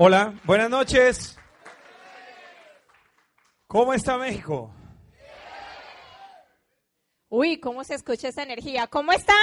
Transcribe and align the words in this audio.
Hola, 0.00 0.32
buenas 0.44 0.70
noches. 0.70 1.36
¿Cómo 3.66 3.92
está 3.92 4.16
México? 4.16 4.72
Uy, 7.28 7.58
¿cómo 7.58 7.82
se 7.82 7.96
escucha 7.96 8.28
esa 8.28 8.44
energía? 8.44 8.86
¿Cómo 8.86 9.10
están? 9.10 9.36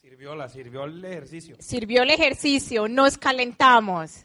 Sirvió 0.00 0.34
la, 0.34 0.48
sirvió 0.48 0.84
el 0.84 1.04
ejercicio. 1.04 1.56
Sirvió 1.60 2.02
el 2.02 2.12
ejercicio, 2.12 2.88
nos 2.88 3.18
calentamos. 3.18 4.24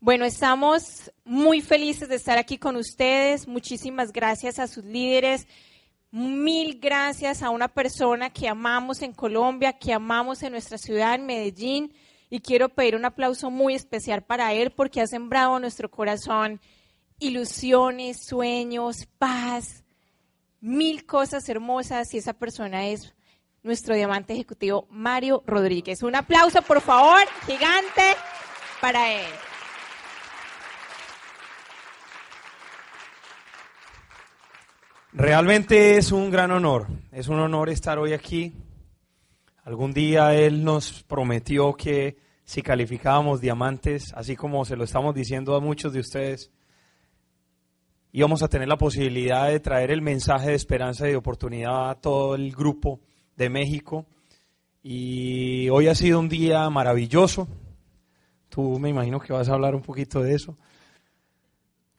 Bueno, 0.00 0.24
estamos 0.24 1.12
muy 1.24 1.60
felices 1.60 2.08
de 2.08 2.16
estar 2.16 2.36
aquí 2.36 2.58
con 2.58 2.74
ustedes. 2.74 3.46
Muchísimas 3.46 4.10
gracias 4.10 4.58
a 4.58 4.66
sus 4.66 4.84
líderes. 4.84 5.46
Mil 6.10 6.80
gracias 6.80 7.44
a 7.44 7.50
una 7.50 7.68
persona 7.68 8.30
que 8.30 8.48
amamos 8.48 9.02
en 9.02 9.12
Colombia, 9.12 9.74
que 9.74 9.92
amamos 9.92 10.42
en 10.42 10.50
nuestra 10.50 10.78
ciudad, 10.78 11.14
en 11.14 11.24
Medellín. 11.24 11.94
Y 12.30 12.40
quiero 12.40 12.68
pedir 12.68 12.94
un 12.94 13.04
aplauso 13.04 13.50
muy 13.50 13.74
especial 13.74 14.22
para 14.22 14.52
él 14.52 14.70
porque 14.70 15.00
ha 15.00 15.06
sembrado 15.06 15.58
nuestro 15.58 15.90
corazón 15.90 16.60
ilusiones, 17.18 18.24
sueños, 18.24 19.08
paz, 19.18 19.84
mil 20.60 21.06
cosas 21.06 21.48
hermosas. 21.48 22.12
Y 22.14 22.18
esa 22.18 22.34
persona 22.34 22.86
es 22.88 23.14
nuestro 23.62 23.94
diamante 23.94 24.34
ejecutivo 24.34 24.86
Mario 24.90 25.42
Rodríguez. 25.46 26.02
Un 26.02 26.16
aplauso, 26.16 26.62
por 26.62 26.80
favor, 26.80 27.20
gigante 27.46 28.16
para 28.80 29.12
él. 29.12 29.26
Realmente 35.12 35.96
es 35.96 36.12
un 36.12 36.30
gran 36.30 36.52
honor, 36.52 36.86
es 37.10 37.26
un 37.28 37.40
honor 37.40 37.70
estar 37.70 37.98
hoy 37.98 38.12
aquí. 38.12 38.52
Algún 39.68 39.92
día 39.92 40.34
él 40.34 40.64
nos 40.64 41.02
prometió 41.02 41.74
que 41.74 42.16
si 42.42 42.62
calificábamos 42.62 43.42
diamantes, 43.42 44.14
así 44.14 44.34
como 44.34 44.64
se 44.64 44.76
lo 44.76 44.84
estamos 44.84 45.14
diciendo 45.14 45.54
a 45.54 45.60
muchos 45.60 45.92
de 45.92 46.00
ustedes, 46.00 46.50
íbamos 48.10 48.42
a 48.42 48.48
tener 48.48 48.66
la 48.66 48.78
posibilidad 48.78 49.46
de 49.48 49.60
traer 49.60 49.90
el 49.90 50.00
mensaje 50.00 50.48
de 50.48 50.54
esperanza 50.54 51.06
y 51.06 51.10
de 51.10 51.16
oportunidad 51.16 51.90
a 51.90 52.00
todo 52.00 52.34
el 52.34 52.50
grupo 52.52 53.02
de 53.36 53.50
México. 53.50 54.06
Y 54.82 55.68
hoy 55.68 55.88
ha 55.88 55.94
sido 55.94 56.18
un 56.18 56.30
día 56.30 56.70
maravilloso. 56.70 57.46
Tú 58.48 58.78
me 58.78 58.88
imagino 58.88 59.20
que 59.20 59.34
vas 59.34 59.50
a 59.50 59.52
hablar 59.52 59.74
un 59.74 59.82
poquito 59.82 60.22
de 60.22 60.34
eso. 60.34 60.56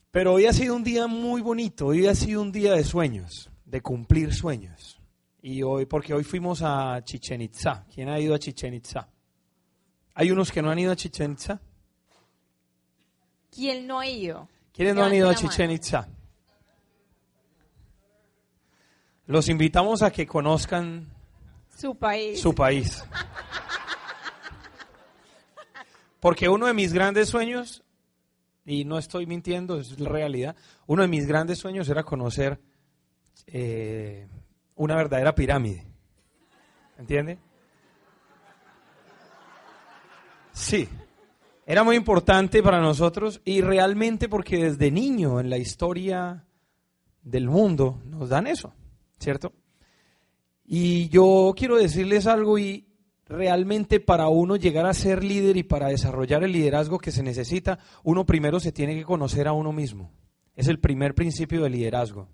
Pero 0.09 0.33
hoy 0.33 0.47
ha 0.47 0.53
sido 0.53 0.75
un 0.75 0.83
día 0.83 1.05
muy 1.05 1.43
bonito, 1.43 1.85
hoy 1.85 2.07
ha 2.07 2.15
sido 2.15 2.41
un 2.41 2.51
día 2.51 2.73
de 2.73 2.83
sueños, 2.83 3.51
de 3.63 3.81
cumplir 3.81 4.33
sueños. 4.33 4.98
Y 5.41 5.61
hoy, 5.63 5.85
porque 5.85 6.13
hoy 6.13 6.23
fuimos 6.23 6.61
a 6.61 7.01
Chichen 7.03 7.41
Itza. 7.41 7.85
¿Quién 7.93 8.09
ha 8.09 8.19
ido 8.19 8.35
a 8.35 8.39
Chichen 8.39 8.73
Itza? 8.73 9.07
¿Hay 10.15 10.31
unos 10.31 10.51
que 10.51 10.61
no 10.61 10.69
han 10.69 10.79
ido 10.79 10.91
a 10.91 10.95
Chichen 10.95 11.31
Itza? 11.33 11.61
¿Quién 13.49 13.87
no 13.87 13.99
ha 13.99 14.07
ido? 14.07 14.47
¿Quiénes 14.73 14.95
no 14.95 15.03
han 15.03 15.13
ido 15.13 15.29
a 15.29 15.35
Chichen 15.35 15.71
Itza? 15.71 16.07
Los 19.27 19.47
invitamos 19.47 20.01
a 20.01 20.11
que 20.11 20.25
conozcan 20.25 21.07
su 21.77 21.95
país. 21.95 22.41
Su 22.41 22.53
país. 22.53 23.03
Porque 26.19 26.49
uno 26.49 26.67
de 26.67 26.73
mis 26.73 26.91
grandes 26.91 27.29
sueños 27.29 27.83
y 28.65 28.85
no 28.85 28.97
estoy 28.97 29.25
mintiendo, 29.25 29.79
es 29.79 29.99
la 29.99 30.09
realidad. 30.09 30.55
Uno 30.85 31.01
de 31.01 31.07
mis 31.07 31.25
grandes 31.25 31.57
sueños 31.57 31.89
era 31.89 32.03
conocer 32.03 32.59
eh, 33.47 34.27
una 34.79 34.95
verdadera 34.95 35.35
pirámide. 35.35 35.85
¿Entiende? 36.97 37.37
Sí, 40.53 40.87
era 41.65 41.83
muy 41.83 41.97
importante 41.97 42.63
para 42.63 42.79
nosotros 42.79 43.41
y 43.43 43.61
realmente 43.61 44.29
porque 44.29 44.57
desde 44.57 44.89
niño 44.89 45.39
en 45.41 45.49
la 45.49 45.57
historia 45.57 46.45
del 47.21 47.49
mundo 47.49 48.01
nos 48.05 48.29
dan 48.29 48.47
eso, 48.47 48.73
¿cierto? 49.19 49.53
Y 50.63 51.09
yo 51.09 51.53
quiero 51.57 51.75
decirles 51.75 52.25
algo 52.25 52.57
y 52.57 52.87
realmente 53.25 53.99
para 53.99 54.29
uno 54.29 54.55
llegar 54.55 54.85
a 54.85 54.93
ser 54.93 55.25
líder 55.25 55.57
y 55.57 55.63
para 55.63 55.89
desarrollar 55.89 56.43
el 56.43 56.53
liderazgo 56.53 56.99
que 56.99 57.11
se 57.11 57.21
necesita, 57.21 57.79
uno 58.03 58.25
primero 58.25 58.61
se 58.61 58.71
tiene 58.71 58.95
que 58.95 59.03
conocer 59.03 59.47
a 59.49 59.53
uno 59.53 59.73
mismo. 59.73 60.13
Es 60.55 60.69
el 60.69 60.79
primer 60.79 61.15
principio 61.15 61.63
del 61.63 61.73
liderazgo, 61.73 62.29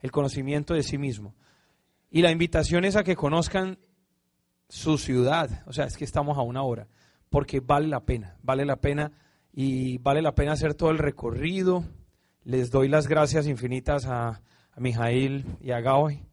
el 0.00 0.10
conocimiento 0.10 0.74
de 0.74 0.82
sí 0.82 0.98
mismo. 0.98 1.36
Y 2.14 2.22
la 2.22 2.30
invitación 2.30 2.84
es 2.84 2.94
a 2.94 3.02
que 3.02 3.16
conozcan 3.16 3.76
su 4.68 4.98
ciudad, 4.98 5.64
o 5.66 5.72
sea, 5.72 5.86
es 5.86 5.96
que 5.96 6.04
estamos 6.04 6.38
a 6.38 6.42
una 6.42 6.62
hora, 6.62 6.86
porque 7.28 7.58
vale 7.58 7.88
la 7.88 8.04
pena, 8.04 8.36
vale 8.40 8.64
la 8.64 8.76
pena 8.76 9.10
y 9.52 9.98
vale 9.98 10.22
la 10.22 10.32
pena 10.32 10.52
hacer 10.52 10.74
todo 10.74 10.92
el 10.92 10.98
recorrido. 10.98 11.82
Les 12.44 12.70
doy 12.70 12.86
las 12.86 13.08
gracias 13.08 13.48
infinitas 13.48 14.06
a, 14.06 14.28
a 14.28 14.80
Mijail 14.80 15.44
y 15.60 15.72
a 15.72 15.80
Gaoy 15.80 16.24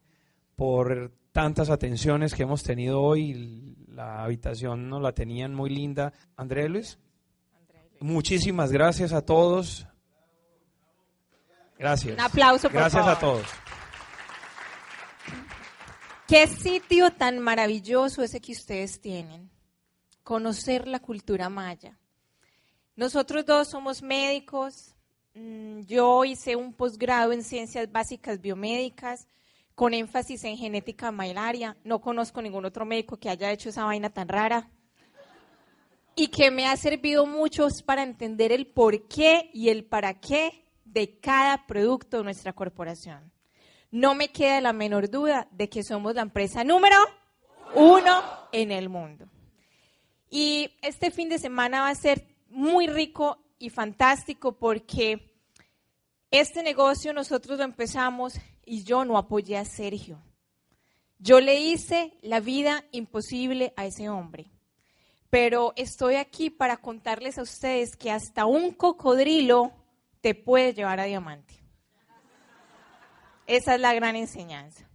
por 0.54 1.10
tantas 1.32 1.68
atenciones 1.68 2.32
que 2.32 2.44
hemos 2.44 2.62
tenido 2.62 3.02
hoy. 3.02 3.74
La 3.88 4.22
habitación 4.22 4.88
nos 4.88 5.02
la 5.02 5.10
tenían 5.10 5.52
muy 5.52 5.68
linda. 5.68 6.12
André 6.36 6.68
Luis, 6.68 6.96
muchísimas 7.98 8.70
gracias 8.70 9.12
a 9.12 9.22
todos. 9.22 9.88
Gracias. 11.76 12.14
Un 12.14 12.20
aplauso, 12.20 12.68
por 12.68 12.78
Gracias 12.78 13.02
favor. 13.04 13.16
a 13.16 13.18
todos. 13.18 13.61
Qué 16.32 16.46
sitio 16.46 17.10
tan 17.10 17.40
maravilloso 17.40 18.22
ese 18.22 18.40
que 18.40 18.52
ustedes 18.52 19.02
tienen. 19.02 19.50
Conocer 20.22 20.88
la 20.88 20.98
cultura 20.98 21.50
maya. 21.50 21.98
Nosotros 22.96 23.44
dos 23.44 23.68
somos 23.68 24.00
médicos. 24.00 24.94
Mm, 25.34 25.80
Yo 25.80 26.24
hice 26.24 26.56
un 26.56 26.72
posgrado 26.72 27.32
en 27.32 27.44
ciencias 27.44 27.92
básicas 27.92 28.40
biomédicas 28.40 29.28
con 29.74 29.92
énfasis 29.92 30.42
en 30.44 30.56
genética 30.56 31.12
malaria. 31.12 31.76
No 31.84 32.00
conozco 32.00 32.40
ningún 32.40 32.64
otro 32.64 32.86
médico 32.86 33.18
que 33.18 33.28
haya 33.28 33.52
hecho 33.52 33.68
esa 33.68 33.84
vaina 33.84 34.08
tan 34.08 34.28
rara. 34.28 34.70
Y 36.16 36.28
que 36.28 36.50
me 36.50 36.66
ha 36.66 36.78
servido 36.78 37.26
mucho 37.26 37.68
para 37.84 38.02
entender 38.04 38.52
el 38.52 38.68
por 38.68 39.06
qué 39.06 39.50
y 39.52 39.68
el 39.68 39.84
para 39.84 40.18
qué 40.18 40.64
de 40.86 41.20
cada 41.20 41.66
producto 41.66 42.16
de 42.16 42.24
nuestra 42.24 42.54
corporación. 42.54 43.31
No 43.92 44.14
me 44.14 44.32
queda 44.32 44.60
la 44.62 44.72
menor 44.72 45.10
duda 45.10 45.46
de 45.50 45.68
que 45.68 45.84
somos 45.84 46.14
la 46.14 46.22
empresa 46.22 46.64
número 46.64 46.96
uno 47.74 48.22
en 48.50 48.72
el 48.72 48.88
mundo. 48.88 49.28
Y 50.30 50.70
este 50.80 51.10
fin 51.10 51.28
de 51.28 51.38
semana 51.38 51.82
va 51.82 51.90
a 51.90 51.94
ser 51.94 52.26
muy 52.48 52.86
rico 52.86 53.38
y 53.58 53.68
fantástico 53.68 54.58
porque 54.58 55.36
este 56.30 56.62
negocio 56.62 57.12
nosotros 57.12 57.58
lo 57.58 57.64
empezamos 57.64 58.40
y 58.64 58.82
yo 58.82 59.04
no 59.04 59.18
apoyé 59.18 59.58
a 59.58 59.66
Sergio. 59.66 60.22
Yo 61.18 61.40
le 61.40 61.60
hice 61.60 62.14
la 62.22 62.40
vida 62.40 62.84
imposible 62.92 63.74
a 63.76 63.84
ese 63.84 64.08
hombre. 64.08 64.50
Pero 65.28 65.74
estoy 65.76 66.14
aquí 66.16 66.48
para 66.48 66.78
contarles 66.78 67.36
a 67.36 67.42
ustedes 67.42 67.94
que 67.96 68.10
hasta 68.10 68.46
un 68.46 68.72
cocodrilo 68.72 69.70
te 70.22 70.34
puede 70.34 70.72
llevar 70.72 70.98
a 70.98 71.04
diamante. 71.04 71.61
Esa 73.46 73.74
es 73.74 73.80
la 73.80 73.94
gran 73.94 74.16
enseñanza. 74.16 74.88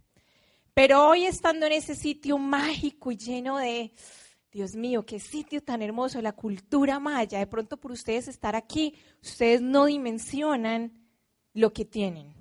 Pero 0.74 1.08
hoy 1.08 1.26
estando 1.26 1.66
en 1.66 1.72
ese 1.72 1.94
sitio 1.94 2.38
mágico 2.38 3.10
y 3.10 3.16
lleno 3.16 3.58
de, 3.58 3.92
Dios 4.52 4.74
mío, 4.74 5.04
qué 5.04 5.20
sitio 5.20 5.62
tan 5.62 5.82
hermoso, 5.82 6.22
la 6.22 6.32
cultura 6.32 6.98
maya, 6.98 7.38
de 7.38 7.46
pronto 7.46 7.76
por 7.76 7.92
ustedes 7.92 8.28
estar 8.28 8.56
aquí, 8.56 8.94
ustedes 9.22 9.60
no 9.60 9.86
dimensionan 9.86 10.92
lo 11.52 11.72
que 11.72 11.84
tienen. 11.84 12.32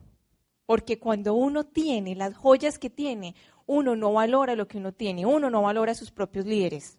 Porque 0.65 0.99
cuando 0.99 1.33
uno 1.33 1.65
tiene 1.65 2.15
las 2.15 2.35
joyas 2.35 2.77
que 2.77 2.89
tiene, 2.89 3.35
uno 3.65 3.95
no 3.95 4.13
valora 4.13 4.55
lo 4.55 4.67
que 4.67 4.77
uno 4.77 4.93
tiene, 4.93 5.25
uno 5.25 5.49
no 5.49 5.61
valora 5.61 5.91
a 5.91 5.95
sus 5.95 6.11
propios 6.11 6.45
líderes. 6.45 6.97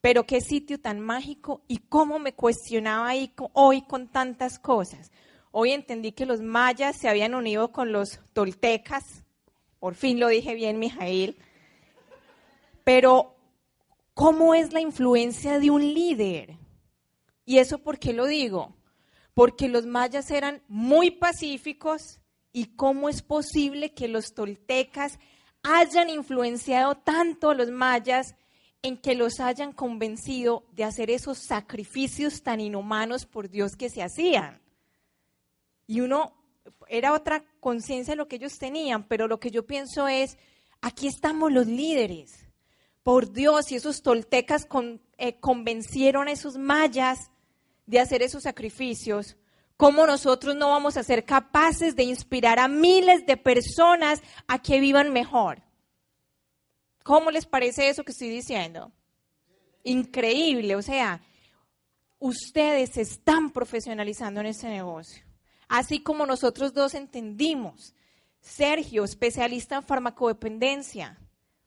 Pero 0.00 0.26
qué 0.26 0.40
sitio 0.40 0.80
tan 0.80 1.00
mágico 1.00 1.62
y 1.66 1.78
cómo 1.78 2.18
me 2.18 2.34
cuestionaba 2.34 3.08
ahí 3.08 3.32
hoy 3.52 3.82
con 3.82 4.08
tantas 4.08 4.58
cosas. 4.58 5.10
Hoy 5.50 5.72
entendí 5.72 6.12
que 6.12 6.26
los 6.26 6.40
mayas 6.40 6.96
se 6.96 7.08
habían 7.08 7.34
unido 7.34 7.72
con 7.72 7.92
los 7.92 8.20
toltecas. 8.32 9.24
Por 9.78 9.94
fin 9.94 10.20
lo 10.20 10.28
dije 10.28 10.54
bien, 10.54 10.78
Mijail. 10.78 11.36
Pero, 12.84 13.36
¿cómo 14.14 14.54
es 14.54 14.72
la 14.72 14.80
influencia 14.80 15.58
de 15.58 15.70
un 15.70 15.82
líder? 15.82 16.56
¿Y 17.44 17.58
eso 17.58 17.78
por 17.78 17.98
qué 17.98 18.12
lo 18.12 18.26
digo? 18.26 18.74
Porque 19.34 19.68
los 19.68 19.86
mayas 19.86 20.30
eran 20.30 20.62
muy 20.68 21.10
pacíficos 21.10 22.20
y 22.52 22.76
cómo 22.76 23.08
es 23.08 23.22
posible 23.22 23.94
que 23.94 24.08
los 24.08 24.34
toltecas 24.34 25.18
hayan 25.62 26.10
influenciado 26.10 26.96
tanto 26.96 27.50
a 27.50 27.54
los 27.54 27.70
mayas 27.70 28.36
en 28.82 28.96
que 28.96 29.14
los 29.14 29.40
hayan 29.40 29.72
convencido 29.72 30.64
de 30.72 30.84
hacer 30.84 31.10
esos 31.10 31.38
sacrificios 31.38 32.42
tan 32.42 32.60
inhumanos 32.60 33.26
por 33.26 33.48
Dios 33.48 33.76
que 33.76 33.90
se 33.90 34.02
hacían. 34.02 34.60
Y 35.88 36.02
uno, 36.02 36.34
era 36.86 37.14
otra 37.14 37.42
conciencia 37.60 38.14
lo 38.14 38.28
que 38.28 38.36
ellos 38.36 38.58
tenían, 38.58 39.08
pero 39.08 39.26
lo 39.26 39.40
que 39.40 39.50
yo 39.50 39.66
pienso 39.66 40.06
es, 40.06 40.36
aquí 40.82 41.08
estamos 41.08 41.50
los 41.50 41.66
líderes. 41.66 42.46
Por 43.02 43.32
Dios, 43.32 43.72
y 43.72 43.76
esos 43.76 44.02
toltecas 44.02 44.68
eh, 45.16 45.40
convencieron 45.40 46.28
a 46.28 46.32
esos 46.32 46.58
mayas 46.58 47.30
de 47.86 48.00
hacer 48.00 48.20
esos 48.20 48.42
sacrificios, 48.42 49.38
¿cómo 49.78 50.06
nosotros 50.06 50.54
no 50.54 50.68
vamos 50.68 50.98
a 50.98 51.02
ser 51.02 51.24
capaces 51.24 51.96
de 51.96 52.02
inspirar 52.02 52.58
a 52.58 52.68
miles 52.68 53.24
de 53.24 53.38
personas 53.38 54.20
a 54.46 54.60
que 54.60 54.80
vivan 54.80 55.10
mejor? 55.10 55.62
¿Cómo 57.02 57.30
les 57.30 57.46
parece 57.46 57.88
eso 57.88 58.04
que 58.04 58.12
estoy 58.12 58.28
diciendo? 58.28 58.92
Increíble, 59.84 60.76
o 60.76 60.82
sea, 60.82 61.22
ustedes 62.18 62.90
se 62.90 63.00
están 63.00 63.50
profesionalizando 63.52 64.40
en 64.40 64.46
este 64.46 64.68
negocio. 64.68 65.27
Así 65.68 66.00
como 66.00 66.26
nosotros 66.26 66.72
dos 66.72 66.94
entendimos. 66.94 67.94
Sergio, 68.40 69.04
especialista 69.04 69.76
en 69.76 69.82
farmacodependencia. 69.82 71.18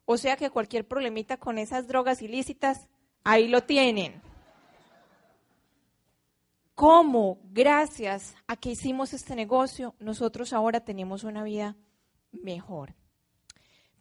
O 0.06 0.18
sea 0.18 0.36
que 0.36 0.50
cualquier 0.50 0.88
problemita 0.88 1.38
con 1.38 1.58
esas 1.58 1.88
drogas 1.88 2.22
ilícitas, 2.22 2.88
ahí 3.24 3.48
lo 3.48 3.64
tienen. 3.64 4.22
¿Cómo, 6.74 7.40
gracias 7.52 8.36
a 8.48 8.56
que 8.56 8.72
hicimos 8.72 9.14
este 9.14 9.36
negocio, 9.36 9.94
nosotros 10.00 10.52
ahora 10.52 10.80
tenemos 10.80 11.24
una 11.24 11.44
vida 11.44 11.78
mejor? 12.32 12.96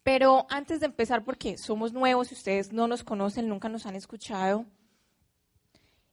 Pero 0.02 0.46
antes 0.48 0.80
de 0.80 0.86
empezar, 0.86 1.22
porque 1.22 1.58
somos 1.58 1.92
nuevos 1.92 2.30
y 2.30 2.34
ustedes 2.34 2.72
no 2.72 2.88
nos 2.88 3.04
conocen, 3.04 3.48
nunca 3.48 3.68
nos 3.68 3.84
han 3.84 3.96
escuchado, 3.96 4.64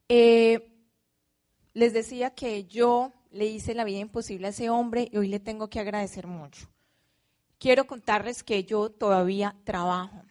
eh, 0.09 0.73
les 1.73 1.93
decía 1.93 2.31
que 2.31 2.65
yo 2.65 3.13
le 3.31 3.45
hice 3.45 3.73
la 3.73 3.83
vida 3.83 3.99
imposible 3.99 4.47
a 4.47 4.49
ese 4.51 4.69
hombre 4.69 5.09
y 5.11 5.17
hoy 5.17 5.27
le 5.27 5.39
tengo 5.39 5.69
que 5.69 5.79
agradecer 5.79 6.27
mucho. 6.27 6.67
Quiero 7.59 7.87
contarles 7.87 8.43
que 8.43 8.63
yo 8.63 8.89
todavía 8.89 9.55
trabajo. 9.63 10.21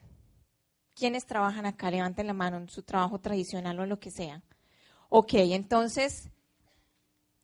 ¿Quiénes 0.95 1.27
trabajan 1.27 1.67
acá? 1.67 1.91
Levanten 1.91 2.27
la 2.27 2.33
mano 2.33 2.57
en 2.57 2.69
su 2.69 2.83
trabajo 2.83 3.19
tradicional 3.21 3.79
o 3.81 3.87
lo 3.87 3.99
que 3.99 4.11
sea. 4.11 4.43
Ok, 5.09 5.35
entonces 5.35 6.31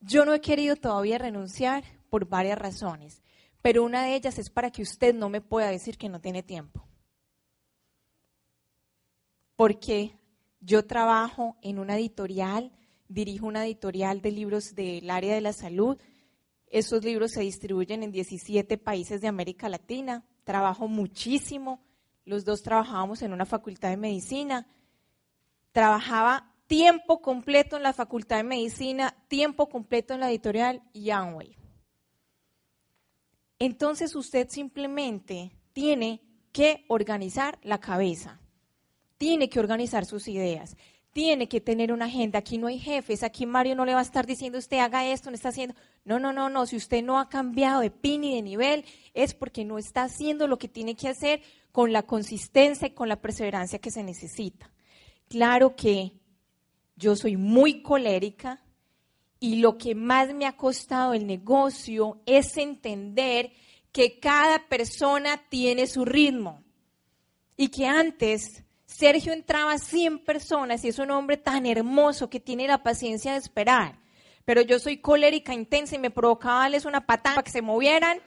yo 0.01 0.25
no 0.25 0.35
he 0.35 0.41
querido 0.41 0.77
todavía 0.77 1.19
renunciar 1.19 1.85
por 2.11 2.29
varias 2.29 2.59
razones, 2.59 3.23
pero 3.61 3.85
una 3.85 4.05
de 4.05 4.15
ellas 4.15 4.39
es 4.39 4.51
para 4.51 4.71
que 4.71 4.83
usted 4.83 5.15
no 5.15 5.29
me 5.29 5.41
pueda 5.41 5.69
decir 5.69 5.97
que 5.97 6.09
no 6.09 6.21
tiene 6.21 6.43
tiempo. 6.43 6.85
Porque 9.57 10.19
yo 10.61 10.87
trabajo 10.87 11.57
en 11.63 11.79
una 11.79 11.97
editorial, 11.97 12.73
dirijo 13.13 13.47
una 13.47 13.65
editorial 13.65 14.21
de 14.21 14.33
libros 14.33 14.75
del 14.75 15.11
área 15.11 15.35
de 15.35 15.41
la 15.41 15.53
salud. 15.53 15.99
Esos 16.67 17.05
libros 17.05 17.33
se 17.33 17.43
distribuyen 17.43 18.03
en 18.03 18.13
17 18.13 18.79
países 18.79 19.21
de 19.21 19.29
América 19.29 19.69
Latina. 19.69 20.25
Trabajo 20.45 20.89
muchísimo. 20.89 21.83
Los 22.25 22.45
dos 22.45 22.63
trabajábamos 22.63 23.23
en 23.23 23.33
una 23.33 23.47
facultad 23.47 23.91
de 23.91 23.97
medicina. 23.97 24.67
Trabajaba 25.73 26.53
tiempo 26.67 27.21
completo 27.21 27.77
en 27.77 27.83
la 27.83 27.93
facultad 27.93 28.39
de 28.39 28.45
medicina, 28.45 29.15
tiempo 29.29 29.69
completo 29.69 30.15
en 30.15 30.21
la 30.21 30.31
editorial 30.31 30.83
y. 30.95 31.11
Entonces 33.59 34.17
usted 34.17 34.49
simplemente 34.49 35.53
tiene 35.73 36.23
que 36.51 36.85
organizar 36.89 37.59
la 37.63 37.79
cabeza, 37.79 38.41
tiene 39.19 39.49
que 39.49 39.61
organizar 39.61 40.05
sus 40.05 40.29
ideas, 40.29 40.77
tiene 41.13 41.49
que 41.49 41.61
tener 41.61 41.93
una 41.93 42.07
agenda. 42.07 42.39
Aquí 42.39 42.59
no 42.59 42.67
hay 42.67 42.79
jefes, 42.79 43.23
aquí 43.23 43.47
Mario 43.47 43.75
no 43.75 43.85
le 43.85 43.95
va 43.95 44.01
a 44.01 44.03
estar 44.03 44.27
diciendo 44.27 44.59
usted 44.59 44.79
haga 44.79 45.07
esto, 45.07 45.31
no 45.31 45.35
está 45.35 45.51
haciendo. 45.51 45.75
No, 46.05 46.19
no, 46.19 46.33
no, 46.33 46.49
no. 46.49 46.67
Si 46.67 46.77
usted 46.77 47.03
no 47.03 47.19
ha 47.19 47.29
cambiado 47.29 47.81
de 47.81 47.91
pin 47.91 48.25
y 48.25 48.35
de 48.35 48.43
nivel, 48.43 48.85
es 49.15 49.35
porque 49.35 49.65
no 49.65 49.79
está 49.79 50.05
haciendo 50.05 50.47
lo 50.47 50.59
que 50.59 50.69
tiene 50.69 50.95
que 50.95 51.09
hacer 51.09 51.43
con 51.71 51.93
la 51.93 52.03
consistencia 52.03 52.89
y 52.89 52.93
con 52.93 53.09
la 53.09 53.21
perseverancia 53.21 53.79
que 53.79 53.91
se 53.91 54.03
necesita. 54.03 54.71
Claro 55.29 55.77
que 55.77 56.13
yo 56.97 57.17
soy 57.17 57.37
muy 57.37 57.83
colérica 57.83 58.63
y 59.39 59.57
lo 59.57 59.77
que 59.77 59.95
más 59.95 60.33
me 60.35 60.47
ha 60.47 60.57
costado 60.57 61.15
el 61.15 61.27
negocio 61.27 62.21
es 62.27 62.57
entender 62.57 63.53
que 63.91 64.19
cada 64.19 64.69
persona 64.69 65.43
tiene 65.49 65.87
su 65.87 66.05
ritmo 66.05 66.63
y 67.57 67.69
que 67.69 67.87
antes 67.87 68.65
Sergio 69.03 69.33
entraba 69.33 69.73
a 69.73 69.79
100 69.79 70.21
personas 70.21 70.85
y 70.85 70.89
es 70.89 71.01
un 71.01 71.11
hombre 71.11 71.37
tan 71.37 71.67
hermoso 71.67 72.31
que 72.31 72.39
tiene 72.39 72.69
la 72.69 72.85
paciencia 72.85 73.33
de 73.33 73.39
esperar. 73.39 73.99
Pero 74.45 74.61
yo 74.61 74.79
soy 74.79 74.99
colérica 74.99 75.53
intensa 75.53 75.97
y 75.97 75.99
me 75.99 76.13
provocaba 76.13 76.61
darles 76.61 76.85
una 76.85 77.05
patada 77.05 77.35
para 77.35 77.43
que 77.43 77.51
se 77.51 77.63
movieran. 77.63 78.21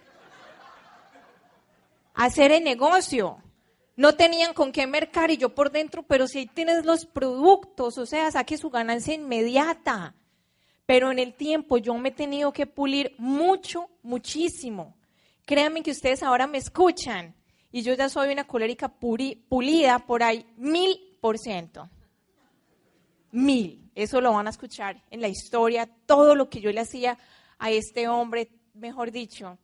Hacer 2.14 2.52
el 2.52 2.66
negocio. 2.66 3.38
No 3.96 4.16
tenían 4.16 4.54
con 4.54 4.74
qué 4.74 4.86
mercar 4.86 5.32
y 5.32 5.38
yo 5.38 5.56
por 5.56 5.72
dentro, 5.72 6.04
pero 6.04 6.28
si 6.28 6.40
ahí 6.40 6.46
tienes 6.48 6.84
los 6.84 7.06
productos, 7.06 7.98
o 7.98 8.06
sea, 8.06 8.30
saque 8.30 8.58
su 8.58 8.70
ganancia 8.70 9.14
inmediata. 9.14 10.14
Pero 10.86 11.10
en 11.10 11.20
el 11.20 11.36
tiempo 11.36 11.78
yo 11.78 11.94
me 11.94 12.10
he 12.10 12.12
tenido 12.12 12.52
que 12.52 12.68
pulir 12.68 13.16
mucho, 13.18 13.88
muchísimo. 14.04 14.94
Créanme 15.46 15.84
que 15.84 15.92
ustedes 15.92 16.22
ahora 16.22 16.48
me 16.48 16.58
escuchan 16.58 17.34
y 17.76 17.82
yo 17.82 17.94
ya 17.94 18.08
soy 18.08 18.32
una 18.32 18.48
colérica 18.48 18.88
pulida 18.88 20.00
por 20.00 20.24
ahí 20.24 20.46
mil 20.56 20.98
por 21.20 21.38
ciento. 21.38 21.90
Mil. 23.32 23.92
Eso 23.94 24.22
lo 24.22 24.32
van 24.32 24.48
a 24.48 24.52
escuchar 24.52 25.04
en 25.12 25.20
la 25.20 25.28
historia, 25.28 25.86
todo 26.06 26.36
lo 26.36 26.50
que 26.50 26.62
yo 26.62 26.72
le 26.72 26.80
hacía 26.80 27.18
a 27.60 27.72
este 27.72 28.08
hombre, 28.08 28.48
mejor 28.76 29.12
dicho. 29.12 29.58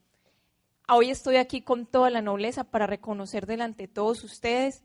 Hoy 0.90 1.08
estoy 1.08 1.36
aquí 1.36 1.62
con 1.62 1.86
toda 1.86 2.10
la 2.10 2.20
nobleza 2.20 2.64
para 2.64 2.86
reconocer 2.86 3.46
delante 3.46 3.84
de 3.84 3.94
todos 3.94 4.22
ustedes 4.24 4.82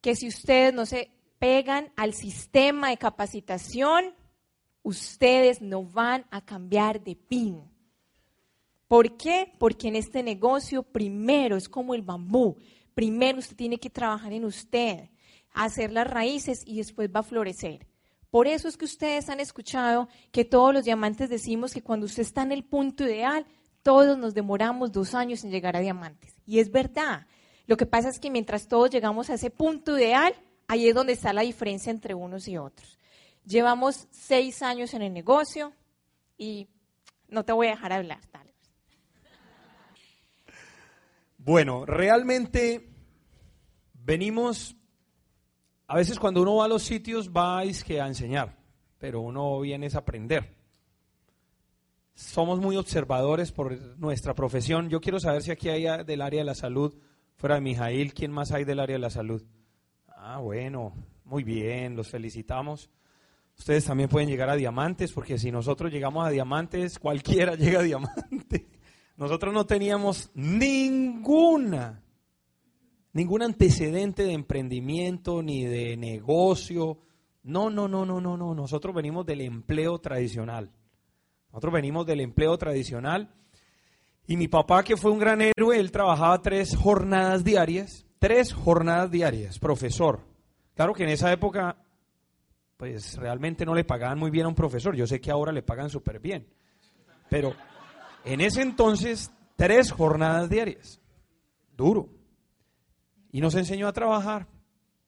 que 0.00 0.16
si 0.16 0.26
ustedes 0.26 0.74
no 0.74 0.84
se 0.84 1.12
pegan 1.38 1.92
al 1.94 2.12
sistema 2.12 2.88
de 2.88 2.96
capacitación, 2.96 4.16
ustedes 4.82 5.62
no 5.62 5.84
van 5.84 6.26
a 6.32 6.44
cambiar 6.44 7.04
de 7.04 7.14
pin. 7.14 7.71
¿Por 8.92 9.16
qué? 9.16 9.50
Porque 9.58 9.88
en 9.88 9.96
este 9.96 10.22
negocio 10.22 10.82
primero 10.82 11.56
es 11.56 11.66
como 11.66 11.94
el 11.94 12.02
bambú. 12.02 12.58
Primero 12.92 13.38
usted 13.38 13.56
tiene 13.56 13.78
que 13.78 13.88
trabajar 13.88 14.34
en 14.34 14.44
usted, 14.44 15.08
hacer 15.54 15.90
las 15.90 16.06
raíces 16.06 16.62
y 16.66 16.76
después 16.76 17.08
va 17.08 17.20
a 17.20 17.22
florecer. 17.22 17.86
Por 18.28 18.46
eso 18.46 18.68
es 18.68 18.76
que 18.76 18.84
ustedes 18.84 19.30
han 19.30 19.40
escuchado 19.40 20.10
que 20.30 20.44
todos 20.44 20.74
los 20.74 20.84
diamantes 20.84 21.30
decimos 21.30 21.72
que 21.72 21.80
cuando 21.80 22.04
usted 22.04 22.20
está 22.20 22.42
en 22.42 22.52
el 22.52 22.64
punto 22.64 23.04
ideal, 23.04 23.46
todos 23.82 24.18
nos 24.18 24.34
demoramos 24.34 24.92
dos 24.92 25.14
años 25.14 25.42
en 25.42 25.52
llegar 25.52 25.74
a 25.74 25.80
diamantes. 25.80 26.34
Y 26.44 26.58
es 26.58 26.70
verdad. 26.70 27.26
Lo 27.66 27.78
que 27.78 27.86
pasa 27.86 28.10
es 28.10 28.20
que 28.20 28.30
mientras 28.30 28.68
todos 28.68 28.90
llegamos 28.90 29.30
a 29.30 29.34
ese 29.36 29.48
punto 29.48 29.96
ideal, 29.96 30.34
ahí 30.68 30.86
es 30.86 30.94
donde 30.94 31.14
está 31.14 31.32
la 31.32 31.40
diferencia 31.40 31.90
entre 31.90 32.12
unos 32.12 32.46
y 32.46 32.58
otros. 32.58 32.98
Llevamos 33.46 34.06
seis 34.10 34.60
años 34.60 34.92
en 34.92 35.00
el 35.00 35.14
negocio 35.14 35.72
y 36.36 36.68
no 37.28 37.42
te 37.42 37.54
voy 37.54 37.68
a 37.68 37.70
dejar 37.70 37.94
hablar, 37.94 38.20
dale. 38.30 38.51
Bueno, 41.44 41.84
realmente 41.86 42.88
venimos, 43.94 44.76
a 45.86 45.96
veces 45.96 46.18
cuando 46.18 46.42
uno 46.42 46.56
va 46.56 46.66
a 46.66 46.68
los 46.68 46.82
sitios 46.82 47.30
va 47.30 47.58
a 47.58 47.64
enseñar, 47.64 48.58
pero 48.98 49.20
uno 49.20 49.60
viene 49.60 49.88
a 49.92 49.98
aprender 49.98 50.62
somos 52.14 52.60
muy 52.60 52.76
observadores 52.76 53.52
por 53.52 53.76
nuestra 53.98 54.34
profesión. 54.34 54.88
Yo 54.88 55.00
quiero 55.00 55.18
saber 55.18 55.42
si 55.42 55.50
aquí 55.50 55.68
hay 55.68 56.04
del 56.04 56.22
área 56.22 56.40
de 56.40 56.44
la 56.44 56.54
salud, 56.54 56.94
fuera 57.36 57.56
de 57.56 57.60
Mijail, 57.60 58.14
¿quién 58.14 58.30
más 58.30 58.52
hay 58.52 58.64
del 58.64 58.80
área 58.80 58.94
de 58.94 59.00
la 59.00 59.10
salud? 59.10 59.42
Ah, 60.08 60.38
bueno, 60.38 60.94
muy 61.24 61.42
bien, 61.42 61.96
los 61.96 62.08
felicitamos. 62.08 62.90
Ustedes 63.58 63.84
también 63.84 64.08
pueden 64.08 64.28
llegar 64.28 64.48
a 64.48 64.56
diamantes, 64.56 65.12
porque 65.12 65.38
si 65.38 65.50
nosotros 65.50 65.92
llegamos 65.92 66.26
a 66.26 66.30
diamantes, 66.30 66.98
cualquiera 66.98 67.54
llega 67.56 67.80
a 67.80 67.82
diamante. 67.82 68.68
Nosotros 69.16 69.52
no 69.52 69.66
teníamos 69.66 70.30
ninguna, 70.34 72.02
ningún 73.12 73.42
antecedente 73.42 74.24
de 74.24 74.32
emprendimiento 74.32 75.42
ni 75.42 75.64
de 75.64 75.96
negocio. 75.96 76.98
No, 77.42 77.70
no, 77.70 77.88
no, 77.88 78.04
no, 78.06 78.20
no, 78.20 78.36
no. 78.36 78.54
Nosotros 78.54 78.94
venimos 78.94 79.26
del 79.26 79.42
empleo 79.42 79.98
tradicional. 79.98 80.70
Nosotros 81.50 81.74
venimos 81.74 82.06
del 82.06 82.20
empleo 82.20 82.56
tradicional 82.56 83.34
y 84.26 84.36
mi 84.36 84.48
papá, 84.48 84.84
que 84.84 84.96
fue 84.96 85.10
un 85.10 85.18
gran 85.18 85.40
héroe, 85.40 85.78
él 85.78 85.90
trabajaba 85.90 86.40
tres 86.40 86.76
jornadas 86.76 87.42
diarias, 87.42 88.06
tres 88.18 88.52
jornadas 88.52 89.10
diarias, 89.10 89.58
profesor. 89.58 90.20
Claro 90.74 90.94
que 90.94 91.02
en 91.02 91.10
esa 91.10 91.32
época, 91.32 91.76
pues 92.76 93.16
realmente 93.16 93.66
no 93.66 93.74
le 93.74 93.84
pagaban 93.84 94.18
muy 94.18 94.30
bien 94.30 94.46
a 94.46 94.48
un 94.48 94.54
profesor. 94.54 94.94
Yo 94.94 95.06
sé 95.06 95.20
que 95.20 95.30
ahora 95.30 95.52
le 95.52 95.62
pagan 95.62 95.90
súper 95.90 96.20
bien. 96.20 96.46
Pero 97.28 97.54
en 98.24 98.40
ese 98.40 98.62
entonces, 98.62 99.32
tres 99.56 99.92
jornadas 99.92 100.48
diarias. 100.48 101.00
Duro. 101.76 102.08
Y 103.30 103.40
nos 103.40 103.54
enseñó 103.54 103.88
a 103.88 103.92
trabajar. 103.92 104.46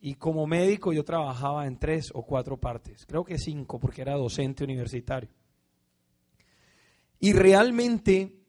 Y 0.00 0.14
como 0.14 0.46
médico 0.46 0.92
yo 0.92 1.04
trabajaba 1.04 1.66
en 1.66 1.78
tres 1.78 2.10
o 2.14 2.24
cuatro 2.24 2.58
partes. 2.58 3.06
Creo 3.06 3.24
que 3.24 3.38
cinco, 3.38 3.78
porque 3.78 4.02
era 4.02 4.14
docente 4.14 4.64
universitario. 4.64 5.30
Y 7.20 7.32
realmente 7.32 8.44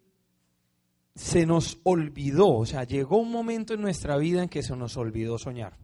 se 1.15 1.45
nos 1.45 1.79
olvidó, 1.83 2.49
o 2.49 2.65
sea, 2.65 2.83
llegó 2.83 3.17
un 3.17 3.31
momento 3.31 3.73
en 3.73 3.81
nuestra 3.81 4.17
vida 4.17 4.43
en 4.43 4.49
que 4.49 4.63
se 4.63 4.75
nos 4.75 4.97
olvidó 4.97 5.37
soñar. 5.37 5.77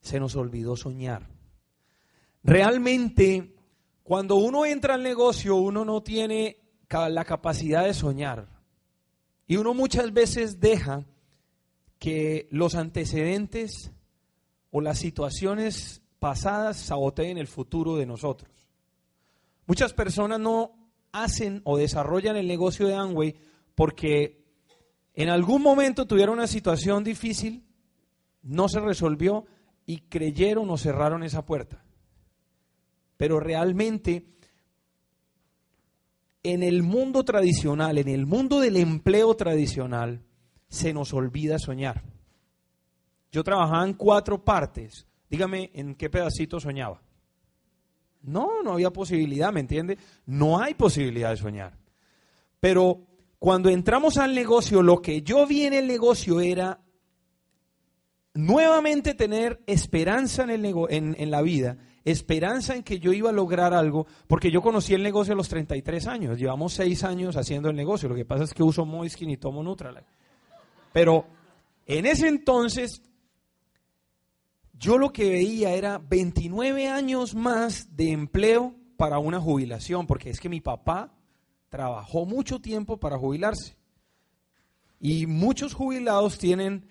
se 0.00 0.20
nos 0.20 0.36
olvidó 0.36 0.76
soñar. 0.76 1.26
Realmente, 2.42 3.56
cuando 4.02 4.36
uno 4.36 4.66
entra 4.66 4.94
al 4.94 5.02
negocio, 5.02 5.56
uno 5.56 5.82
no 5.84 6.02
tiene 6.02 6.63
la 6.90 7.24
capacidad 7.24 7.84
de 7.84 7.94
soñar. 7.94 8.48
Y 9.46 9.56
uno 9.56 9.74
muchas 9.74 10.12
veces 10.12 10.60
deja 10.60 11.04
que 11.98 12.48
los 12.50 12.74
antecedentes 12.74 13.90
o 14.70 14.80
las 14.80 14.98
situaciones 14.98 16.02
pasadas 16.18 16.78
saboteen 16.78 17.38
el 17.38 17.46
futuro 17.46 17.96
de 17.96 18.06
nosotros. 18.06 18.50
Muchas 19.66 19.92
personas 19.92 20.40
no 20.40 20.72
hacen 21.12 21.62
o 21.64 21.78
desarrollan 21.78 22.36
el 22.36 22.48
negocio 22.48 22.86
de 22.86 22.94
Amway 22.94 23.34
porque 23.74 24.44
en 25.14 25.28
algún 25.28 25.62
momento 25.62 26.06
tuvieron 26.06 26.34
una 26.34 26.46
situación 26.46 27.04
difícil, 27.04 27.64
no 28.42 28.68
se 28.68 28.80
resolvió 28.80 29.46
y 29.86 30.00
creyeron 30.00 30.68
o 30.70 30.76
cerraron 30.76 31.22
esa 31.22 31.44
puerta. 31.44 31.84
Pero 33.16 33.38
realmente 33.38 34.26
en 36.44 36.62
el 36.62 36.82
mundo 36.82 37.24
tradicional, 37.24 37.98
en 37.98 38.08
el 38.08 38.26
mundo 38.26 38.60
del 38.60 38.76
empleo 38.76 39.34
tradicional, 39.34 40.22
se 40.68 40.92
nos 40.92 41.12
olvida 41.14 41.58
soñar. 41.58 42.04
Yo 43.32 43.42
trabajaba 43.42 43.84
en 43.84 43.94
cuatro 43.94 44.44
partes. 44.44 45.06
Dígame 45.28 45.70
en 45.74 45.94
qué 45.94 46.10
pedacito 46.10 46.60
soñaba. 46.60 47.02
No, 48.22 48.62
no 48.62 48.74
había 48.74 48.92
posibilidad, 48.92 49.52
¿me 49.52 49.60
entiende? 49.60 49.98
No 50.26 50.60
hay 50.60 50.74
posibilidad 50.74 51.30
de 51.30 51.36
soñar. 51.38 51.78
Pero 52.60 53.06
cuando 53.38 53.70
entramos 53.70 54.18
al 54.18 54.34
negocio, 54.34 54.82
lo 54.82 55.00
que 55.00 55.22
yo 55.22 55.46
vi 55.46 55.64
en 55.64 55.72
el 55.72 55.86
negocio 55.86 56.40
era 56.40 56.80
nuevamente 58.34 59.14
tener 59.14 59.62
esperanza 59.66 60.44
en, 60.44 60.50
el 60.50 60.74
en, 60.90 61.16
en 61.18 61.30
la 61.30 61.42
vida 61.42 61.78
esperanza 62.04 62.76
en 62.76 62.82
que 62.82 62.98
yo 62.98 63.12
iba 63.12 63.30
a 63.30 63.32
lograr 63.32 63.72
algo, 63.72 64.06
porque 64.26 64.50
yo 64.50 64.60
conocí 64.60 64.94
el 64.94 65.02
negocio 65.02 65.32
a 65.32 65.36
los 65.36 65.48
33 65.48 66.06
años, 66.06 66.38
llevamos 66.38 66.74
6 66.74 67.04
años 67.04 67.36
haciendo 67.36 67.70
el 67.70 67.76
negocio, 67.76 68.08
lo 68.08 68.14
que 68.14 68.24
pasa 68.24 68.44
es 68.44 68.52
que 68.52 68.62
uso 68.62 68.84
Moiskin 68.84 69.30
y 69.30 69.36
tomo 69.36 69.62
Nutralite. 69.62 70.06
Pero 70.92 71.26
en 71.86 72.06
ese 72.06 72.28
entonces, 72.28 73.02
yo 74.74 74.98
lo 74.98 75.12
que 75.12 75.30
veía 75.30 75.74
era 75.74 75.98
29 75.98 76.88
años 76.88 77.34
más 77.34 77.96
de 77.96 78.12
empleo 78.12 78.74
para 78.96 79.18
una 79.18 79.40
jubilación, 79.40 80.06
porque 80.06 80.30
es 80.30 80.40
que 80.40 80.48
mi 80.48 80.60
papá 80.60 81.14
trabajó 81.68 82.26
mucho 82.26 82.60
tiempo 82.60 82.98
para 82.98 83.18
jubilarse. 83.18 83.76
Y 85.00 85.26
muchos 85.26 85.74
jubilados 85.74 86.38
tienen, 86.38 86.88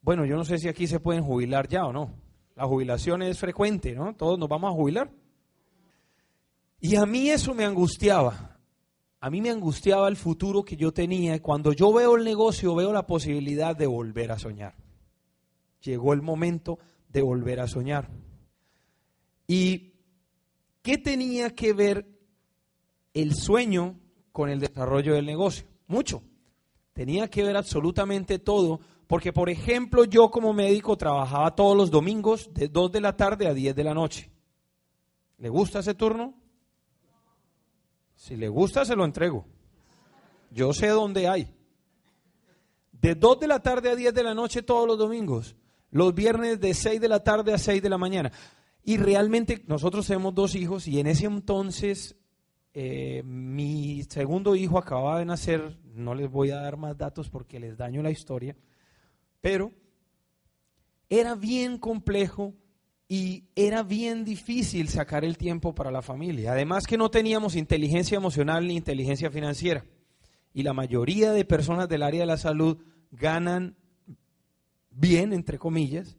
bueno, 0.00 0.24
yo 0.24 0.36
no 0.36 0.44
sé 0.44 0.58
si 0.58 0.68
aquí 0.68 0.86
se 0.86 1.00
pueden 1.00 1.24
jubilar 1.24 1.68
ya 1.68 1.84
o 1.84 1.92
no. 1.92 2.25
La 2.56 2.66
jubilación 2.66 3.22
es 3.22 3.38
frecuente, 3.38 3.94
¿no? 3.94 4.14
Todos 4.14 4.38
nos 4.38 4.48
vamos 4.48 4.72
a 4.72 4.74
jubilar. 4.74 5.10
Y 6.80 6.96
a 6.96 7.04
mí 7.04 7.28
eso 7.28 7.54
me 7.54 7.64
angustiaba. 7.64 8.58
A 9.20 9.28
mí 9.28 9.42
me 9.42 9.50
angustiaba 9.50 10.08
el 10.08 10.16
futuro 10.16 10.64
que 10.64 10.76
yo 10.76 10.92
tenía. 10.92 11.40
Cuando 11.42 11.72
yo 11.72 11.92
veo 11.92 12.16
el 12.16 12.24
negocio, 12.24 12.74
veo 12.74 12.94
la 12.94 13.06
posibilidad 13.06 13.76
de 13.76 13.86
volver 13.86 14.32
a 14.32 14.38
soñar. 14.38 14.74
Llegó 15.82 16.14
el 16.14 16.22
momento 16.22 16.78
de 17.10 17.20
volver 17.20 17.60
a 17.60 17.68
soñar. 17.68 18.08
¿Y 19.46 19.92
qué 20.82 20.96
tenía 20.96 21.54
que 21.54 21.74
ver 21.74 22.06
el 23.12 23.34
sueño 23.34 24.00
con 24.32 24.48
el 24.48 24.60
desarrollo 24.60 25.14
del 25.14 25.26
negocio? 25.26 25.66
Mucho. 25.86 26.22
Tenía 26.96 27.28
que 27.28 27.42
ver 27.42 27.58
absolutamente 27.58 28.38
todo 28.38 28.80
porque, 29.06 29.30
por 29.30 29.50
ejemplo, 29.50 30.06
yo 30.06 30.30
como 30.30 30.54
médico 30.54 30.96
trabajaba 30.96 31.54
todos 31.54 31.76
los 31.76 31.90
domingos 31.90 32.48
de 32.54 32.68
2 32.68 32.90
de 32.90 33.00
la 33.02 33.14
tarde 33.14 33.46
a 33.46 33.52
10 33.52 33.76
de 33.76 33.84
la 33.84 33.92
noche. 33.92 34.30
¿Le 35.36 35.50
gusta 35.50 35.80
ese 35.80 35.92
turno? 35.92 36.32
Si 38.14 38.34
le 38.34 38.48
gusta, 38.48 38.86
se 38.86 38.96
lo 38.96 39.04
entrego. 39.04 39.44
Yo 40.50 40.72
sé 40.72 40.88
dónde 40.88 41.28
hay. 41.28 41.54
De 42.92 43.14
2 43.14 43.40
de 43.40 43.46
la 43.46 43.60
tarde 43.60 43.90
a 43.90 43.94
10 43.94 44.14
de 44.14 44.22
la 44.22 44.32
noche 44.32 44.62
todos 44.62 44.88
los 44.88 44.96
domingos. 44.96 45.54
Los 45.90 46.14
viernes 46.14 46.62
de 46.62 46.72
6 46.72 46.98
de 46.98 47.08
la 47.10 47.22
tarde 47.22 47.52
a 47.52 47.58
6 47.58 47.82
de 47.82 47.90
la 47.90 47.98
mañana. 47.98 48.32
Y 48.82 48.96
realmente 48.96 49.62
nosotros 49.66 50.06
tenemos 50.06 50.34
dos 50.34 50.54
hijos 50.54 50.88
y 50.88 50.98
en 50.98 51.08
ese 51.08 51.26
entonces 51.26 52.16
eh, 52.78 53.22
mi 53.24 54.02
segundo 54.02 54.54
hijo 54.54 54.76
acababa 54.76 55.18
de 55.18 55.24
nacer. 55.24 55.78
No 55.94 56.14
les 56.14 56.30
voy 56.30 56.50
a 56.50 56.56
dar 56.56 56.76
más 56.76 56.94
datos 56.98 57.30
porque 57.30 57.58
les 57.58 57.78
daño 57.78 58.02
la 58.02 58.10
historia. 58.10 58.54
Pero 59.40 59.72
era 61.08 61.34
bien 61.36 61.78
complejo 61.78 62.52
y 63.08 63.44
era 63.54 63.82
bien 63.82 64.26
difícil 64.26 64.90
sacar 64.90 65.24
el 65.24 65.38
tiempo 65.38 65.74
para 65.74 65.90
la 65.90 66.02
familia. 66.02 66.52
Además 66.52 66.86
que 66.86 66.98
no 66.98 67.10
teníamos 67.10 67.56
inteligencia 67.56 68.16
emocional 68.16 68.66
ni 68.66 68.76
inteligencia 68.76 69.30
financiera. 69.30 69.86
Y 70.52 70.62
la 70.62 70.74
mayoría 70.74 71.32
de 71.32 71.46
personas 71.46 71.88
del 71.88 72.02
área 72.02 72.20
de 72.20 72.26
la 72.26 72.36
salud 72.36 72.76
ganan 73.10 73.74
bien, 74.90 75.32
entre 75.32 75.58
comillas, 75.58 76.18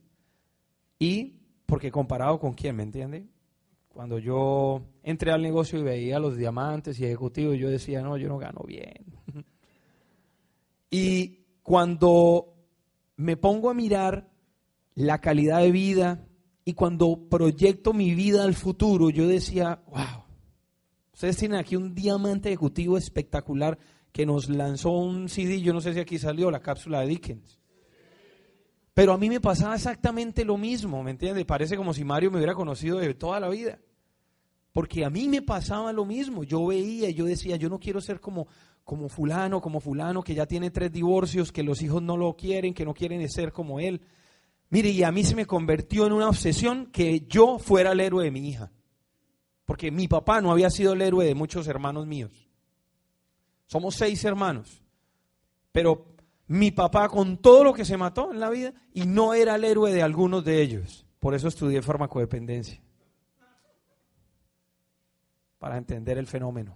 y 0.98 1.36
porque 1.68 1.92
comparado 1.92 2.40
con 2.40 2.56
quién, 2.56 2.78
¿me 2.78 2.84
entiende? 2.84 3.28
Cuando 3.98 4.20
yo 4.20 4.84
entré 5.02 5.32
al 5.32 5.42
negocio 5.42 5.80
y 5.80 5.82
veía 5.82 6.20
los 6.20 6.38
diamantes 6.38 7.00
y 7.00 7.06
ejecutivos, 7.06 7.58
yo 7.58 7.68
decía, 7.68 8.00
no, 8.04 8.16
yo 8.16 8.28
no 8.28 8.38
gano 8.38 8.62
bien. 8.64 9.08
y 10.92 11.40
cuando 11.64 12.54
me 13.16 13.38
pongo 13.38 13.72
a 13.72 13.74
mirar 13.74 14.30
la 14.94 15.18
calidad 15.20 15.62
de 15.62 15.72
vida 15.72 16.28
y 16.64 16.74
cuando 16.74 17.28
proyecto 17.28 17.92
mi 17.92 18.14
vida 18.14 18.44
al 18.44 18.54
futuro, 18.54 19.10
yo 19.10 19.28
decía, 19.28 19.82
wow, 19.88 20.26
ustedes 21.12 21.38
tienen 21.38 21.58
aquí 21.58 21.76
un 21.76 21.96
diamante 21.96 22.50
ejecutivo 22.50 23.00
espectacular 23.00 23.80
que 24.12 24.28
nos 24.28 24.48
lanzó 24.48 24.92
un 24.92 25.28
CD, 25.28 25.60
yo 25.60 25.74
no 25.74 25.82
sé 25.82 25.96
si 25.96 26.00
aquí 26.00 26.20
salió 26.20 26.52
la 26.52 26.60
cápsula 26.60 27.02
de 27.02 27.08
Dickens. 27.08 27.60
Pero 28.94 29.14
a 29.14 29.18
mí 29.18 29.28
me 29.28 29.42
pasaba 29.42 29.74
exactamente 29.74 30.46
lo 30.46 30.56
mismo, 30.56 31.02
¿me 31.02 31.10
entiendes? 31.10 31.46
Parece 31.46 31.76
como 31.76 31.96
si 31.96 32.04
Mario 32.04 32.30
me 32.30 32.38
hubiera 32.38 32.54
conocido 32.54 33.00
de 33.00 33.12
toda 33.16 33.40
la 33.40 33.50
vida. 33.50 33.80
Porque 34.78 35.04
a 35.04 35.10
mí 35.10 35.28
me 35.28 35.42
pasaba 35.42 35.92
lo 35.92 36.06
mismo. 36.06 36.44
Yo 36.44 36.68
veía, 36.68 37.10
yo 37.10 37.26
decía, 37.26 37.56
yo 37.56 37.68
no 37.68 37.80
quiero 37.80 38.00
ser 38.00 38.20
como, 38.20 38.46
como 38.84 39.10
fulano, 39.10 39.60
como 39.60 39.80
fulano, 39.80 40.22
que 40.22 40.36
ya 40.36 40.46
tiene 40.46 40.70
tres 40.70 40.92
divorcios, 40.92 41.52
que 41.52 41.64
los 41.64 41.82
hijos 41.82 42.04
no 42.04 42.16
lo 42.16 42.36
quieren, 42.36 42.76
que 42.76 42.86
no 42.86 42.94
quieren 42.94 43.28
ser 43.28 43.52
como 43.52 43.80
él. 43.80 44.02
Mire, 44.70 44.90
y 44.90 45.02
a 45.02 45.12
mí 45.12 45.24
se 45.24 45.34
me 45.34 45.48
convirtió 45.48 46.06
en 46.06 46.14
una 46.14 46.30
obsesión 46.30 46.92
que 46.92 47.22
yo 47.22 47.58
fuera 47.58 47.94
el 47.94 48.02
héroe 48.02 48.26
de 48.26 48.30
mi 48.30 48.48
hija. 48.48 48.72
Porque 49.66 49.90
mi 49.90 50.08
papá 50.08 50.42
no 50.42 50.52
había 50.52 50.70
sido 50.70 50.94
el 50.94 51.02
héroe 51.02 51.26
de 51.26 51.34
muchos 51.34 51.68
hermanos 51.68 52.06
míos. 52.06 52.48
Somos 53.66 53.96
seis 53.96 54.24
hermanos. 54.26 54.84
Pero 55.72 56.06
mi 56.46 56.70
papá 56.70 57.10
con 57.10 57.38
todo 57.38 57.64
lo 57.64 57.74
que 57.74 57.84
se 57.84 57.98
mató 57.98 58.32
en 58.32 58.40
la 58.40 58.52
vida 58.52 58.76
y 58.94 59.08
no 59.08 59.34
era 59.34 59.56
el 59.56 59.64
héroe 59.64 59.92
de 59.92 60.04
algunos 60.04 60.46
de 60.46 60.62
ellos. 60.62 61.08
Por 61.18 61.34
eso 61.34 61.48
estudié 61.48 61.82
farmacodependencia. 61.82 62.80
Para 65.60 65.78
entender 65.78 66.18
el 66.18 66.28
fenómeno 66.28 66.76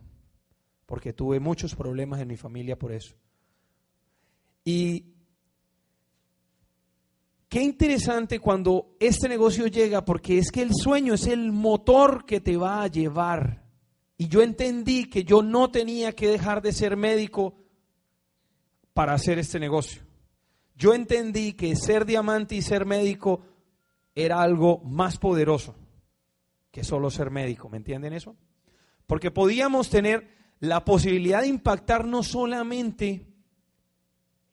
porque 0.91 1.13
tuve 1.13 1.39
muchos 1.39 1.73
problemas 1.73 2.19
en 2.19 2.27
mi 2.27 2.35
familia 2.35 2.77
por 2.77 2.91
eso. 2.91 3.15
Y 4.65 5.05
qué 7.47 7.63
interesante 7.63 8.39
cuando 8.39 8.97
este 8.99 9.29
negocio 9.29 9.67
llega, 9.67 10.03
porque 10.03 10.37
es 10.37 10.51
que 10.51 10.61
el 10.61 10.71
sueño 10.73 11.13
es 11.13 11.27
el 11.27 11.53
motor 11.53 12.25
que 12.25 12.41
te 12.41 12.57
va 12.57 12.83
a 12.83 12.87
llevar. 12.87 13.63
Y 14.17 14.27
yo 14.27 14.41
entendí 14.41 15.05
que 15.09 15.23
yo 15.23 15.41
no 15.41 15.71
tenía 15.71 16.11
que 16.11 16.27
dejar 16.27 16.61
de 16.61 16.73
ser 16.73 16.97
médico 16.97 17.55
para 18.93 19.13
hacer 19.13 19.39
este 19.39 19.61
negocio. 19.61 20.01
Yo 20.75 20.93
entendí 20.93 21.53
que 21.53 21.73
ser 21.77 22.05
diamante 22.05 22.55
y 22.55 22.61
ser 22.61 22.85
médico 22.85 23.45
era 24.13 24.41
algo 24.41 24.79
más 24.79 25.17
poderoso 25.17 25.73
que 26.69 26.83
solo 26.83 27.09
ser 27.09 27.31
médico. 27.31 27.69
¿Me 27.69 27.77
entienden 27.77 28.11
eso? 28.11 28.35
Porque 29.11 29.29
podíamos 29.29 29.89
tener 29.89 30.25
la 30.61 30.85
posibilidad 30.85 31.41
de 31.41 31.49
impactar 31.49 32.05
no 32.05 32.23
solamente 32.23 33.27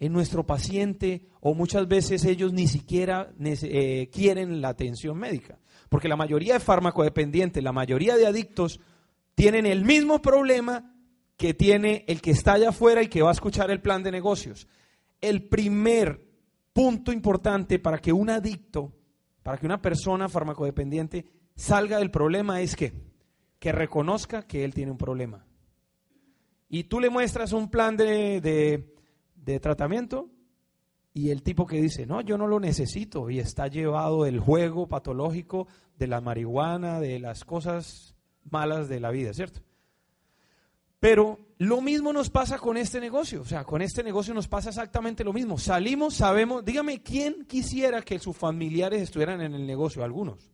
en 0.00 0.12
nuestro 0.12 0.44
paciente 0.46 1.28
o 1.40 1.54
muchas 1.54 1.86
veces 1.86 2.24
ellos 2.24 2.52
ni 2.52 2.66
siquiera 2.66 3.32
eh, 3.40 4.10
quieren 4.12 4.60
la 4.60 4.70
atención 4.70 5.16
médica. 5.16 5.60
Porque 5.88 6.08
la 6.08 6.16
mayoría 6.16 6.54
de 6.54 6.58
farmacodependientes, 6.58 7.62
la 7.62 7.70
mayoría 7.70 8.16
de 8.16 8.26
adictos 8.26 8.80
tienen 9.36 9.64
el 9.64 9.84
mismo 9.84 10.20
problema 10.20 10.92
que 11.36 11.54
tiene 11.54 12.04
el 12.08 12.20
que 12.20 12.32
está 12.32 12.54
allá 12.54 12.70
afuera 12.70 13.00
y 13.00 13.06
que 13.06 13.22
va 13.22 13.28
a 13.28 13.34
escuchar 13.34 13.70
el 13.70 13.80
plan 13.80 14.02
de 14.02 14.10
negocios. 14.10 14.66
El 15.20 15.44
primer 15.44 16.26
punto 16.72 17.12
importante 17.12 17.78
para 17.78 17.98
que 17.98 18.12
un 18.12 18.28
adicto, 18.28 18.92
para 19.44 19.56
que 19.56 19.66
una 19.66 19.80
persona 19.80 20.28
farmacodependiente 20.28 21.26
salga 21.54 21.98
del 21.98 22.10
problema 22.10 22.60
es 22.60 22.74
que, 22.74 23.07
que 23.58 23.72
reconozca 23.72 24.42
que 24.42 24.64
él 24.64 24.74
tiene 24.74 24.92
un 24.92 24.98
problema 24.98 25.44
y 26.68 26.84
tú 26.84 27.00
le 27.00 27.10
muestras 27.10 27.52
un 27.52 27.70
plan 27.70 27.96
de, 27.96 28.84
tratamiento 29.62 30.28
y 31.14 31.30
el 31.30 31.42
tipo 31.42 31.66
que 31.66 31.80
dice, 31.80 32.06
no, 32.06 32.20
yo 32.20 32.36
no 32.36 32.46
lo 32.46 32.60
necesito 32.60 33.30
y 33.30 33.38
está 33.38 33.66
llevado 33.66 34.24
del 34.24 34.38
juego 34.38 34.86
patológico, 34.86 35.66
de 35.96 36.06
la 36.06 36.20
marihuana, 36.20 37.00
de 37.00 37.18
las 37.18 37.44
cosas 37.44 38.14
malas 38.50 38.88
de 38.88 39.00
la 39.00 39.10
vida, 39.10 39.32
¿cierto? 39.32 39.60
Pero 41.00 41.38
lo 41.58 41.80
mismo 41.80 42.12
nos 42.12 42.28
pasa 42.28 42.58
con 42.58 42.76
este 42.76 43.00
negocio, 43.00 43.40
o 43.40 43.44
sea, 43.44 43.64
con 43.64 43.82
este 43.82 44.02
negocio 44.02 44.34
nos 44.34 44.48
pasa 44.48 44.68
exactamente 44.68 45.24
lo 45.24 45.32
mismo. 45.32 45.56
Salimos, 45.58 46.14
sabemos, 46.14 46.64
dígame, 46.64 47.02
¿quién 47.02 47.46
quisiera 47.46 48.02
que 48.02 48.18
sus 48.18 48.36
familiares 48.36 49.02
estuvieran 49.02 49.40
en 49.40 49.54
el 49.54 49.66
negocio? 49.66 50.04
Algunos. 50.04 50.50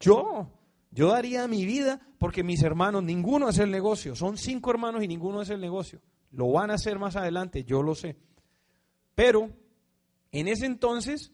Yo, 0.00 0.48
yo 0.90 1.08
daría 1.10 1.46
mi 1.46 1.64
vida 1.64 2.00
porque 2.18 2.42
mis 2.42 2.62
hermanos, 2.62 3.02
ninguno 3.04 3.46
hace 3.48 3.62
el 3.62 3.70
negocio, 3.70 4.14
son 4.14 4.36
cinco 4.36 4.70
hermanos 4.70 5.02
y 5.02 5.08
ninguno 5.08 5.40
hace 5.40 5.54
el 5.54 5.60
negocio. 5.60 6.00
Lo 6.32 6.50
van 6.52 6.70
a 6.70 6.74
hacer 6.74 6.98
más 6.98 7.16
adelante, 7.16 7.64
yo 7.64 7.82
lo 7.82 7.94
sé. 7.94 8.16
Pero 9.14 9.50
en 10.32 10.48
ese 10.48 10.66
entonces, 10.66 11.32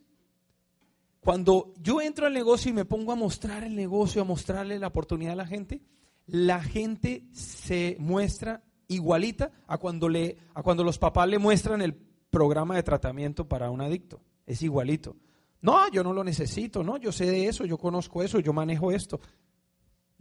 cuando 1.21 1.75
yo 1.81 2.01
entro 2.01 2.27
al 2.27 2.33
negocio 2.33 2.71
y 2.71 2.75
me 2.75 2.85
pongo 2.85 3.13
a 3.13 3.17
mostrar 3.17 3.65
el 3.65 3.77
negocio, 3.77 4.23
a 4.23 4.25
mostrarle 4.25 4.79
la 4.79 4.89
oportunidad 4.89 5.33
a 5.33 5.37
la 5.37 5.47
gente, 5.47 5.83
la 6.27 6.63
gente 6.63 7.25
se 7.33 7.97
muestra 7.99 8.63
igualita 8.89 9.51
a 9.67 9.79
cuando, 9.79 10.09
le, 10.09 10.39
a 10.55 10.63
cuando 10.63 10.85
los 10.85 10.99
papás 10.99 11.29
le 11.29 11.39
muestran 11.39 11.83
el 11.83 11.95
programa 12.31 12.77
de 12.77 12.83
tratamiento 12.83 13.49
para 13.49 13.71
un 13.71 13.81
adicto. 13.81 14.21
Es 14.47 14.63
igualito. 14.63 15.17
No, 15.63 15.91
yo 15.91 16.05
no 16.05 16.13
lo 16.13 16.23
necesito, 16.23 16.85
no, 16.85 16.97
yo 16.97 17.11
sé 17.11 17.27
de 17.27 17.49
eso, 17.49 17.65
yo 17.65 17.79
conozco 17.79 18.23
eso, 18.23 18.39
yo 18.39 18.53
manejo 18.53 18.93
esto. 18.93 19.21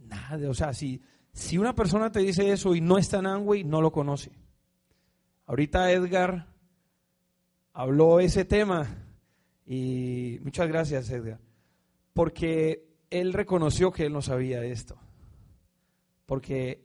Nada, 0.08 0.48
o 0.48 0.54
sea, 0.54 0.72
si, 0.72 1.00
si 1.32 1.58
una 1.58 1.74
persona 1.74 2.10
te 2.10 2.20
dice 2.20 2.50
eso 2.50 2.74
y 2.74 2.80
no 2.80 2.98
está 2.98 3.18
en 3.18 3.26
Amway, 3.26 3.64
no 3.64 3.80
lo 3.80 3.92
conoce. 3.92 4.32
Ahorita 5.46 5.90
Edgar 5.92 6.46
habló 7.72 8.20
ese 8.20 8.44
tema 8.44 8.86
y 9.66 10.38
muchas 10.42 10.68
gracias 10.68 11.10
Edgar, 11.10 11.40
porque 12.12 12.88
él 13.10 13.32
reconoció 13.32 13.92
que 13.92 14.06
él 14.06 14.12
no 14.12 14.22
sabía 14.22 14.64
esto. 14.64 14.96
Porque 16.24 16.84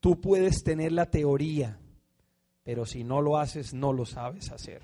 tú 0.00 0.20
puedes 0.20 0.64
tener 0.64 0.92
la 0.92 1.10
teoría, 1.10 1.78
pero 2.62 2.86
si 2.86 3.04
no 3.04 3.20
lo 3.20 3.38
haces, 3.38 3.74
no 3.74 3.92
lo 3.92 4.06
sabes 4.06 4.50
hacer. 4.50 4.82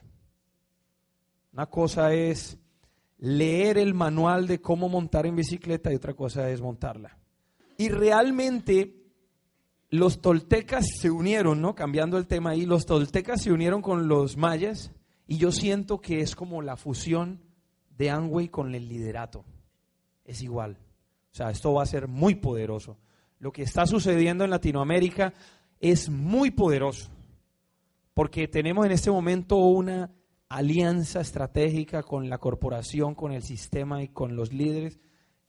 Una 1.52 1.66
cosa 1.66 2.12
es 2.12 2.58
leer 3.18 3.78
el 3.78 3.94
manual 3.94 4.46
de 4.46 4.60
cómo 4.60 4.88
montar 4.88 5.26
en 5.26 5.37
bicicleta 5.37 5.92
y 5.92 5.96
otra 5.96 6.14
cosa 6.14 6.50
es 6.50 6.60
montarla. 6.60 7.18
Y 7.76 7.88
realmente 7.88 8.94
los 9.90 10.20
toltecas 10.20 10.87
se 11.00 11.10
unieron, 11.10 11.60
¿no? 11.60 11.75
Cambiando 11.75 12.18
el 12.18 12.26
tema 12.26 12.50
ahí, 12.50 12.66
los 12.66 12.87
toltecas 12.87 13.42
se 13.42 13.52
unieron 13.52 13.82
con 13.82 14.08
los 14.08 14.37
mayas 14.37 14.92
y 15.26 15.38
yo 15.38 15.52
siento 15.52 16.00
que 16.00 16.20
es 16.20 16.34
como 16.34 16.62
la 16.62 16.76
fusión 16.76 17.40
de 17.96 18.10
Angway 18.10 18.48
con 18.48 18.75
el 18.75 18.88
liderato. 18.88 19.44
Es 20.25 20.42
igual. 20.42 20.78
O 21.32 21.34
sea, 21.34 21.50
esto 21.50 21.72
va 21.72 21.82
a 21.82 21.87
ser 21.87 22.08
muy 22.08 22.34
poderoso. 22.34 22.98
Lo 23.38 23.52
que 23.52 23.62
está 23.62 23.87
sucediendo 23.87 24.44
en 24.44 24.50
Latinoamérica 24.50 25.32
es 25.80 26.08
muy 26.08 26.50
poderoso, 26.50 27.08
porque 28.14 28.48
tenemos 28.48 28.84
en 28.84 28.92
este 28.92 29.10
momento 29.10 29.56
una 29.56 30.10
alianza 30.49 31.21
estratégica 31.21 32.02
con 32.02 32.28
la 32.28 32.38
corporación, 32.38 33.14
con 33.14 33.33
el 33.33 33.43
sistema 33.43 34.02
y 34.02 34.09
con 34.09 34.37
los 34.37 34.52
líderes 34.52 34.99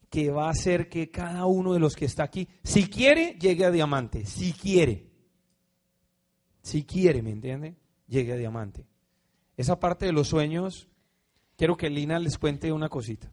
que 0.08 0.30
va 0.30 0.48
a 0.48 0.50
hacer 0.50 0.88
que 0.88 1.10
cada 1.10 1.46
uno 1.46 1.72
de 1.72 1.78
los 1.78 1.94
que 1.94 2.04
está 2.04 2.24
aquí, 2.24 2.48
si 2.64 2.88
quiere, 2.88 3.36
llegue 3.40 3.64
a 3.64 3.70
diamante, 3.70 4.26
si 4.26 4.52
quiere. 4.52 5.08
Si 6.62 6.84
quiere, 6.84 7.22
¿me 7.22 7.30
entiende? 7.30 7.76
Llegue 8.06 8.32
a 8.32 8.36
diamante. 8.36 8.86
Esa 9.56 9.78
parte 9.78 10.06
de 10.06 10.12
los 10.12 10.28
sueños, 10.28 10.88
quiero 11.56 11.76
que 11.76 11.90
Lina 11.90 12.18
les 12.18 12.38
cuente 12.38 12.72
una 12.72 12.88
cosita. 12.88 13.32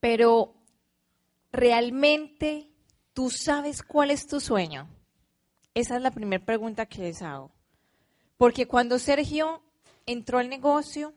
Pero 0.00 0.54
realmente 1.52 2.74
¿Tú 3.14 3.30
sabes 3.30 3.84
cuál 3.84 4.10
es 4.10 4.26
tu 4.26 4.40
sueño? 4.40 4.88
Esa 5.72 5.96
es 5.96 6.02
la 6.02 6.10
primera 6.10 6.44
pregunta 6.44 6.86
que 6.86 7.02
les 7.02 7.22
hago. 7.22 7.52
Porque 8.36 8.66
cuando 8.66 8.98
Sergio 8.98 9.62
entró 10.06 10.38
al 10.38 10.48
negocio, 10.48 11.14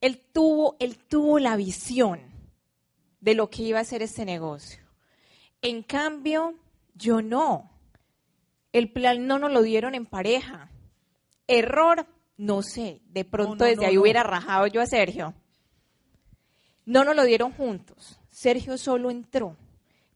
él 0.00 0.20
tuvo, 0.32 0.76
él 0.78 0.96
tuvo 0.96 1.38
la 1.38 1.56
visión 1.56 2.20
de 3.20 3.34
lo 3.34 3.50
que 3.50 3.62
iba 3.62 3.80
a 3.80 3.84
ser 3.84 4.02
este 4.02 4.24
negocio. 4.24 4.82
En 5.62 5.82
cambio, 5.82 6.54
yo 6.94 7.22
no. 7.22 7.70
El 8.72 8.92
plan 8.92 9.26
no 9.26 9.38
nos 9.38 9.52
lo 9.52 9.62
dieron 9.62 9.94
en 9.94 10.06
pareja. 10.06 10.70
Error, 11.46 12.06
no 12.36 12.62
sé. 12.62 13.00
De 13.08 13.24
pronto 13.24 13.64
desde 13.64 13.86
ahí 13.86 13.98
hubiera 13.98 14.22
rajado 14.22 14.66
yo 14.66 14.80
a 14.80 14.86
Sergio. 14.86 15.34
No 16.84 17.04
nos 17.04 17.16
lo 17.16 17.24
dieron 17.24 17.52
juntos. 17.52 18.20
Sergio 18.30 18.78
solo 18.78 19.10
entró. 19.10 19.56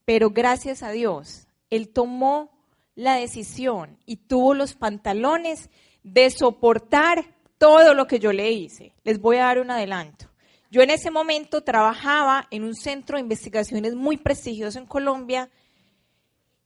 Pero 0.05 0.31
gracias 0.31 0.83
a 0.83 0.91
Dios, 0.91 1.49
él 1.71 1.89
tomó 1.89 2.51
la 2.95 3.15
decisión 3.15 3.99
y 4.07 4.17
tuvo 4.17 4.55
los 4.55 4.75
pantalones 4.75 5.71
de 6.03 6.31
soportar 6.31 7.35
todo 7.61 7.93
lo 7.93 8.07
que 8.07 8.19
yo 8.19 8.33
le 8.33 8.51
hice. 8.51 8.95
Les 9.05 9.21
voy 9.21 9.37
a 9.37 9.45
dar 9.45 9.61
un 9.61 9.71
adelanto. 9.71 10.31
Yo 10.71 10.81
en 10.81 10.89
ese 10.89 11.11
momento 11.11 11.61
trabajaba 11.61 12.49
en 12.51 12.65
un 12.65 12.75
centro 12.75 13.17
de 13.17 13.23
investigaciones 13.23 13.95
muy 13.95 14.17
prestigioso 14.17 14.79
en 14.79 14.87
Colombia 14.87 15.51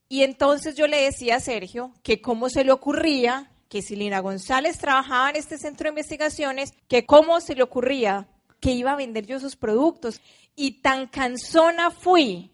y 0.09 0.22
entonces 0.22 0.76
yo 0.76 0.87
le 0.87 1.02
decía 1.02 1.37
a 1.37 1.40
Sergio 1.40 1.92
que 2.04 2.20
cómo 2.20 2.48
se 2.48 2.62
le 2.62 2.70
ocurría 2.70 3.50
que 3.68 3.83
si 3.83 3.96
Lina 3.96 4.20
González 4.20 4.78
trabajaba 4.78 5.30
en 5.30 5.37
este 5.37 5.59
centro 5.59 5.87
de 5.87 5.88
investigaciones, 5.88 6.72
que 6.87 7.04
cómo 7.07 7.40
se 7.40 7.57
le 7.57 7.64
ocurría 7.64 8.28
que 8.61 8.70
iba 8.70 8.92
a 8.92 8.96
vender 8.96 9.26
yo 9.26 9.40
sus 9.40 9.57
productos. 9.57 10.20
Y 10.54 10.80
tan 10.80 11.09
cansona 11.09 11.90
fui 11.90 12.52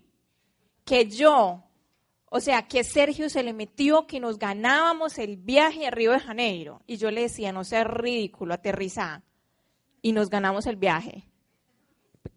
que 0.87 1.11
yo, 1.11 1.63
o 2.33 2.41
sea, 2.41 2.69
que 2.69 2.85
Sergio 2.85 3.29
se 3.29 3.43
le 3.43 3.53
metió 3.53 4.07
que 4.07 4.21
nos 4.21 4.39
ganábamos 4.39 5.19
el 5.19 5.37
viaje 5.37 5.89
a 5.89 5.91
Río 5.91 6.13
de 6.13 6.21
Janeiro. 6.21 6.81
Y 6.87 6.97
yo 6.97 7.11
le 7.11 7.23
decía, 7.23 7.51
no 7.51 7.65
seas 7.65 7.89
ridículo, 7.89 8.55
aterriza. 8.55 9.23
Y 10.01 10.13
nos 10.13 10.31
ganamos 10.31 10.67
el 10.67 10.77
viaje. 10.77 11.25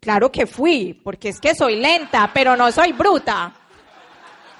Claro 0.00 0.32
que 0.32 0.48
fui, 0.48 0.94
porque 0.94 1.28
es 1.28 1.40
que 1.40 1.54
soy 1.54 1.76
lenta, 1.76 2.28
pero 2.34 2.56
no 2.56 2.72
soy 2.72 2.92
bruta. 2.92 3.54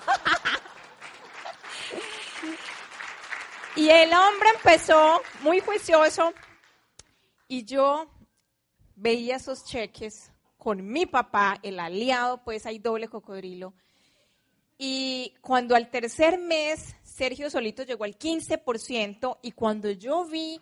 y 3.77 3.88
el 3.88 4.12
hombre 4.12 4.51
empezó 4.55 5.20
muy 5.42 5.59
juicioso 5.59 6.33
y 7.49 7.64
yo 7.64 8.09
veía 8.94 9.37
esos 9.37 9.64
cheques 9.64 10.31
con 10.59 10.87
mi 10.87 11.07
papá, 11.07 11.59
el 11.64 11.81
aliado, 11.81 12.44
pues 12.44 12.66
hay 12.66 12.79
doble 12.79 13.09
cocodrilo, 13.09 13.75
y 14.87 15.33
cuando 15.40 15.75
al 15.75 15.88
tercer 15.88 16.37
mes 16.38 16.94
Sergio 17.03 17.49
Solito 17.49 17.85
llegó 17.85 18.05
al 18.05 18.18
15% 18.18 19.38
y 19.40 19.53
cuando 19.53 19.90
yo 19.90 20.27
vi 20.27 20.61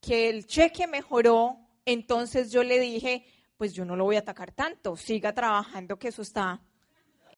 que 0.00 0.28
el 0.28 0.48
cheque 0.48 0.88
mejoró, 0.88 1.56
entonces 1.84 2.50
yo 2.50 2.64
le 2.64 2.80
dije, 2.80 3.24
pues 3.56 3.72
yo 3.72 3.84
no 3.84 3.94
lo 3.94 4.02
voy 4.02 4.16
a 4.16 4.20
atacar 4.20 4.50
tanto, 4.50 4.96
siga 4.96 5.32
trabajando 5.32 5.96
que 5.96 6.08
eso 6.08 6.22
está, 6.22 6.60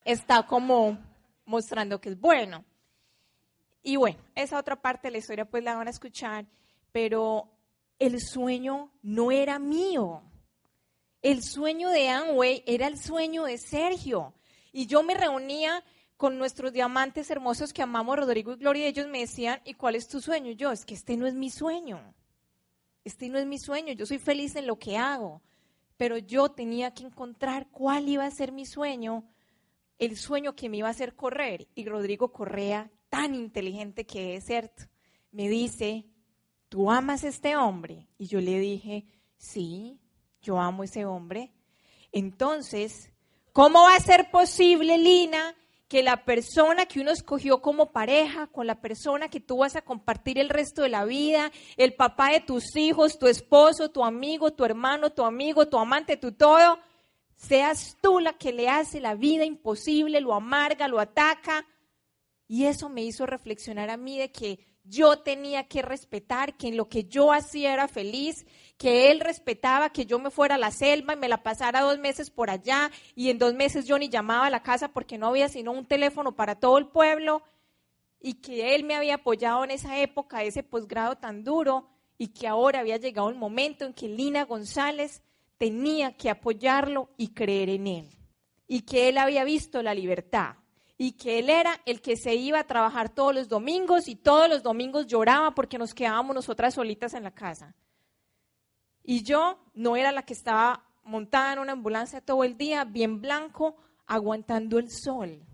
está 0.02 0.46
como 0.46 0.98
mostrando 1.44 2.00
que 2.00 2.08
es 2.08 2.18
bueno. 2.18 2.64
Y 3.82 3.96
bueno, 3.96 4.18
esa 4.34 4.58
otra 4.58 4.80
parte 4.80 5.08
de 5.08 5.12
la 5.12 5.18
historia 5.18 5.44
pues 5.44 5.62
la 5.62 5.74
van 5.74 5.88
a 5.88 5.90
escuchar, 5.90 6.46
pero 6.90 7.52
el 7.98 8.18
sueño 8.18 8.90
no 9.02 9.30
era 9.30 9.58
mío. 9.58 10.22
El 11.20 11.42
sueño 11.42 11.90
de 11.90 12.08
Amway 12.08 12.64
era 12.66 12.86
el 12.86 12.98
sueño 12.98 13.44
de 13.44 13.58
Sergio. 13.58 14.32
Y 14.72 14.86
yo 14.86 15.02
me 15.02 15.14
reunía 15.14 15.84
con 16.16 16.38
nuestros 16.38 16.72
diamantes 16.72 17.30
hermosos 17.30 17.72
que 17.72 17.82
amamos, 17.82 18.16
Rodrigo 18.16 18.52
y 18.52 18.56
Gloria, 18.56 18.86
y 18.86 18.88
ellos 18.88 19.06
me 19.08 19.20
decían, 19.20 19.60
¿y 19.64 19.74
cuál 19.74 19.96
es 19.96 20.08
tu 20.08 20.20
sueño? 20.20 20.52
yo, 20.52 20.72
es 20.72 20.84
que 20.84 20.94
este 20.94 21.16
no 21.16 21.26
es 21.26 21.34
mi 21.34 21.50
sueño. 21.50 22.14
Este 23.04 23.28
no 23.28 23.38
es 23.38 23.46
mi 23.46 23.58
sueño, 23.58 23.92
yo 23.92 24.06
soy 24.06 24.18
feliz 24.18 24.54
en 24.54 24.66
lo 24.66 24.78
que 24.78 24.96
hago, 24.96 25.42
pero 25.96 26.18
yo 26.18 26.50
tenía 26.50 26.94
que 26.94 27.04
encontrar 27.04 27.68
cuál 27.70 28.08
iba 28.08 28.24
a 28.24 28.30
ser 28.30 28.52
mi 28.52 28.64
sueño, 28.64 29.24
el 29.98 30.16
sueño 30.16 30.54
que 30.54 30.68
me 30.68 30.78
iba 30.78 30.88
a 30.88 30.92
hacer 30.92 31.14
correr. 31.14 31.68
Y 31.74 31.84
Rodrigo 31.84 32.32
Correa, 32.32 32.90
tan 33.08 33.34
inteligente 33.34 34.06
que 34.06 34.36
es, 34.36 34.44
¿cierto? 34.46 34.84
Me 35.32 35.48
dice, 35.48 36.06
¿tú 36.68 36.90
amas 36.90 37.24
a 37.24 37.28
este 37.28 37.56
hombre? 37.56 38.08
Y 38.18 38.26
yo 38.26 38.40
le 38.40 38.58
dije, 38.58 39.04
sí, 39.36 40.00
yo 40.40 40.60
amo 40.60 40.82
a 40.82 40.84
ese 40.86 41.04
hombre. 41.04 41.52
Entonces, 42.12 43.11
¿Cómo 43.52 43.82
va 43.82 43.96
a 43.96 44.00
ser 44.00 44.30
posible, 44.30 44.96
Lina, 44.96 45.54
que 45.86 46.02
la 46.02 46.24
persona 46.24 46.86
que 46.86 47.00
uno 47.00 47.10
escogió 47.10 47.60
como 47.60 47.92
pareja, 47.92 48.46
con 48.46 48.66
la 48.66 48.80
persona 48.80 49.28
que 49.28 49.40
tú 49.40 49.58
vas 49.58 49.76
a 49.76 49.82
compartir 49.82 50.38
el 50.38 50.48
resto 50.48 50.80
de 50.80 50.88
la 50.88 51.04
vida, 51.04 51.52
el 51.76 51.94
papá 51.94 52.30
de 52.30 52.40
tus 52.40 52.74
hijos, 52.76 53.18
tu 53.18 53.26
esposo, 53.26 53.90
tu 53.90 54.02
amigo, 54.04 54.52
tu 54.52 54.64
hermano, 54.64 55.10
tu 55.10 55.22
amigo, 55.22 55.68
tu 55.68 55.78
amante, 55.78 56.16
tu 56.16 56.32
todo, 56.32 56.78
seas 57.36 57.98
tú 58.00 58.20
la 58.20 58.32
que 58.32 58.54
le 58.54 58.70
hace 58.70 59.00
la 59.00 59.14
vida 59.14 59.44
imposible, 59.44 60.22
lo 60.22 60.32
amarga, 60.32 60.88
lo 60.88 60.98
ataca? 60.98 61.66
Y 62.48 62.64
eso 62.64 62.88
me 62.88 63.02
hizo 63.02 63.26
reflexionar 63.26 63.90
a 63.90 63.98
mí 63.98 64.18
de 64.18 64.32
que 64.32 64.71
yo 64.84 65.18
tenía 65.18 65.68
que 65.68 65.82
respetar, 65.82 66.56
que 66.56 66.68
en 66.68 66.76
lo 66.76 66.88
que 66.88 67.04
yo 67.04 67.32
hacía 67.32 67.72
era 67.72 67.88
feliz, 67.88 68.46
que 68.76 69.10
él 69.10 69.20
respetaba 69.20 69.90
que 69.90 70.06
yo 70.06 70.18
me 70.18 70.30
fuera 70.30 70.56
a 70.56 70.58
la 70.58 70.70
selva 70.70 71.14
y 71.14 71.16
me 71.16 71.28
la 71.28 71.42
pasara 71.42 71.82
dos 71.82 71.98
meses 71.98 72.30
por 72.30 72.50
allá 72.50 72.90
y 73.14 73.30
en 73.30 73.38
dos 73.38 73.54
meses 73.54 73.86
yo 73.86 73.98
ni 73.98 74.08
llamaba 74.08 74.46
a 74.46 74.50
la 74.50 74.62
casa 74.62 74.88
porque 74.88 75.18
no 75.18 75.28
había 75.28 75.48
sino 75.48 75.72
un 75.72 75.86
teléfono 75.86 76.34
para 76.34 76.56
todo 76.56 76.78
el 76.78 76.88
pueblo 76.88 77.42
y 78.20 78.34
que 78.34 78.74
él 78.74 78.84
me 78.84 78.94
había 78.94 79.16
apoyado 79.16 79.64
en 79.64 79.70
esa 79.70 79.98
época, 79.98 80.42
ese 80.42 80.62
posgrado 80.62 81.16
tan 81.16 81.44
duro 81.44 81.88
y 82.18 82.28
que 82.28 82.48
ahora 82.48 82.80
había 82.80 82.96
llegado 82.96 83.28
el 83.28 83.36
momento 83.36 83.84
en 83.84 83.94
que 83.94 84.08
Lina 84.08 84.44
González 84.44 85.22
tenía 85.58 86.16
que 86.16 86.30
apoyarlo 86.30 87.10
y 87.16 87.28
creer 87.28 87.68
en 87.68 87.86
él 87.86 88.08
y 88.66 88.82
que 88.82 89.08
él 89.08 89.18
había 89.18 89.44
visto 89.44 89.82
la 89.82 89.94
libertad 89.94 90.56
y 91.02 91.14
que 91.14 91.40
él 91.40 91.50
era 91.50 91.80
el 91.84 92.00
que 92.00 92.16
se 92.16 92.36
iba 92.36 92.60
a 92.60 92.66
trabajar 92.68 93.12
todos 93.12 93.34
los 93.34 93.48
domingos 93.48 94.06
y 94.06 94.14
todos 94.14 94.48
los 94.48 94.62
domingos 94.62 95.08
lloraba 95.08 95.52
porque 95.52 95.76
nos 95.76 95.94
quedábamos 95.94 96.32
nosotras 96.32 96.74
solitas 96.74 97.12
en 97.14 97.24
la 97.24 97.32
casa. 97.32 97.74
Y 99.02 99.24
yo 99.24 99.58
no 99.74 99.96
era 99.96 100.12
la 100.12 100.22
que 100.22 100.32
estaba 100.32 100.86
montada 101.02 101.54
en 101.54 101.58
una 101.58 101.72
ambulancia 101.72 102.20
todo 102.20 102.44
el 102.44 102.56
día, 102.56 102.84
bien 102.84 103.20
blanco, 103.20 103.74
aguantando 104.06 104.78
el 104.78 104.92
sol. 104.92 105.44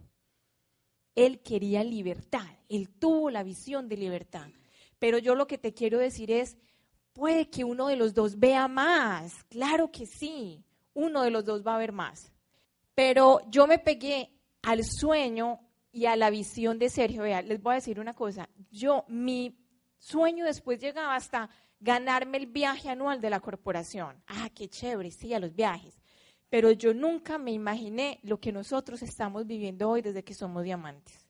Él 1.15 1.41
quería 1.41 1.83
libertad, 1.83 2.45
él 2.69 2.91
tuvo 2.91 3.31
la 3.31 3.43
visión 3.43 3.89
de 3.89 3.97
libertad. 3.97 4.49
Pero 4.99 5.17
yo 5.17 5.35
lo 5.35 5.47
que 5.47 5.57
te 5.57 5.73
quiero 5.73 5.97
decir 5.97 6.31
es, 6.31 6.59
puede 7.15 7.49
que 7.49 7.65
uno 7.65 7.87
de 7.87 7.97
los 7.97 8.13
dos 8.13 8.39
vea 8.39 8.69
más, 8.69 9.45
claro 9.45 9.91
que 9.91 10.05
sí, 10.05 10.63
uno 10.93 11.23
de 11.23 11.31
los 11.31 11.47
dos 11.47 11.67
va 11.67 11.77
a 11.77 11.79
ver 11.79 11.93
más. 11.93 12.35
Pero 12.95 13.41
yo 13.49 13.67
me 13.67 13.79
pegué 13.79 14.38
al 14.63 14.85
sueño 14.85 15.61
y 15.93 16.07
a 16.07 16.17
la 16.17 16.31
visión 16.31 16.79
de 16.79 16.89
Sergio. 16.91 17.23
Vea, 17.23 17.43
les 17.43 17.63
voy 17.63 17.73
a 17.73 17.77
decir 17.77 18.01
una 18.01 18.15
cosa. 18.15 18.49
Yo, 18.71 19.05
mi 19.09 19.59
sueño 19.99 20.45
después 20.45 20.79
llegaba 20.79 21.15
hasta 21.15 21.51
ganarme 21.81 22.39
el 22.39 22.47
viaje 22.47 22.89
anual 22.89 23.21
de 23.21 23.31
la 23.31 23.41
corporación. 23.41 24.23
Ah, 24.27 24.51
qué 24.55 24.69
chévere, 24.69 25.11
sí, 25.11 25.35
a 25.35 25.41
los 25.41 25.55
viajes. 25.55 26.01
Pero 26.51 26.71
yo 26.71 26.95
nunca 26.95 27.39
me 27.39 27.53
imaginé 27.53 28.21
lo 28.23 28.41
que 28.41 28.53
nosotros 28.53 29.03
estamos 29.03 29.47
viviendo 29.47 29.89
hoy 29.89 30.03
desde 30.03 30.25
que 30.25 30.35
somos 30.35 30.65
diamantes. 30.65 31.27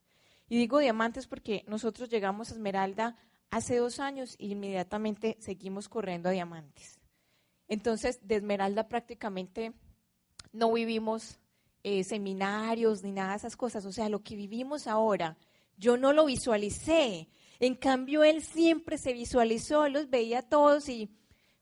Y 0.49 0.57
digo 0.59 0.79
diamantes 0.79 1.27
porque 1.27 1.65
nosotros 1.67 2.09
llegamos 2.09 2.51
a 2.51 2.55
Esmeralda 2.55 3.17
hace 3.51 3.77
dos 3.77 3.99
años 4.01 4.37
y 4.39 4.53
inmediatamente 4.53 5.37
seguimos 5.41 5.89
corriendo 5.89 6.29
a 6.29 6.33
diamantes. 6.33 7.01
Entonces, 7.67 8.27
de 8.27 8.37
Esmeralda 8.37 8.89
prácticamente 8.89 9.75
no 10.53 10.73
vivimos 10.73 11.39
eh, 11.83 12.05
seminarios 12.05 13.03
ni 13.03 13.13
nada 13.13 13.31
de 13.31 13.37
esas 13.39 13.57
cosas. 13.57 13.85
O 13.87 13.93
sea, 13.93 14.09
lo 14.09 14.23
que 14.23 14.37
vivimos 14.37 14.87
ahora, 14.87 15.37
yo 15.77 15.97
no 15.97 16.13
lo 16.13 16.27
visualicé. 16.27 17.29
En 17.61 17.75
cambio, 17.75 18.25
él 18.25 18.43
siempre 18.43 18.99
se 18.99 19.13
visualizó, 19.13 19.89
los 19.89 20.11
veía 20.11 20.43
todos 20.43 20.89
y 20.89 21.11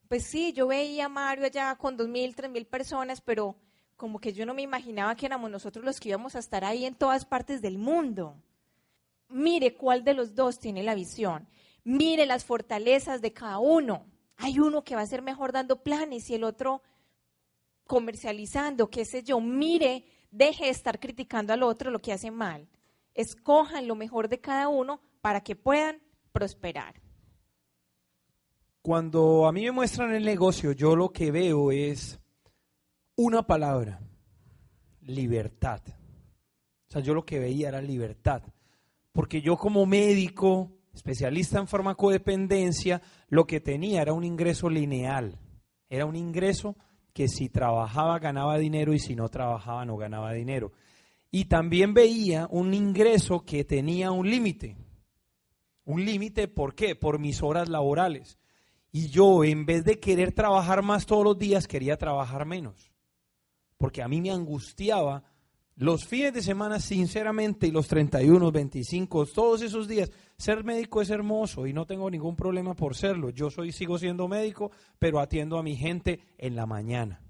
pues 0.09 0.25
sí, 0.25 0.53
yo 0.53 0.69
veía 0.69 1.07
a 1.07 1.09
Mario 1.09 1.47
allá 1.47 1.75
con 1.77 1.97
dos 1.97 2.09
mil, 2.09 2.37
tres 2.37 2.51
mil 2.51 2.67
personas, 2.67 3.21
pero 3.21 3.57
como 3.97 4.21
que 4.21 4.33
yo 4.33 4.47
no 4.47 4.55
me 4.55 4.63
imaginaba 4.63 5.17
que 5.17 5.27
éramos 5.27 5.51
nosotros 5.51 5.85
los 5.85 5.99
que 5.99 6.11
íbamos 6.11 6.37
a 6.37 6.39
estar 6.39 6.65
ahí 6.65 6.85
en 6.85 6.95
todas 6.95 7.25
partes 7.25 7.63
del 7.63 7.79
mundo. 7.79 8.37
Mire 9.29 9.75
cuál 9.75 10.05
de 10.05 10.15
los 10.15 10.35
dos 10.35 10.59
tiene 10.59 10.83
la 10.83 10.95
visión. 10.95 11.49
Mire 11.83 12.27
las 12.27 12.45
fortalezas 12.45 13.21
de 13.21 13.33
cada 13.33 13.59
uno. 13.59 14.07
Hay 14.37 14.59
uno 14.59 14.85
que 14.85 14.95
va 14.95 15.01
a 15.01 15.07
ser 15.07 15.23
mejor 15.23 15.53
dando 15.53 15.83
planes 15.83 16.29
y 16.31 16.35
el 16.35 16.45
otro 16.45 16.83
comercializando, 17.87 18.91
qué 18.91 19.05
sé 19.05 19.23
yo, 19.23 19.41
mire, 19.41 20.05
deje 20.31 20.65
de 20.65 20.71
estar 20.71 21.01
criticando 21.01 21.53
al 21.53 21.63
otro 21.63 21.91
lo 21.91 22.01
que 22.01 22.13
hace 22.13 22.31
mal. 22.31 22.69
Escojan 23.15 23.89
lo 23.89 23.95
mejor 23.95 24.29
de 24.29 24.41
cada 24.41 24.69
uno 24.69 25.01
para 25.21 25.41
que 25.41 25.57
puedan 25.57 26.01
prosperar. 26.33 27.01
Cuando 28.83 29.47
a 29.47 29.53
mí 29.53 29.65
me 29.65 29.73
muestran 29.73 30.15
el 30.15 30.25
negocio, 30.25 30.73
yo 30.73 30.95
lo 30.95 31.11
que 31.11 31.31
veo 31.31 31.73
es 31.73 32.21
una 33.17 33.47
palabra, 33.47 34.01
libertad. 35.01 35.81
O 36.89 36.93
sea, 36.93 37.01
yo 37.01 37.15
lo 37.15 37.25
que 37.25 37.39
veía 37.39 37.69
era 37.69 37.81
libertad. 37.81 38.43
Porque 39.13 39.41
yo 39.41 39.57
como 39.57 39.87
médico, 39.87 40.71
especialista 40.95 41.59
en 41.59 41.67
farmacodependencia, 41.67 43.01
lo 43.29 43.47
que 43.47 43.61
tenía 43.61 44.03
era 44.03 44.13
un 44.13 44.25
ingreso 44.25 44.69
lineal. 44.69 45.39
Era 45.89 46.05
un 46.05 46.15
ingreso 46.15 46.77
que 47.17 47.29
si 47.29 47.49
trabajaba 47.49 48.19
ganaba 48.19 48.59
dinero 48.59 48.93
y 48.93 48.99
si 48.99 49.17
no 49.17 49.31
trabajaba 49.31 49.87
no 49.87 49.97
ganaba 49.97 50.35
dinero. 50.35 50.73
Y 51.31 51.47
también 51.47 51.95
veía 51.95 52.47
un 52.51 52.75
ingreso 52.75 53.43
que 53.43 53.65
tenía 53.65 54.11
un 54.11 54.29
límite. 54.31 54.77
Un 55.87 56.05
límite, 56.05 56.47
¿por 56.47 56.75
qué? 56.75 56.95
Por 56.95 57.19
mis 57.19 57.43
horas 57.43 57.71
laborales. 57.71 58.39
Y 58.93 59.09
yo, 59.09 59.45
en 59.45 59.65
vez 59.65 59.83
de 59.85 59.99
querer 59.99 60.35
trabajar 60.35 60.83
más 60.83 61.07
todos 61.07 61.25
los 61.25 61.39
días, 61.39 61.67
quería 61.67 61.97
trabajar 61.97 62.45
menos. 62.45 62.93
Porque 63.79 64.03
a 64.03 64.09
mí 64.09 64.21
me 64.21 64.31
angustiaba 64.31 65.25
los 65.77 66.07
fines 66.07 66.33
de 66.33 66.43
semana, 66.43 66.81
sinceramente, 66.81 67.67
y 67.67 67.71
los 67.71 67.87
31, 67.87 68.51
25, 68.51 69.27
todos 69.27 69.61
esos 69.61 69.87
días, 69.87 70.11
ser 70.39 70.65
médico 70.65 71.03
es 71.03 71.11
hermoso 71.11 71.67
y 71.67 71.75
no 71.75 71.87
tengo 71.87 72.11
ningún 72.11 72.35
problema 72.35 72.75
por 72.75 72.97
serlo. 72.97 73.29
Yo 73.29 73.51
soy, 73.51 73.73
sigo 73.73 73.99
siendo 73.99 74.27
médico, 74.27 74.71
pero 74.99 75.21
atiendo 75.21 75.59
a 75.59 75.63
mi 75.63 75.77
gente 75.77 76.21
en 76.39 76.57
la 76.57 76.65
mañana. 76.65 77.21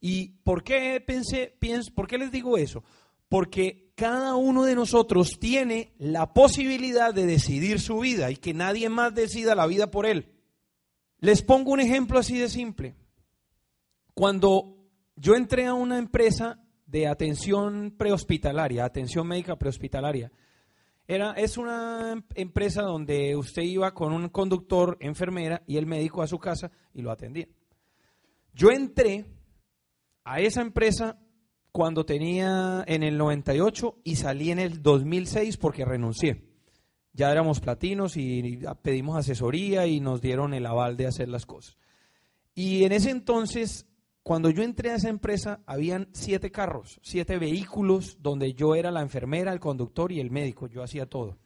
¿Y 0.00 0.28
por 0.44 0.62
qué 0.64 1.02
pensé, 1.06 1.54
pienso, 1.58 1.92
por 1.94 2.06
qué 2.06 2.16
les 2.16 2.32
digo 2.32 2.56
eso? 2.56 2.84
Porque 3.28 3.92
cada 3.94 4.34
uno 4.36 4.64
de 4.64 4.74
nosotros 4.74 5.38
tiene 5.38 5.92
la 5.98 6.32
posibilidad 6.32 7.12
de 7.12 7.26
decidir 7.26 7.80
su 7.80 7.98
vida 7.98 8.30
y 8.30 8.36
que 8.36 8.54
nadie 8.54 8.88
más 8.88 9.14
decida 9.14 9.54
la 9.54 9.66
vida 9.66 9.90
por 9.90 10.06
él. 10.06 10.32
Les 11.18 11.42
pongo 11.42 11.72
un 11.72 11.80
ejemplo 11.80 12.18
así 12.18 12.38
de 12.38 12.48
simple. 12.48 12.94
Cuando 14.14 14.76
yo 15.16 15.34
entré 15.34 15.66
a 15.66 15.74
una 15.74 15.98
empresa 15.98 16.64
de 16.88 17.06
atención 17.06 17.94
prehospitalaria, 17.96 18.84
atención 18.84 19.26
médica 19.26 19.56
prehospitalaria. 19.56 20.32
Era, 21.06 21.32
es 21.32 21.56
una 21.56 22.22
empresa 22.34 22.82
donde 22.82 23.36
usted 23.36 23.62
iba 23.62 23.94
con 23.94 24.12
un 24.12 24.28
conductor, 24.30 24.96
enfermera 25.00 25.62
y 25.66 25.76
el 25.76 25.86
médico 25.86 26.22
a 26.22 26.26
su 26.26 26.38
casa 26.38 26.70
y 26.92 27.02
lo 27.02 27.10
atendía. 27.10 27.46
Yo 28.52 28.70
entré 28.70 29.26
a 30.24 30.40
esa 30.40 30.62
empresa 30.62 31.18
cuando 31.72 32.04
tenía 32.04 32.84
en 32.86 33.02
el 33.02 33.16
98 33.16 34.00
y 34.04 34.16
salí 34.16 34.50
en 34.50 34.58
el 34.58 34.82
2006 34.82 35.56
porque 35.58 35.84
renuncié. 35.84 36.44
Ya 37.12 37.30
éramos 37.30 37.60
platinos 37.60 38.16
y 38.16 38.60
pedimos 38.82 39.16
asesoría 39.16 39.86
y 39.86 40.00
nos 40.00 40.20
dieron 40.20 40.54
el 40.54 40.66
aval 40.66 40.96
de 40.96 41.06
hacer 41.06 41.28
las 41.28 41.46
cosas. 41.46 41.76
Y 42.54 42.84
en 42.84 42.92
ese 42.92 43.10
entonces 43.10 43.87
cuando 44.28 44.50
yo 44.50 44.62
entré 44.62 44.90
a 44.90 44.96
esa 44.96 45.08
empresa, 45.08 45.62
habían 45.64 46.10
siete 46.12 46.50
carros, 46.50 47.00
siete 47.02 47.38
vehículos, 47.38 48.18
donde 48.20 48.52
yo 48.52 48.74
era 48.74 48.90
la 48.90 49.00
enfermera, 49.00 49.54
el 49.54 49.58
conductor 49.58 50.12
y 50.12 50.20
el 50.20 50.30
médico. 50.30 50.66
Yo 50.66 50.82
hacía 50.82 51.06
todo. 51.06 51.38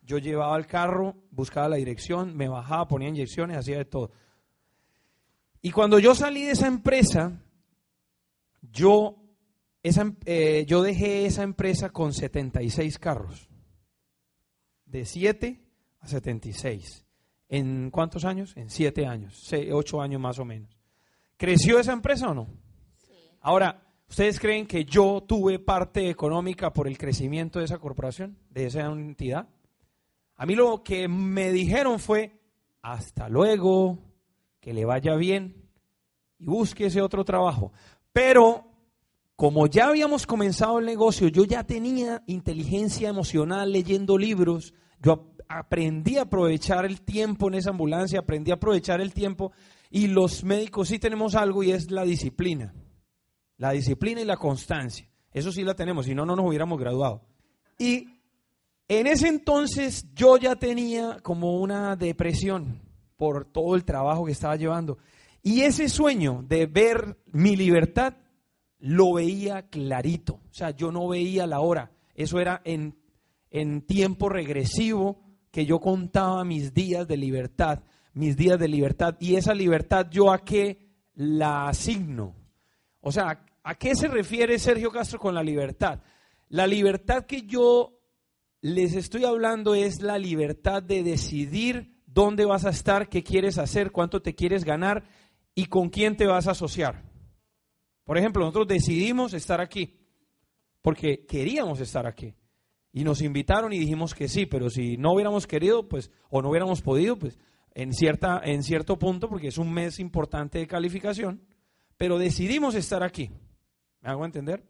Yo 0.00 0.16
llevaba 0.16 0.56
el 0.56 0.66
carro, 0.66 1.14
buscaba 1.30 1.68
la 1.68 1.76
dirección, 1.76 2.34
me 2.34 2.48
bajaba, 2.48 2.88
ponía 2.88 3.10
inyecciones, 3.10 3.58
hacía 3.58 3.76
de 3.76 3.84
todo. 3.84 4.12
Y 5.60 5.72
cuando 5.72 5.98
yo 5.98 6.14
salí 6.14 6.44
de 6.44 6.52
esa 6.52 6.68
empresa, 6.68 7.38
yo, 8.62 9.22
esa, 9.82 10.10
eh, 10.24 10.64
yo 10.66 10.80
dejé 10.82 11.26
esa 11.26 11.42
empresa 11.42 11.90
con 11.90 12.14
76 12.14 12.98
carros. 12.98 13.46
De 14.86 15.04
7 15.04 15.60
a 16.00 16.06
76. 16.08 17.04
¿En 17.50 17.90
cuántos 17.90 18.24
años? 18.24 18.56
En 18.56 18.70
7 18.70 19.06
años, 19.06 19.52
8 19.52 20.00
años 20.00 20.18
más 20.18 20.38
o 20.38 20.46
menos. 20.46 20.83
¿Creció 21.36 21.78
esa 21.78 21.92
empresa 21.92 22.28
o 22.28 22.34
no? 22.34 22.48
Ahora, 23.40 23.82
¿ustedes 24.08 24.38
creen 24.38 24.66
que 24.66 24.84
yo 24.84 25.22
tuve 25.26 25.58
parte 25.58 26.08
económica 26.08 26.72
por 26.72 26.88
el 26.88 26.96
crecimiento 26.96 27.58
de 27.58 27.66
esa 27.66 27.78
corporación, 27.78 28.38
de 28.50 28.66
esa 28.66 28.86
entidad? 28.86 29.48
A 30.36 30.46
mí 30.46 30.54
lo 30.54 30.82
que 30.82 31.08
me 31.08 31.52
dijeron 31.52 31.98
fue, 31.98 32.40
hasta 32.82 33.28
luego, 33.28 33.98
que 34.60 34.72
le 34.72 34.84
vaya 34.84 35.14
bien 35.16 35.68
y 36.38 36.46
busque 36.46 36.86
ese 36.86 37.02
otro 37.02 37.24
trabajo. 37.24 37.72
Pero 38.12 38.64
como 39.36 39.66
ya 39.66 39.88
habíamos 39.88 40.26
comenzado 40.26 40.78
el 40.78 40.86
negocio, 40.86 41.28
yo 41.28 41.44
ya 41.44 41.64
tenía 41.64 42.22
inteligencia 42.26 43.08
emocional 43.08 43.72
leyendo 43.72 44.16
libros, 44.16 44.72
yo 45.02 45.34
aprendí 45.48 46.16
a 46.16 46.22
aprovechar 46.22 46.84
el 46.84 47.02
tiempo 47.02 47.48
en 47.48 47.54
esa 47.54 47.70
ambulancia, 47.70 48.20
aprendí 48.20 48.52
a 48.52 48.54
aprovechar 48.54 49.00
el 49.00 49.12
tiempo 49.12 49.52
y 49.90 50.08
los 50.08 50.44
médicos 50.44 50.88
sí 50.88 50.98
tenemos 50.98 51.34
algo 51.34 51.62
y 51.62 51.72
es 51.72 51.90
la 51.90 52.04
disciplina. 52.04 52.74
La 53.56 53.70
disciplina 53.70 54.20
y 54.20 54.24
la 54.24 54.36
constancia. 54.36 55.08
Eso 55.32 55.52
sí 55.52 55.62
la 55.62 55.74
tenemos, 55.74 56.06
si 56.06 56.14
no, 56.14 56.24
no 56.24 56.36
nos 56.36 56.46
hubiéramos 56.46 56.78
graduado. 56.78 57.22
Y 57.78 58.08
en 58.88 59.06
ese 59.06 59.28
entonces 59.28 60.06
yo 60.14 60.36
ya 60.36 60.56
tenía 60.56 61.18
como 61.22 61.60
una 61.60 61.96
depresión 61.96 62.82
por 63.16 63.44
todo 63.44 63.74
el 63.74 63.84
trabajo 63.84 64.26
que 64.26 64.32
estaba 64.32 64.56
llevando. 64.56 64.98
Y 65.42 65.62
ese 65.62 65.88
sueño 65.88 66.44
de 66.46 66.66
ver 66.66 67.18
mi 67.32 67.56
libertad 67.56 68.14
lo 68.78 69.14
veía 69.14 69.68
clarito. 69.68 70.34
O 70.34 70.54
sea, 70.54 70.70
yo 70.70 70.92
no 70.92 71.08
veía 71.08 71.46
la 71.46 71.60
hora. 71.60 71.92
Eso 72.14 72.38
era 72.38 72.60
en, 72.64 72.96
en 73.50 73.82
tiempo 73.82 74.28
regresivo 74.28 75.22
que 75.50 75.66
yo 75.66 75.80
contaba 75.80 76.44
mis 76.44 76.74
días 76.74 77.06
de 77.06 77.16
libertad, 77.16 77.82
mis 78.14 78.36
días 78.36 78.58
de 78.58 78.68
libertad, 78.68 79.16
y 79.20 79.36
esa 79.36 79.54
libertad 79.54 80.06
yo 80.10 80.32
a 80.32 80.44
qué 80.44 80.88
la 81.14 81.68
asigno. 81.68 82.34
O 83.00 83.12
sea, 83.12 83.44
¿a 83.62 83.74
qué 83.74 83.94
se 83.94 84.08
refiere 84.08 84.58
Sergio 84.58 84.90
Castro 84.90 85.18
con 85.18 85.34
la 85.34 85.42
libertad? 85.42 86.00
La 86.48 86.66
libertad 86.66 87.26
que 87.26 87.42
yo 87.42 88.00
les 88.60 88.94
estoy 88.94 89.24
hablando 89.24 89.74
es 89.74 90.00
la 90.00 90.18
libertad 90.18 90.82
de 90.82 91.02
decidir 91.02 92.00
dónde 92.06 92.44
vas 92.44 92.64
a 92.64 92.70
estar, 92.70 93.08
qué 93.08 93.22
quieres 93.22 93.58
hacer, 93.58 93.90
cuánto 93.90 94.22
te 94.22 94.34
quieres 94.34 94.64
ganar 94.64 95.04
y 95.54 95.66
con 95.66 95.90
quién 95.90 96.16
te 96.16 96.26
vas 96.26 96.46
a 96.46 96.52
asociar. 96.52 97.02
Por 98.04 98.16
ejemplo, 98.16 98.44
nosotros 98.44 98.68
decidimos 98.68 99.34
estar 99.34 99.60
aquí 99.60 100.00
porque 100.80 101.24
queríamos 101.26 101.80
estar 101.80 102.06
aquí. 102.06 102.34
Y 102.92 103.02
nos 103.02 103.22
invitaron 103.22 103.72
y 103.72 103.78
dijimos 103.78 104.14
que 104.14 104.28
sí, 104.28 104.46
pero 104.46 104.70
si 104.70 104.96
no 104.96 105.12
hubiéramos 105.12 105.46
querido, 105.46 105.88
pues, 105.88 106.12
o 106.30 106.40
no 106.40 106.50
hubiéramos 106.50 106.80
podido, 106.80 107.18
pues, 107.18 107.38
en, 107.74 107.92
cierta, 107.92 108.40
en 108.44 108.62
cierto 108.62 108.98
punto, 108.98 109.28
porque 109.28 109.48
es 109.48 109.58
un 109.58 109.72
mes 109.72 109.98
importante 109.98 110.58
de 110.58 110.66
calificación, 110.66 111.42
pero 111.96 112.18
decidimos 112.18 112.74
estar 112.74 113.02
aquí. 113.02 113.30
¿Me 114.00 114.10
hago 114.10 114.24
entender? 114.24 114.64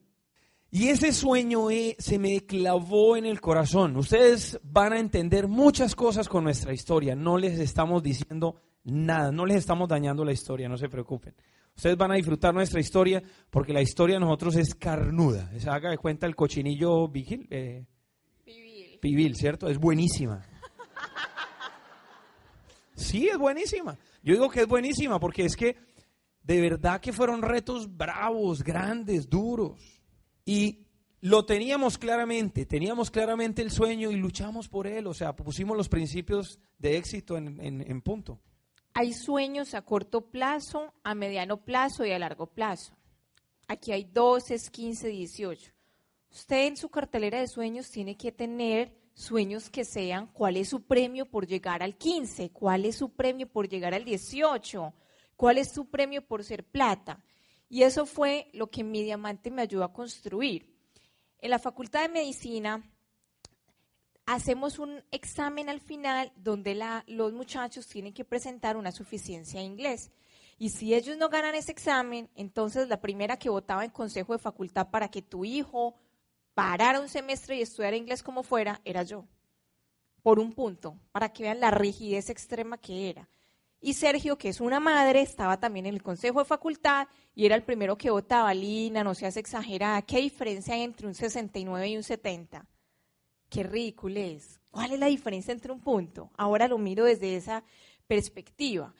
Y 0.71 0.89
ese 0.89 1.13
sueño 1.13 1.71
eh, 1.71 1.95
se 2.01 2.19
me 2.19 2.41
clavó 2.47 3.17
en 3.17 3.27
el 3.27 3.41
corazón. 3.41 3.97
Ustedes 3.97 4.59
van 4.65 4.93
a 4.93 4.99
entender 4.99 5.47
muchas 5.47 5.95
cosas 5.95 6.29
con 6.29 6.43
nuestra 6.43 6.73
historia. 6.73 7.15
No 7.15 7.39
les 7.39 7.61
estamos 7.61 8.03
diciendo 8.03 8.57
nada, 8.83 9.31
no 9.31 9.47
les 9.47 9.59
estamos 9.59 9.89
dañando 9.89 10.25
la 10.25 10.33
historia, 10.33 10.69
no 10.69 10.77
se 10.77 10.89
preocupen. 10.89 11.35
Ustedes 11.77 11.97
van 11.97 12.13
a 12.13 12.17
disfrutar 12.17 12.55
nuestra 12.55 12.81
historia 12.81 13.23
porque 13.51 13.73
la 13.73 13.83
historia 13.83 14.17
de 14.17 14.21
nosotros 14.21 14.57
es 14.57 14.75
carnuda. 14.75 15.51
Se 15.59 15.71
haga 15.71 15.91
de 15.91 15.99
cuenta 15.99 16.27
el 16.27 16.35
cochinillo 16.35 17.09
vigil, 17.09 17.47
eh, 17.51 17.85
pibil. 18.45 18.99
pibil, 19.01 19.37
¿cierto? 19.37 19.69
Es 19.69 19.79
buenísima. 19.79 20.45
Sí, 22.95 23.29
es 23.29 23.39
buenísima. 23.39 23.99
Yo 24.23 24.35
digo 24.35 24.49
que 24.49 24.61
es 24.61 24.69
buenísima 24.69 25.19
porque 25.19 25.45
es 25.45 25.57
que 25.57 25.77
de 26.43 26.61
verdad 26.61 27.01
que 27.01 27.13
fueron 27.13 27.43
retos 27.43 27.97
bravos, 27.97 28.63
grandes, 28.63 29.29
duros. 29.29 30.01
Y 30.45 30.87
lo 31.21 31.47
teníamos 31.47 31.97
claramente, 31.97 32.67
teníamos 32.67 33.11
claramente 33.11 33.63
el 33.63 33.71
sueño 33.71 34.11
y 34.11 34.17
luchamos 34.17 34.69
por 34.69 34.87
él, 34.87 35.07
o 35.07 35.15
sea, 35.15 35.35
pusimos 35.35 35.77
los 35.77 35.89
principios 35.89 36.59
de 36.79 36.99
éxito 36.99 37.39
en, 37.39 37.61
en 37.61 38.03
punto. 38.03 38.41
Hay 38.93 39.13
sueños 39.13 39.75
a 39.75 39.83
corto 39.83 40.31
plazo, 40.31 40.93
a 41.03 41.15
mediano 41.15 41.65
plazo 41.65 42.05
y 42.05 42.13
a 42.13 42.19
largo 42.19 42.47
plazo. 42.47 42.95
Aquí 43.67 43.91
hay 43.91 44.05
12, 44.05 44.57
15, 44.71 45.09
18. 45.09 45.73
Usted 46.31 46.67
en 46.67 46.77
su 46.77 46.89
cartelera 46.91 47.41
de 47.41 47.49
sueños 47.49 47.91
tiene 47.91 48.17
que 48.17 48.31
tener 48.31 48.93
sueños 49.15 49.71
que 49.71 49.85
sean 49.85 50.27
cuál 50.27 50.57
es 50.57 50.69
su 50.69 50.83
premio 50.83 51.25
por 51.27 51.47
llegar 51.47 51.83
al 51.83 51.97
15, 51.97 52.51
cuál 52.51 52.85
es 52.85 52.97
su 52.97 53.11
premio 53.11 53.49
por 53.49 53.69
llegar 53.69 53.95
al 53.95 54.05
18, 54.05 54.93
cuál 55.37 55.59
es 55.59 55.71
su 55.71 55.89
premio 55.89 56.27
por 56.27 56.45
ser 56.45 56.65
plata. 56.65 57.25
Y 57.69 57.83
eso 57.83 58.07
fue 58.07 58.51
lo 58.53 58.71
que 58.71 58.85
mi 58.85 59.03
diamante 59.03 59.51
me 59.51 59.63
ayudó 59.63 59.85
a 59.85 59.93
construir. 59.93 60.75
En 61.39 61.51
la 61.51 61.59
Facultad 61.59 62.03
de 62.03 62.09
Medicina 62.09 62.83
hacemos 64.27 64.79
un 64.79 65.03
examen 65.11 65.69
al 65.69 65.81
final 65.81 66.33
donde 66.37 66.81
los 67.07 67.33
muchachos 67.33 67.87
tienen 67.87 68.13
que 68.13 68.25
presentar 68.25 68.77
una 68.77 68.93
suficiencia 68.93 69.61
en 69.61 69.67
inglés. 69.67 70.11
Y 70.59 70.71
si 70.71 70.95
ellos 70.95 71.17
no 71.17 71.29
ganan 71.29 71.55
ese 71.55 71.73
examen, 71.73 72.31
entonces 72.35 72.89
la 72.89 73.01
primera 73.01 73.39
que 73.39 73.51
votaba 73.51 73.85
en 73.85 73.91
consejo 73.91 74.33
de 74.33 74.39
facultad 74.39 74.91
para 74.91 75.09
que 75.09 75.23
tu 75.23 75.45
hijo 75.45 75.97
parara 76.55 77.01
un 77.01 77.09
semestre 77.09 77.57
y 77.57 77.63
estudiara 77.63 77.97
inglés 77.97 78.23
como 78.23 78.43
fuera, 78.43 78.81
era 78.85 79.03
yo. 79.03 79.27
Por 80.23 80.39
un 80.39 80.53
punto, 80.53 80.99
para 81.13 81.33
que 81.33 81.43
vean 81.43 81.61
la 81.61 81.71
rigidez 81.71 82.31
extrema 82.31 82.79
que 82.79 83.11
era. 83.11 83.29
Y 83.81 83.93
Sergio, 83.95 84.39
que 84.39 84.49
es 84.49 84.61
una 84.61 84.81
madre, 84.81 85.21
estaba 85.21 85.61
también 85.61 85.85
en 85.85 85.95
el 85.95 86.03
consejo 86.03 86.39
de 86.39 86.47
facultad 86.47 87.07
y 87.35 87.45
era 87.45 87.55
el 87.55 87.63
primero 87.63 87.99
que 87.99 88.11
votaba. 88.11 88.55
Lina, 88.55 89.05
no 89.05 89.15
seas 89.15 89.37
exagerada. 89.37 90.01
¿Qué 90.01 90.19
diferencia 90.19 90.75
hay 90.75 90.83
entre 90.83 91.07
un 91.07 91.15
69 91.15 91.89
y 91.89 91.97
un 91.97 92.03
70? 92.03 92.67
qué 93.55 93.63
ridículo 93.63 94.19
es. 94.19 94.61
¿Cuál 94.71 94.93
es 94.93 94.99
la 94.99 95.07
diferencia 95.07 95.53
entre 95.53 95.71
un 95.71 95.81
punto? 95.81 96.31
Ahora 96.37 96.67
lo 96.67 96.77
miro 96.77 97.05
desde 97.05 97.37
esa 97.37 97.63
perspectiva. 98.09 98.93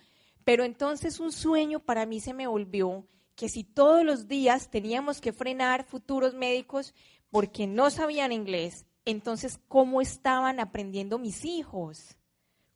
Pero 0.45 0.63
entonces 0.63 1.19
un 1.19 1.33
sueño 1.33 1.81
para 1.81 2.07
mí 2.07 2.21
se 2.21 2.33
me 2.33 2.47
volvió 2.47 3.05
que 3.35 3.49
si 3.49 3.65
todos 3.65 4.05
los 4.05 4.29
días 4.29 4.71
teníamos 4.71 5.21
que 5.21 5.33
frenar 5.33 5.85
futuros 5.85 6.35
médicos 6.35 6.95
porque 7.35 7.67
no 7.67 7.91
sabían 7.91 8.31
inglés, 8.31 8.87
entonces 9.05 9.59
¿cómo 9.67 10.01
estaban 10.01 10.61
aprendiendo 10.61 11.19
mis 11.19 11.45
hijos? 11.45 12.17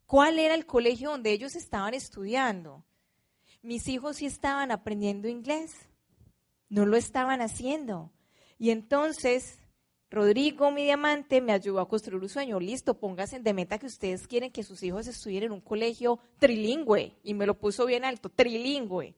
¿Cuál 0.05 0.37
era 0.37 0.53
el 0.53 0.65
colegio 0.65 1.11
donde 1.11 1.31
ellos 1.31 1.55
estaban 1.55 1.93
estudiando? 1.93 2.83
Mis 3.61 3.87
hijos 3.87 4.17
sí 4.17 4.25
estaban 4.25 4.71
aprendiendo 4.71 5.29
inglés, 5.29 5.87
no 6.67 6.85
lo 6.85 6.97
estaban 6.97 7.39
haciendo. 7.39 8.11
Y 8.57 8.71
entonces 8.71 9.59
Rodrigo, 10.09 10.71
mi 10.71 10.83
diamante, 10.83 11.39
me 11.39 11.53
ayudó 11.53 11.79
a 11.79 11.87
construir 11.87 12.21
un 12.21 12.27
sueño. 12.27 12.59
Listo, 12.59 12.99
pónganse 12.99 13.39
de 13.39 13.53
meta 13.53 13.79
que 13.79 13.85
ustedes 13.85 14.27
quieren 14.27 14.51
que 14.51 14.63
sus 14.63 14.83
hijos 14.83 15.07
estudien 15.07 15.43
en 15.43 15.51
un 15.53 15.61
colegio 15.61 16.19
trilingüe. 16.37 17.15
Y 17.23 17.33
me 17.33 17.45
lo 17.45 17.57
puso 17.57 17.85
bien 17.85 18.03
alto, 18.03 18.27
trilingüe. 18.27 19.15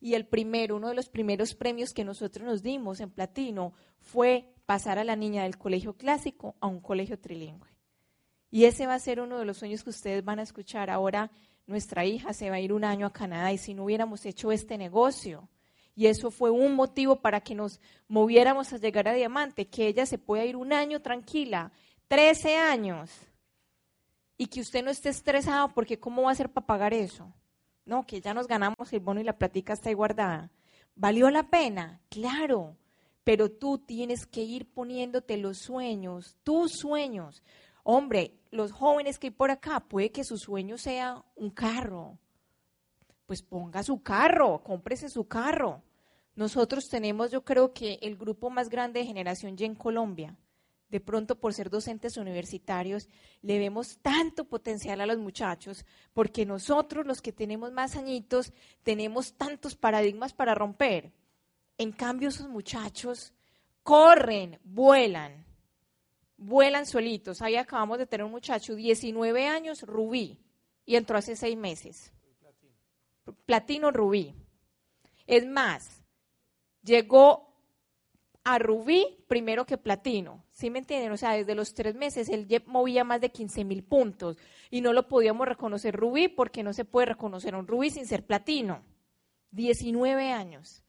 Y 0.00 0.14
el 0.14 0.26
primero, 0.26 0.74
uno 0.74 0.88
de 0.88 0.96
los 0.96 1.08
primeros 1.08 1.54
premios 1.54 1.94
que 1.94 2.04
nosotros 2.04 2.44
nos 2.44 2.60
dimos 2.64 2.98
en 2.98 3.10
platino 3.10 3.72
fue 4.00 4.53
pasar 4.66 4.98
a 4.98 5.04
la 5.04 5.16
niña 5.16 5.42
del 5.42 5.58
colegio 5.58 5.94
clásico 5.96 6.56
a 6.60 6.66
un 6.66 6.80
colegio 6.80 7.18
trilingüe. 7.18 7.68
Y 8.50 8.66
ese 8.66 8.86
va 8.86 8.94
a 8.94 9.00
ser 9.00 9.20
uno 9.20 9.38
de 9.38 9.44
los 9.44 9.58
sueños 9.58 9.82
que 9.82 9.90
ustedes 9.90 10.24
van 10.24 10.38
a 10.38 10.42
escuchar. 10.42 10.90
Ahora 10.90 11.30
nuestra 11.66 12.04
hija 12.04 12.32
se 12.32 12.50
va 12.50 12.56
a 12.56 12.60
ir 12.60 12.72
un 12.72 12.84
año 12.84 13.06
a 13.06 13.12
Canadá 13.12 13.52
y 13.52 13.58
si 13.58 13.74
no 13.74 13.84
hubiéramos 13.84 14.24
hecho 14.26 14.52
este 14.52 14.78
negocio, 14.78 15.48
y 15.96 16.06
eso 16.06 16.30
fue 16.30 16.50
un 16.50 16.74
motivo 16.74 17.16
para 17.16 17.40
que 17.40 17.54
nos 17.54 17.80
moviéramos 18.08 18.72
a 18.72 18.78
llegar 18.78 19.08
a 19.08 19.12
Diamante, 19.12 19.68
que 19.68 19.86
ella 19.86 20.06
se 20.06 20.18
pueda 20.18 20.44
ir 20.44 20.56
un 20.56 20.72
año 20.72 21.00
tranquila, 21.00 21.72
13 22.08 22.56
años, 22.56 23.10
y 24.36 24.46
que 24.46 24.60
usted 24.60 24.84
no 24.84 24.90
esté 24.90 25.10
estresado 25.10 25.68
porque 25.68 26.00
¿cómo 26.00 26.22
va 26.22 26.32
a 26.32 26.34
ser 26.34 26.50
para 26.50 26.66
pagar 26.66 26.92
eso? 26.92 27.32
No, 27.86 28.06
que 28.06 28.20
ya 28.20 28.34
nos 28.34 28.48
ganamos 28.48 28.92
el 28.92 29.00
bono 29.00 29.20
y 29.20 29.24
la 29.24 29.38
platica 29.38 29.74
está 29.74 29.90
ahí 29.90 29.94
guardada. 29.94 30.50
¿Valió 30.96 31.30
la 31.30 31.48
pena? 31.50 32.00
Claro, 32.08 32.76
pero 33.24 33.50
tú 33.50 33.78
tienes 33.78 34.26
que 34.26 34.42
ir 34.42 34.70
poniéndote 34.70 35.38
los 35.38 35.58
sueños, 35.58 36.36
tus 36.44 36.72
sueños. 36.72 37.42
Hombre, 37.82 38.34
los 38.50 38.70
jóvenes 38.70 39.18
que 39.18 39.28
hay 39.28 39.30
por 39.32 39.50
acá, 39.50 39.80
puede 39.80 40.12
que 40.12 40.24
su 40.24 40.36
sueño 40.36 40.78
sea 40.78 41.24
un 41.34 41.50
carro, 41.50 42.18
pues 43.26 43.42
ponga 43.42 43.82
su 43.82 44.02
carro, 44.02 44.62
cómprese 44.62 45.08
su 45.08 45.26
carro. 45.26 45.82
Nosotros 46.36 46.88
tenemos, 46.90 47.30
yo 47.30 47.44
creo 47.44 47.72
que 47.72 47.98
el 48.02 48.16
grupo 48.16 48.50
más 48.50 48.68
grande 48.68 49.00
de 49.00 49.06
generación 49.06 49.56
Y 49.58 49.64
en 49.64 49.74
Colombia. 49.74 50.36
De 50.88 51.00
pronto, 51.00 51.40
por 51.40 51.54
ser 51.54 51.70
docentes 51.70 52.16
universitarios, 52.16 53.08
le 53.42 53.58
vemos 53.58 53.98
tanto 54.02 54.44
potencial 54.44 55.00
a 55.00 55.06
los 55.06 55.18
muchachos, 55.18 55.84
porque 56.12 56.46
nosotros, 56.46 57.06
los 57.06 57.20
que 57.20 57.32
tenemos 57.32 57.72
más 57.72 57.96
añitos, 57.96 58.52
tenemos 58.82 59.34
tantos 59.34 59.74
paradigmas 59.74 60.34
para 60.34 60.54
romper. 60.54 61.12
En 61.78 61.92
cambio, 61.92 62.28
esos 62.28 62.48
muchachos 62.48 63.32
corren, 63.82 64.58
vuelan, 64.64 65.44
vuelan 66.36 66.86
solitos. 66.86 67.42
Ahí 67.42 67.56
acabamos 67.56 67.98
de 67.98 68.06
tener 68.06 68.24
un 68.24 68.30
muchacho, 68.30 68.74
19 68.74 69.48
años, 69.48 69.82
Rubí, 69.82 70.38
y 70.86 70.96
entró 70.96 71.18
hace 71.18 71.36
seis 71.36 71.56
meses 71.56 72.14
platino 73.46 73.90
rubí. 73.90 74.34
Es 75.26 75.46
más, 75.46 76.02
llegó 76.82 77.54
a 78.44 78.58
rubí 78.58 79.24
primero 79.26 79.64
que 79.64 79.78
platino. 79.78 80.44
¿Sí 80.50 80.70
me 80.70 80.80
entienden? 80.80 81.12
O 81.12 81.16
sea, 81.16 81.32
desde 81.32 81.54
los 81.54 81.74
tres 81.74 81.94
meses 81.94 82.28
él 82.28 82.46
movía 82.66 83.04
más 83.04 83.20
de 83.20 83.30
15 83.30 83.64
mil 83.64 83.82
puntos 83.82 84.36
y 84.70 84.80
no 84.80 84.92
lo 84.92 85.08
podíamos 85.08 85.48
reconocer 85.48 85.96
rubí 85.96 86.28
porque 86.28 86.62
no 86.62 86.72
se 86.72 86.84
puede 86.84 87.06
reconocer 87.06 87.54
un 87.54 87.66
rubí 87.66 87.90
sin 87.90 88.06
ser 88.06 88.26
platino. 88.26 88.82
19 89.52 90.32
años. 90.32 90.83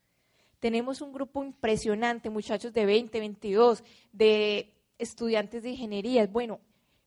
Tenemos 0.60 1.02
un 1.02 1.14
grupo 1.14 1.44
impresionante, 1.44 2.30
muchachos 2.30 2.74
de 2.74 2.86
20, 2.86 3.20
22, 3.20 3.84
de 4.12 4.74
estudiantes 4.98 5.64
de 5.64 5.72
ingeniería. 5.72 6.28
Bueno, 6.28 6.60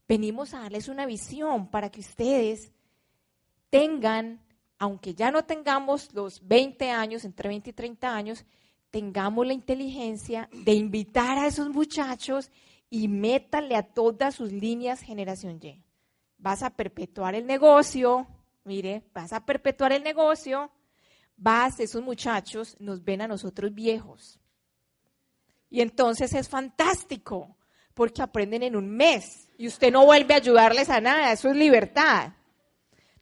venimos 0.07 0.55
a 0.55 0.61
darles 0.61 0.89
una 0.89 1.07
visión 1.07 1.71
para 1.71 1.91
que 1.91 2.01
ustedes 2.01 2.73
tengan 3.71 4.41
aunque 4.79 5.15
ya 5.15 5.31
no 5.31 5.45
tengamos 5.45 6.13
los 6.15 6.47
20 6.47 6.91
años, 6.91 7.25
entre 7.25 7.49
20 7.49 7.71
y 7.71 7.73
30 7.73 8.15
años, 8.15 8.45
tengamos 8.91 9.47
la 9.47 9.53
inteligencia 9.53 10.49
de 10.53 10.73
invitar 10.73 11.39
a 11.39 11.47
esos 11.47 11.69
muchachos 11.69 12.51
y 12.89 13.09
métale 13.09 13.75
a 13.77 13.83
todas 13.83 14.37
sus 14.37 14.53
líneas 14.53 15.01
generación 15.01 15.59
Y. 15.63 15.83
Vas 16.39 16.63
a 16.63 16.71
perpetuar 16.71 17.35
el 17.35 17.47
negocio, 17.47 18.27
mire, 18.65 19.03
vas 19.13 19.33
a 19.33 19.45
perpetuar 19.45 19.93
el 19.93 20.05
negocio, 20.05 20.71
vas, 21.39 21.81
esos 21.81 22.03
muchachos 22.03 22.77
nos 22.79 23.03
ven 23.03 23.23
a 23.23 23.29
nosotros 23.29 23.73
viejos. 23.73 24.39
Y 25.71 25.81
entonces 25.81 26.35
es 26.35 26.49
fantástico, 26.49 27.57
porque 27.99 28.23
aprenden 28.23 28.63
en 28.63 28.77
un 28.77 28.89
mes 28.89 29.49
y 29.59 29.67
usted 29.67 29.91
no 29.91 30.05
vuelve 30.05 30.35
a 30.35 30.37
ayudarles 30.37 30.89
a 30.89 31.01
nada, 31.01 31.33
eso 31.33 31.49
es 31.49 31.57
libertad. 31.57 32.33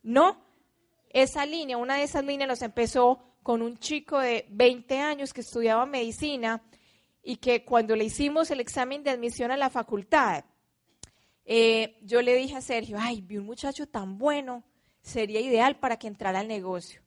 No, 0.02 0.44
esa 1.08 1.46
línea, 1.46 1.78
una 1.78 1.96
de 1.96 2.02
esas 2.02 2.24
líneas 2.24 2.48
nos 2.48 2.60
empezó 2.60 3.36
con 3.42 3.62
un 3.62 3.78
chico 3.78 4.18
de 4.18 4.44
20 4.50 4.98
años 4.98 5.32
que 5.32 5.40
estudiaba 5.40 5.86
medicina 5.86 6.62
y 7.22 7.36
que 7.36 7.64
cuando 7.64 7.96
le 7.96 8.04
hicimos 8.04 8.50
el 8.50 8.60
examen 8.60 9.02
de 9.02 9.10
admisión 9.10 9.50
a 9.50 9.56
la 9.56 9.70
facultad, 9.70 10.44
eh, 11.46 11.96
yo 12.02 12.20
le 12.20 12.34
dije 12.34 12.56
a 12.56 12.60
Sergio, 12.60 12.98
ay, 13.00 13.22
vi 13.22 13.38
un 13.38 13.46
muchacho 13.46 13.86
tan 13.88 14.18
bueno, 14.18 14.62
sería 15.00 15.40
ideal 15.40 15.78
para 15.78 15.96
que 15.96 16.06
entrara 16.06 16.40
al 16.40 16.48
negocio. 16.48 17.05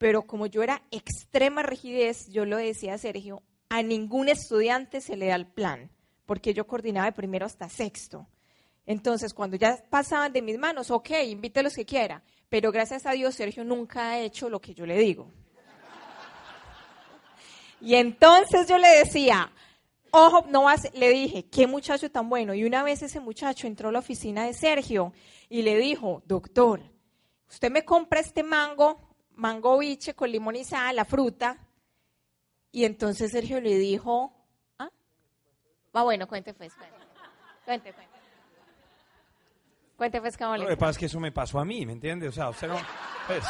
Pero 0.00 0.22
como 0.22 0.46
yo 0.46 0.62
era 0.62 0.82
extrema 0.90 1.62
rigidez, 1.62 2.26
yo 2.30 2.46
lo 2.46 2.56
decía 2.56 2.94
a 2.94 2.98
Sergio, 2.98 3.42
a 3.68 3.82
ningún 3.82 4.30
estudiante 4.30 5.02
se 5.02 5.14
le 5.14 5.26
da 5.26 5.34
el 5.34 5.46
plan, 5.46 5.90
porque 6.24 6.54
yo 6.54 6.66
coordinaba 6.66 7.04
de 7.04 7.12
primero 7.12 7.44
hasta 7.44 7.68
sexto. 7.68 8.26
Entonces, 8.86 9.34
cuando 9.34 9.58
ya 9.58 9.76
pasaban 9.90 10.32
de 10.32 10.40
mis 10.40 10.56
manos, 10.56 10.90
ok, 10.90 11.10
invite 11.26 11.60
a 11.60 11.64
los 11.64 11.74
que 11.74 11.84
quiera, 11.84 12.22
pero 12.48 12.72
gracias 12.72 13.04
a 13.04 13.12
Dios 13.12 13.34
Sergio 13.34 13.62
nunca 13.62 14.12
ha 14.12 14.20
hecho 14.20 14.48
lo 14.48 14.58
que 14.58 14.72
yo 14.72 14.86
le 14.86 14.96
digo. 14.96 15.30
Y 17.82 17.96
entonces 17.96 18.66
yo 18.66 18.78
le 18.78 18.88
decía, 18.88 19.52
ojo, 20.12 20.46
no 20.48 20.62
vas, 20.62 20.88
le 20.94 21.10
dije, 21.10 21.44
qué 21.50 21.66
muchacho 21.66 22.10
tan 22.10 22.30
bueno. 22.30 22.54
Y 22.54 22.64
una 22.64 22.82
vez 22.82 23.02
ese 23.02 23.20
muchacho 23.20 23.66
entró 23.66 23.90
a 23.90 23.92
la 23.92 23.98
oficina 23.98 24.46
de 24.46 24.54
Sergio 24.54 25.12
y 25.50 25.60
le 25.60 25.76
dijo, 25.76 26.22
doctor, 26.24 26.80
usted 27.50 27.70
me 27.70 27.84
compra 27.84 28.20
este 28.20 28.42
mango, 28.42 29.09
mango 29.40 29.78
biche 29.78 30.14
con 30.14 30.30
limón 30.30 30.56
y 30.56 30.64
sal, 30.64 30.96
la 30.96 31.04
fruta. 31.04 31.58
Y 32.70 32.84
entonces 32.84 33.32
Sergio 33.32 33.60
le 33.60 33.76
dijo, 33.78 34.32
¿ah? 34.78 34.90
Va 35.96 36.02
bueno, 36.02 36.28
cuente 36.28 36.54
pues, 36.54 36.72
cuente, 36.74 36.96
cuente, 37.64 37.92
cuente. 37.92 38.10
Cuente 39.96 40.20
pues, 40.20 40.38
Lo 40.40 40.68
que 40.68 40.76
pasa 40.76 40.90
es 40.90 40.98
que 40.98 41.06
eso 41.06 41.20
me 41.20 41.32
pasó 41.32 41.58
a 41.58 41.64
mí, 41.64 41.84
¿me 41.84 41.92
entiendes? 41.92 42.30
O 42.30 42.32
sea, 42.32 42.50
usted 42.50 42.68
no, 42.68 42.78
pues, 43.26 43.44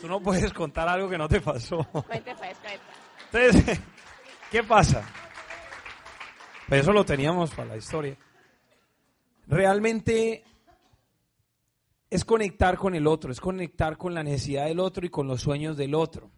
tú 0.00 0.08
no 0.08 0.20
puedes 0.20 0.52
contar 0.52 0.88
algo 0.88 1.08
que 1.08 1.18
no 1.18 1.28
te 1.28 1.40
pasó. 1.40 1.84
Cuente 1.92 2.34
pues, 2.36 2.58
cuente. 2.58 2.80
Entonces, 3.32 3.80
¿qué 4.50 4.62
pasa? 4.62 5.04
Pues 6.68 6.82
eso 6.82 6.92
lo 6.92 7.04
teníamos 7.04 7.50
para 7.50 7.68
la 7.68 7.76
historia. 7.76 8.16
Realmente 9.46 10.44
es 12.10 12.24
conectar 12.24 12.76
con 12.76 12.94
el 12.96 13.06
otro, 13.06 13.30
es 13.30 13.40
conectar 13.40 13.96
con 13.96 14.12
la 14.14 14.24
necesidad 14.24 14.66
del 14.66 14.80
otro 14.80 15.06
y 15.06 15.10
con 15.10 15.28
los 15.28 15.40
sueños 15.40 15.76
del 15.76 15.94
otro. 15.94 16.32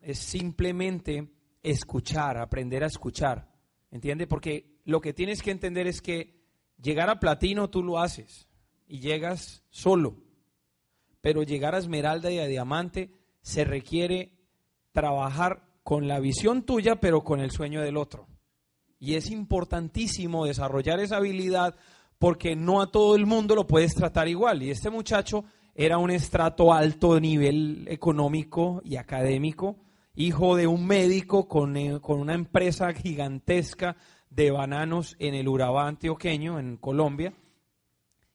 Es 0.00 0.18
simplemente 0.18 1.30
escuchar, 1.62 2.38
aprender 2.38 2.82
a 2.82 2.86
escuchar. 2.86 3.50
¿Entiende? 3.90 4.26
Porque 4.26 4.80
lo 4.84 5.00
que 5.00 5.12
tienes 5.12 5.42
que 5.42 5.50
entender 5.50 5.86
es 5.86 6.00
que 6.00 6.40
llegar 6.80 7.10
a 7.10 7.20
platino 7.20 7.68
tú 7.68 7.82
lo 7.82 7.98
haces 7.98 8.48
y 8.86 9.00
llegas 9.00 9.62
solo. 9.68 10.16
Pero 11.20 11.42
llegar 11.42 11.74
a 11.74 11.78
esmeralda 11.78 12.30
y 12.30 12.38
a 12.38 12.46
diamante 12.46 13.12
se 13.42 13.64
requiere 13.64 14.38
trabajar 14.92 15.66
con 15.82 16.08
la 16.08 16.18
visión 16.18 16.62
tuya, 16.62 16.96
pero 16.96 17.22
con 17.24 17.40
el 17.40 17.50
sueño 17.50 17.82
del 17.82 17.98
otro. 17.98 18.26
Y 18.98 19.14
es 19.14 19.30
importantísimo 19.30 20.46
desarrollar 20.46 21.00
esa 21.00 21.16
habilidad 21.16 21.76
porque 22.20 22.54
no 22.54 22.82
a 22.82 22.92
todo 22.92 23.16
el 23.16 23.24
mundo 23.24 23.54
lo 23.54 23.66
puedes 23.66 23.94
tratar 23.94 24.28
igual. 24.28 24.62
Y 24.62 24.70
este 24.70 24.90
muchacho 24.90 25.46
era 25.74 25.96
un 25.96 26.10
estrato 26.10 26.70
alto 26.70 27.14
de 27.14 27.22
nivel 27.22 27.86
económico 27.88 28.82
y 28.84 28.96
académico, 28.96 29.78
hijo 30.14 30.54
de 30.54 30.66
un 30.66 30.86
médico 30.86 31.48
con, 31.48 31.78
eh, 31.78 31.98
con 31.98 32.20
una 32.20 32.34
empresa 32.34 32.92
gigantesca 32.92 33.96
de 34.28 34.50
bananos 34.50 35.16
en 35.18 35.34
el 35.34 35.48
Urabá 35.48 35.88
antioqueño, 35.88 36.58
en 36.58 36.76
Colombia. 36.76 37.32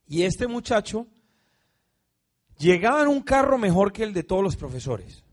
Y 0.07 0.23
este 0.23 0.47
muchacho 0.47 1.05
llegaba 2.57 3.03
en 3.03 3.07
un 3.07 3.21
carro 3.21 3.59
mejor 3.59 3.93
que 3.93 4.01
el 4.01 4.13
de 4.13 4.23
todos 4.23 4.41
los 4.41 4.55
profesores. 4.55 5.23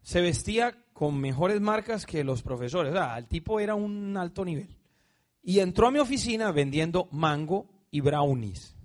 Se 0.00 0.22
vestía 0.22 0.82
con 0.94 1.20
mejores 1.20 1.60
marcas 1.60 2.06
que 2.06 2.24
los 2.24 2.42
profesores. 2.42 2.92
O 2.92 2.96
sea, 2.96 3.18
el 3.18 3.26
tipo 3.26 3.60
era 3.60 3.74
un 3.74 4.16
alto 4.16 4.46
nivel 4.46 4.74
y 5.48 5.60
entró 5.60 5.86
a 5.86 5.90
mi 5.92 6.00
oficina 6.00 6.50
vendiendo 6.50 7.08
mango 7.12 7.68
y 7.92 8.00
brownies. 8.00 8.76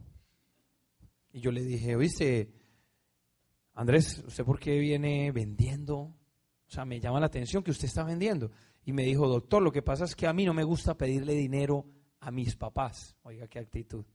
Y 1.34 1.40
yo 1.40 1.52
le 1.52 1.64
dije, 1.64 1.96
oíste, 1.96 2.52
Andrés, 3.74 4.24
¿usted 4.28 4.46
por 4.46 4.60
qué 4.60 4.78
viene 4.78 5.32
vendiendo? 5.32 5.98
O 5.98 6.14
sea, 6.68 6.86
me 6.86 7.00
llama 7.00 7.20
la 7.20 7.26
atención 7.26 7.64
que 7.64 7.72
usted 7.72 7.88
está 7.88 8.04
vendiendo. 8.04 8.52
Y 8.86 8.94
me 8.94 9.02
dijo, 9.02 9.28
doctor, 9.28 9.64
lo 9.64 9.72
que 9.72 9.82
pasa 9.82 10.06
es 10.06 10.16
que 10.16 10.28
a 10.28 10.34
mí 10.34 10.46
no 10.46 10.54
me 10.54 10.64
gusta 10.64 10.96
pedirle 10.96 11.34
dinero 11.34 11.84
a 12.20 12.30
mis 12.30 12.56
papás. 12.56 13.16
Oiga, 13.24 13.48
qué 13.48 13.58
actitud. 13.58 14.06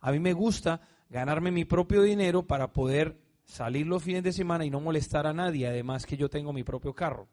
A 0.00 0.12
mí 0.12 0.18
me 0.18 0.32
gusta 0.32 0.80
ganarme 1.10 1.50
mi 1.50 1.66
propio 1.66 2.00
dinero 2.00 2.46
para 2.46 2.72
poder 2.72 3.20
salir 3.44 3.86
los 3.86 4.02
fines 4.02 4.22
de 4.22 4.32
semana 4.32 4.64
y 4.64 4.70
no 4.70 4.80
molestar 4.80 5.26
a 5.26 5.34
nadie, 5.34 5.66
además 5.66 6.06
que 6.06 6.16
yo 6.16 6.30
tengo 6.30 6.54
mi 6.54 6.64
propio 6.64 6.94
carro. 6.94 7.28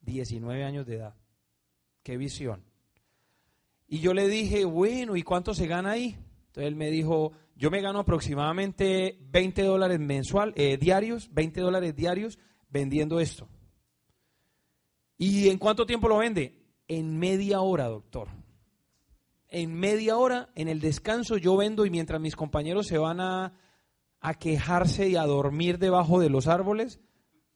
19 0.00 0.64
años 0.64 0.86
de 0.86 0.96
edad. 0.96 1.14
Qué 2.02 2.16
visión. 2.16 2.73
Y 3.86 4.00
yo 4.00 4.14
le 4.14 4.28
dije, 4.28 4.64
bueno, 4.64 5.16
¿y 5.16 5.22
cuánto 5.22 5.54
se 5.54 5.66
gana 5.66 5.92
ahí? 5.92 6.16
Entonces 6.46 6.68
él 6.68 6.76
me 6.76 6.90
dijo, 6.90 7.32
yo 7.56 7.70
me 7.70 7.80
gano 7.80 8.00
aproximadamente 8.00 9.18
20 9.30 9.62
dólares 9.62 10.00
mensual, 10.00 10.52
eh, 10.56 10.76
diarios, 10.76 11.32
20 11.32 11.60
dólares 11.60 11.94
diarios 11.94 12.38
vendiendo 12.68 13.20
esto. 13.20 13.48
¿Y 15.16 15.48
en 15.48 15.58
cuánto 15.58 15.86
tiempo 15.86 16.08
lo 16.08 16.18
vende? 16.18 16.60
En 16.88 17.18
media 17.18 17.60
hora, 17.60 17.86
doctor. 17.86 18.28
En 19.48 19.72
media 19.72 20.16
hora, 20.16 20.50
en 20.56 20.68
el 20.68 20.80
descanso, 20.80 21.36
yo 21.36 21.56
vendo 21.56 21.86
y 21.86 21.90
mientras 21.90 22.20
mis 22.20 22.34
compañeros 22.34 22.88
se 22.88 22.98
van 22.98 23.20
a, 23.20 23.54
a 24.20 24.34
quejarse 24.34 25.08
y 25.08 25.16
a 25.16 25.26
dormir 25.26 25.78
debajo 25.78 26.18
de 26.18 26.30
los 26.30 26.48
árboles 26.48 27.00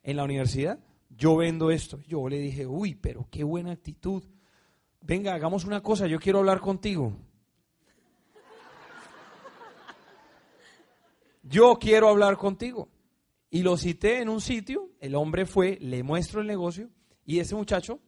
en 0.04 0.16
la 0.16 0.24
universidad, 0.24 0.78
yo 1.10 1.36
vendo 1.36 1.72
esto. 1.72 2.00
Yo 2.06 2.28
le 2.28 2.38
dije, 2.38 2.66
uy, 2.66 2.94
pero 2.94 3.26
qué 3.30 3.42
buena 3.42 3.72
actitud 3.72 4.22
venga, 5.00 5.34
hagamos 5.34 5.64
una 5.64 5.82
cosa, 5.82 6.06
yo 6.06 6.18
quiero 6.18 6.40
hablar 6.40 6.61
contigo. 6.61 7.16
Yo 11.42 11.78
quiero 11.78 12.08
hablar 12.08 12.37
contigo. 12.37 12.88
Y 13.50 13.62
lo 13.62 13.76
cité 13.78 14.20
en 14.20 14.28
un 14.28 14.40
sitio, 14.40 14.90
el 15.00 15.14
hombre 15.14 15.46
fue, 15.46 15.78
le 15.80 16.02
muestro 16.02 16.42
el 16.42 16.46
negocio 16.46 16.90
y 17.24 17.38
ese 17.38 17.54
muchacho 17.54 18.00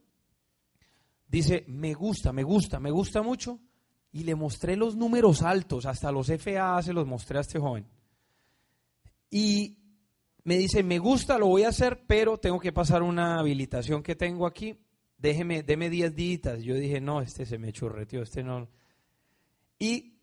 dice, 1.27 1.65
me 1.67 1.95
gusta, 1.95 2.33
me 2.33 2.43
gusta, 2.43 2.79
me 2.79 2.91
gusta 2.91 3.23
mucho. 3.23 3.59
Y 4.13 4.25
le 4.25 4.35
mostré 4.35 4.77
los 4.77 4.97
números 4.97 5.43
altos, 5.43 5.87
hasta 5.87 6.13
los 6.13 6.27
FA 6.27 6.83
se 6.83 6.93
los 6.93 7.07
mostré 7.07 7.39
a 7.39 7.43
este 7.43 7.59
joven. 7.59 7.89
Y 9.31 9.79
me 10.43 10.59
dice, 10.59 10.83
me 10.83 10.99
gusta, 10.99 11.39
lo 11.39 11.47
voy 11.47 11.63
a 11.63 11.69
hacer, 11.69 12.05
pero 12.07 12.39
tengo 12.39 12.59
que 12.59 12.73
pasar 12.73 13.03
una 13.03 13.39
habilitación 13.39 14.03
que 14.03 14.17
tengo 14.17 14.47
aquí 14.47 14.77
déjeme, 15.21 15.63
deme 15.63 15.91
10 15.91 16.15
días. 16.15 16.63
Yo 16.63 16.75
dije, 16.75 17.01
no, 17.01 17.21
este 17.21 17.47
se 17.47 17.59
me 17.59 17.73
churreteó, 17.73 18.23
este 18.23 18.43
no. 18.43 18.69
Y 19.79 20.15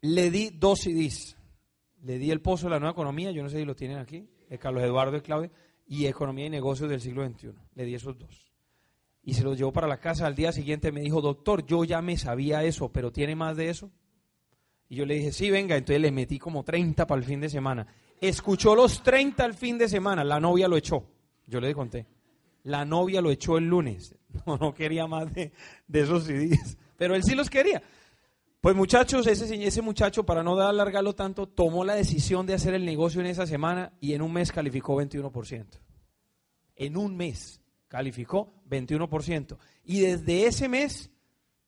le 0.00 0.30
di 0.30 0.50
dos 0.50 0.80
CDs. 0.80 1.36
Le 2.02 2.18
di 2.18 2.30
El 2.30 2.40
Pozo 2.40 2.66
de 2.66 2.70
la 2.70 2.78
Nueva 2.78 2.92
Economía, 2.92 3.30
yo 3.32 3.42
no 3.42 3.48
sé 3.48 3.58
si 3.58 3.64
lo 3.64 3.74
tienen 3.74 3.98
aquí, 3.98 4.28
de 4.48 4.58
Carlos 4.58 4.84
Eduardo 4.84 5.16
y 5.16 5.20
Claudia, 5.20 5.50
y 5.86 6.06
Economía 6.06 6.46
y 6.46 6.50
Negocios 6.50 6.88
del 6.88 7.00
siglo 7.00 7.26
XXI. 7.26 7.52
Le 7.74 7.84
di 7.84 7.94
esos 7.94 8.16
dos. 8.18 8.52
Y 9.22 9.34
se 9.34 9.42
los 9.42 9.58
llevó 9.58 9.72
para 9.72 9.88
la 9.88 9.98
casa. 9.98 10.26
Al 10.26 10.36
día 10.36 10.52
siguiente 10.52 10.92
me 10.92 11.00
dijo, 11.00 11.20
doctor, 11.20 11.66
yo 11.66 11.84
ya 11.84 12.00
me 12.00 12.16
sabía 12.16 12.62
eso, 12.62 12.92
pero 12.92 13.10
¿tiene 13.10 13.34
más 13.34 13.56
de 13.56 13.70
eso? 13.70 13.90
Y 14.88 14.96
yo 14.96 15.04
le 15.04 15.14
dije, 15.14 15.32
sí, 15.32 15.50
venga. 15.50 15.76
Entonces 15.76 16.00
le 16.00 16.12
metí 16.12 16.38
como 16.38 16.62
30 16.62 17.06
para 17.08 17.18
el 17.18 17.24
fin 17.26 17.40
de 17.40 17.48
semana. 17.48 17.86
Escuchó 18.20 18.76
los 18.76 19.02
30 19.02 19.44
al 19.44 19.54
fin 19.54 19.78
de 19.78 19.88
semana, 19.88 20.22
la 20.22 20.38
novia 20.38 20.68
lo 20.68 20.76
echó. 20.76 21.04
Yo 21.46 21.60
le 21.60 21.74
conté. 21.74 22.06
La 22.66 22.84
novia 22.84 23.20
lo 23.20 23.30
echó 23.30 23.58
el 23.58 23.68
lunes. 23.68 24.14
No, 24.44 24.74
quería 24.74 25.06
más 25.06 25.32
de, 25.32 25.50
esos 25.90 26.24
CDs. 26.24 26.76
Pero 26.98 27.14
él 27.14 27.22
sí 27.24 27.34
los 27.34 27.48
quería. 27.48 27.82
Pues 28.60 28.76
muchachos, 28.76 29.26
ese, 29.26 29.64
ese 29.64 29.80
muchacho, 29.80 30.26
para 30.26 30.42
no 30.42 30.60
alargarlo 30.60 31.14
tanto, 31.14 31.46
tomó 31.46 31.84
la 31.84 31.94
decisión 31.94 32.44
de 32.44 32.52
hacer 32.52 32.74
el 32.74 32.84
negocio 32.84 33.22
en 33.22 33.28
esa 33.28 33.46
semana 33.46 33.94
y 33.98 34.12
en 34.12 34.20
un 34.20 34.32
mes 34.32 34.52
calificó 34.52 34.94
21%. 35.00 35.64
En 36.74 36.96
un 36.98 37.16
mes 37.16 37.62
calificó 37.88 38.52
21%. 38.68 39.56
Y 39.84 40.00
desde 40.00 40.46
ese 40.46 40.68
mes 40.68 41.10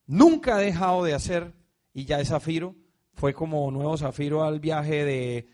nunca 0.07 0.57
ha 0.57 0.61
dejado 0.61 1.05
de 1.05 1.15
hacer, 1.15 1.55
y 1.95 2.05
ya 2.05 2.21
es 2.21 2.29
Zafiro, 2.29 2.75
fue 3.15 3.33
como 3.33 3.71
nuevo 3.71 3.97
Zafiro 3.97 4.45
al 4.45 4.61
viaje 4.61 5.05
de 5.05 5.49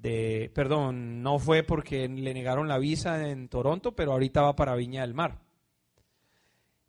perdón, 0.00 1.22
no 1.22 1.38
fue 1.38 1.62
porque 1.62 2.08
le 2.08 2.34
negaron 2.34 2.68
la 2.68 2.78
visa 2.78 3.28
en 3.28 3.48
Toronto, 3.48 3.94
pero 3.94 4.12
ahorita 4.12 4.42
va 4.42 4.56
para 4.56 4.74
Viña 4.74 5.02
del 5.02 5.14
Mar. 5.14 5.40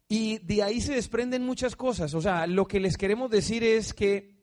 Y 0.08 0.40
de 0.40 0.64
ahí 0.64 0.82
se 0.82 0.94
desprenden 0.94 1.46
muchas 1.46 1.76
cosas. 1.76 2.14
O 2.14 2.22
sea, 2.22 2.46
lo 2.48 2.68
que 2.68 2.80
les 2.80 2.98
queremos 2.98 3.30
decir 3.30 3.64
es 3.64 3.94
que 3.94 4.42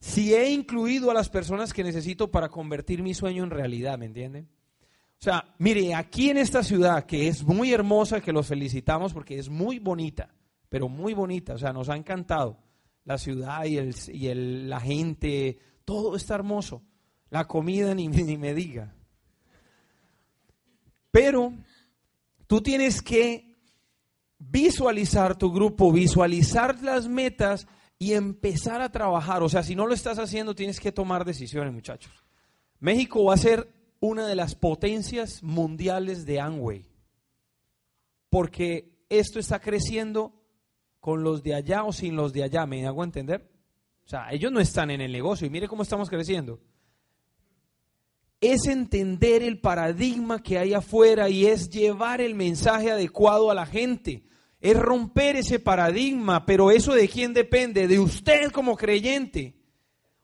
si 0.00 0.34
he 0.34 0.50
incluido 0.50 1.10
a 1.10 1.14
las 1.14 1.28
personas 1.28 1.72
que 1.72 1.84
necesito 1.84 2.30
para 2.30 2.48
convertir 2.48 3.02
mi 3.02 3.14
sueño 3.14 3.44
en 3.44 3.50
realidad, 3.50 3.98
¿me 3.98 4.06
entienden? 4.06 4.48
O 5.18 5.22
sea, 5.24 5.54
mire, 5.58 5.94
aquí 5.94 6.28
en 6.30 6.36
esta 6.36 6.62
ciudad, 6.62 7.06
que 7.06 7.28
es 7.28 7.44
muy 7.44 7.72
hermosa, 7.72 8.20
que 8.20 8.32
los 8.32 8.46
felicitamos 8.46 9.14
porque 9.14 9.38
es 9.38 9.48
muy 9.48 9.78
bonita, 9.78 10.34
pero 10.68 10.88
muy 10.88 11.14
bonita, 11.14 11.54
o 11.54 11.58
sea, 11.58 11.72
nos 11.72 11.88
ha 11.88 11.96
encantado 11.96 12.58
la 13.04 13.16
ciudad 13.16 13.64
y, 13.64 13.78
el, 13.78 13.94
y 14.12 14.28
el, 14.28 14.68
la 14.68 14.80
gente, 14.80 15.58
todo 15.84 16.16
está 16.16 16.34
hermoso. 16.34 16.82
La 17.34 17.48
comida 17.48 17.96
ni, 17.96 18.06
ni 18.30 18.38
me 18.38 18.54
diga. 18.54 18.94
Pero 21.10 21.52
tú 22.46 22.60
tienes 22.60 23.02
que 23.02 23.56
visualizar 24.38 25.36
tu 25.36 25.52
grupo, 25.52 25.90
visualizar 25.90 26.80
las 26.80 27.08
metas 27.08 27.66
y 27.98 28.12
empezar 28.12 28.80
a 28.80 28.92
trabajar. 28.92 29.42
O 29.42 29.48
sea, 29.48 29.64
si 29.64 29.74
no 29.74 29.88
lo 29.88 29.94
estás 29.94 30.20
haciendo, 30.20 30.54
tienes 30.54 30.78
que 30.78 30.92
tomar 30.92 31.24
decisiones, 31.24 31.72
muchachos. 31.72 32.12
México 32.78 33.24
va 33.24 33.34
a 33.34 33.38
ser 33.38 33.68
una 33.98 34.28
de 34.28 34.36
las 34.36 34.54
potencias 34.54 35.42
mundiales 35.42 36.26
de 36.26 36.38
Amway, 36.38 36.86
porque 38.30 38.96
esto 39.08 39.40
está 39.40 39.58
creciendo 39.58 40.40
con 41.00 41.24
los 41.24 41.42
de 41.42 41.56
allá 41.56 41.82
o 41.82 41.92
sin 41.92 42.14
los 42.14 42.32
de 42.32 42.44
allá, 42.44 42.64
¿me 42.64 42.86
hago 42.86 43.02
entender? 43.02 43.50
O 44.06 44.08
sea, 44.08 44.30
ellos 44.30 44.52
no 44.52 44.60
están 44.60 44.92
en 44.92 45.00
el 45.00 45.10
negocio 45.10 45.48
y 45.48 45.50
mire 45.50 45.66
cómo 45.66 45.82
estamos 45.82 46.08
creciendo. 46.08 46.60
Es 48.46 48.66
entender 48.66 49.42
el 49.42 49.58
paradigma 49.58 50.42
que 50.42 50.58
hay 50.58 50.74
afuera 50.74 51.30
y 51.30 51.46
es 51.46 51.70
llevar 51.70 52.20
el 52.20 52.34
mensaje 52.34 52.90
adecuado 52.90 53.50
a 53.50 53.54
la 53.54 53.64
gente. 53.64 54.24
Es 54.60 54.76
romper 54.76 55.36
ese 55.36 55.58
paradigma, 55.58 56.44
pero 56.44 56.70
eso 56.70 56.92
de 56.92 57.08
quién 57.08 57.32
depende? 57.32 57.88
De 57.88 57.98
usted 57.98 58.50
como 58.50 58.76
creyente. 58.76 59.54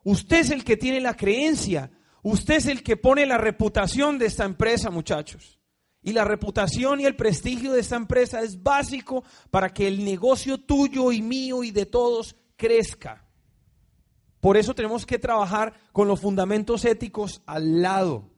Usted 0.04 0.40
es 0.40 0.50
el 0.50 0.64
que 0.64 0.76
tiene 0.76 1.00
la 1.00 1.16
creencia. 1.16 1.90
Usted 2.22 2.56
es 2.56 2.66
el 2.66 2.82
que 2.82 2.98
pone 2.98 3.24
la 3.24 3.38
reputación 3.38 4.18
de 4.18 4.26
esta 4.26 4.44
empresa, 4.44 4.90
muchachos. 4.90 5.58
Y 6.02 6.12
la 6.12 6.24
reputación 6.24 7.00
y 7.00 7.06
el 7.06 7.16
prestigio 7.16 7.72
de 7.72 7.80
esta 7.80 7.96
empresa 7.96 8.42
es 8.42 8.62
básico 8.62 9.24
para 9.50 9.70
que 9.70 9.88
el 9.88 10.04
negocio 10.04 10.58
tuyo 10.58 11.10
y 11.10 11.22
mío 11.22 11.64
y 11.64 11.70
de 11.70 11.86
todos 11.86 12.36
crezca. 12.56 13.29
Por 14.40 14.56
eso 14.56 14.74
tenemos 14.74 15.04
que 15.04 15.18
trabajar 15.18 15.74
con 15.92 16.08
los 16.08 16.20
fundamentos 16.20 16.84
éticos 16.84 17.42
al 17.46 17.82
lado. 17.82 18.30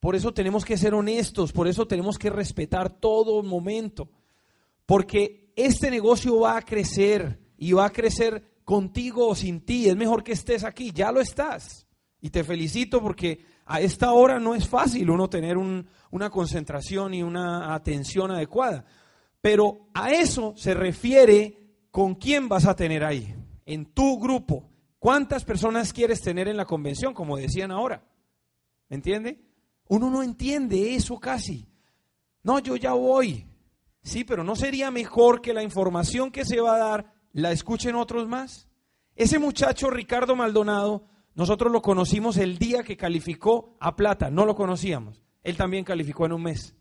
Por 0.00 0.16
eso 0.16 0.32
tenemos 0.32 0.64
que 0.64 0.76
ser 0.76 0.94
honestos, 0.94 1.52
por 1.52 1.68
eso 1.68 1.86
tenemos 1.86 2.18
que 2.18 2.30
respetar 2.30 2.88
todo 3.00 3.42
momento. 3.42 4.08
Porque 4.86 5.52
este 5.56 5.90
negocio 5.90 6.40
va 6.40 6.56
a 6.56 6.62
crecer 6.62 7.40
y 7.58 7.72
va 7.72 7.86
a 7.86 7.92
crecer 7.92 8.60
contigo 8.64 9.28
o 9.28 9.34
sin 9.34 9.60
ti. 9.60 9.88
Es 9.88 9.96
mejor 9.96 10.22
que 10.22 10.32
estés 10.32 10.64
aquí, 10.64 10.90
ya 10.92 11.12
lo 11.12 11.20
estás. 11.20 11.86
Y 12.20 12.30
te 12.30 12.44
felicito 12.44 13.02
porque 13.02 13.44
a 13.66 13.80
esta 13.80 14.12
hora 14.12 14.38
no 14.38 14.54
es 14.54 14.68
fácil 14.68 15.10
uno 15.10 15.28
tener 15.28 15.56
una 15.58 16.30
concentración 16.30 17.14
y 17.14 17.22
una 17.22 17.74
atención 17.74 18.30
adecuada. 18.30 18.84
Pero 19.40 19.88
a 19.92 20.12
eso 20.12 20.54
se 20.56 20.74
refiere 20.74 21.58
con 21.90 22.14
quién 22.14 22.48
vas 22.48 22.66
a 22.66 22.76
tener 22.76 23.04
ahí, 23.04 23.34
en 23.64 23.86
tu 23.86 24.18
grupo. 24.18 24.68
¿Cuántas 25.06 25.44
personas 25.44 25.92
quieres 25.92 26.20
tener 26.20 26.48
en 26.48 26.56
la 26.56 26.64
convención, 26.64 27.14
como 27.14 27.36
decían 27.36 27.70
ahora? 27.70 28.02
¿Me 28.88 28.96
entiende? 28.96 29.40
Uno 29.86 30.10
no 30.10 30.20
entiende 30.20 30.96
eso 30.96 31.20
casi. 31.20 31.68
No, 32.42 32.58
yo 32.58 32.74
ya 32.74 32.92
voy. 32.92 33.46
Sí, 34.02 34.24
pero 34.24 34.42
¿no 34.42 34.56
sería 34.56 34.90
mejor 34.90 35.40
que 35.40 35.54
la 35.54 35.62
información 35.62 36.32
que 36.32 36.44
se 36.44 36.60
va 36.60 36.74
a 36.74 36.78
dar 36.78 37.14
la 37.32 37.52
escuchen 37.52 37.94
otros 37.94 38.26
más? 38.26 38.68
Ese 39.14 39.38
muchacho 39.38 39.90
Ricardo 39.90 40.34
Maldonado 40.34 41.06
nosotros 41.36 41.70
lo 41.70 41.82
conocimos 41.82 42.36
el 42.36 42.58
día 42.58 42.82
que 42.82 42.96
calificó 42.96 43.76
a 43.78 43.94
plata, 43.94 44.28
no 44.28 44.44
lo 44.44 44.56
conocíamos. 44.56 45.22
Él 45.44 45.56
también 45.56 45.84
calificó 45.84 46.26
en 46.26 46.32
un 46.32 46.42
mes. 46.42 46.74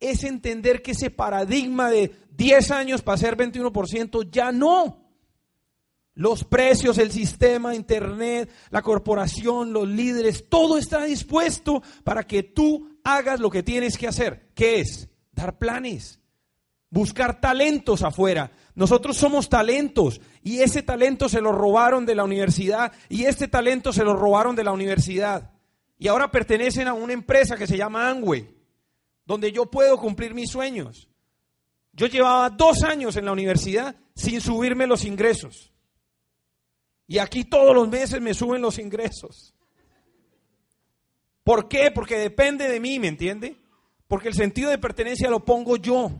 Es 0.00 0.24
entender 0.24 0.80
que 0.80 0.92
ese 0.92 1.10
paradigma 1.10 1.90
de 1.90 2.14
10 2.30 2.70
años 2.70 3.02
para 3.02 3.18
ser 3.18 3.36
21% 3.36 4.30
ya 4.30 4.52
no. 4.52 5.07
Los 6.18 6.42
precios, 6.42 6.98
el 6.98 7.12
sistema, 7.12 7.76
Internet, 7.76 8.50
la 8.70 8.82
corporación, 8.82 9.72
los 9.72 9.86
líderes, 9.86 10.48
todo 10.48 10.76
está 10.76 11.04
dispuesto 11.04 11.80
para 12.02 12.24
que 12.24 12.42
tú 12.42 12.98
hagas 13.04 13.38
lo 13.38 13.50
que 13.50 13.62
tienes 13.62 13.96
que 13.96 14.08
hacer. 14.08 14.50
¿Qué 14.52 14.80
es? 14.80 15.08
Dar 15.30 15.58
planes, 15.58 16.18
buscar 16.90 17.40
talentos 17.40 18.02
afuera. 18.02 18.50
Nosotros 18.74 19.16
somos 19.16 19.48
talentos 19.48 20.20
y 20.42 20.58
ese 20.58 20.82
talento 20.82 21.28
se 21.28 21.40
lo 21.40 21.52
robaron 21.52 22.04
de 22.04 22.16
la 22.16 22.24
universidad 22.24 22.90
y 23.08 23.26
este 23.26 23.46
talento 23.46 23.92
se 23.92 24.02
lo 24.02 24.16
robaron 24.16 24.56
de 24.56 24.64
la 24.64 24.72
universidad. 24.72 25.52
Y 26.00 26.08
ahora 26.08 26.32
pertenecen 26.32 26.88
a 26.88 26.94
una 26.94 27.12
empresa 27.12 27.56
que 27.56 27.68
se 27.68 27.76
llama 27.76 28.10
Angway, 28.10 28.56
donde 29.24 29.52
yo 29.52 29.66
puedo 29.66 29.96
cumplir 29.98 30.34
mis 30.34 30.50
sueños. 30.50 31.08
Yo 31.92 32.08
llevaba 32.08 32.50
dos 32.50 32.82
años 32.82 33.14
en 33.14 33.26
la 33.26 33.30
universidad 33.30 33.94
sin 34.16 34.40
subirme 34.40 34.88
los 34.88 35.04
ingresos. 35.04 35.72
Y 37.08 37.18
aquí 37.18 37.44
todos 37.44 37.74
los 37.74 37.88
meses 37.88 38.20
me 38.20 38.34
suben 38.34 38.60
los 38.60 38.78
ingresos. 38.78 39.54
¿Por 41.42 41.66
qué? 41.66 41.90
Porque 41.90 42.18
depende 42.18 42.68
de 42.68 42.78
mí, 42.78 42.98
¿me 42.98 43.08
entiende? 43.08 43.56
Porque 44.06 44.28
el 44.28 44.34
sentido 44.34 44.70
de 44.70 44.76
pertenencia 44.76 45.30
lo 45.30 45.42
pongo 45.42 45.78
yo. 45.78 46.12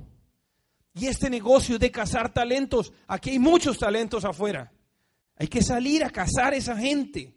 Y 0.94 1.06
este 1.06 1.28
negocio 1.28 1.78
de 1.78 1.90
cazar 1.90 2.32
talentos. 2.32 2.94
Aquí 3.06 3.30
hay 3.30 3.38
muchos 3.38 3.78
talentos 3.78 4.24
afuera. 4.24 4.72
Hay 5.36 5.46
que 5.46 5.62
salir 5.62 6.02
a 6.02 6.10
cazar 6.10 6.54
esa 6.54 6.74
gente. 6.74 7.34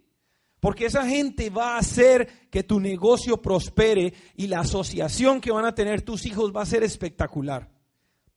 Porque 0.61 0.85
esa 0.85 1.05
gente 1.05 1.49
va 1.49 1.75
a 1.75 1.79
hacer 1.79 2.49
que 2.49 2.63
tu 2.63 2.79
negocio 2.79 3.41
prospere 3.41 4.13
y 4.37 4.47
la 4.47 4.61
asociación 4.61 5.41
que 5.41 5.51
van 5.51 5.65
a 5.65 5.75
tener 5.75 6.03
tus 6.03 6.25
hijos 6.25 6.53
va 6.55 6.61
a 6.61 6.65
ser 6.65 6.83
espectacular. 6.83 7.69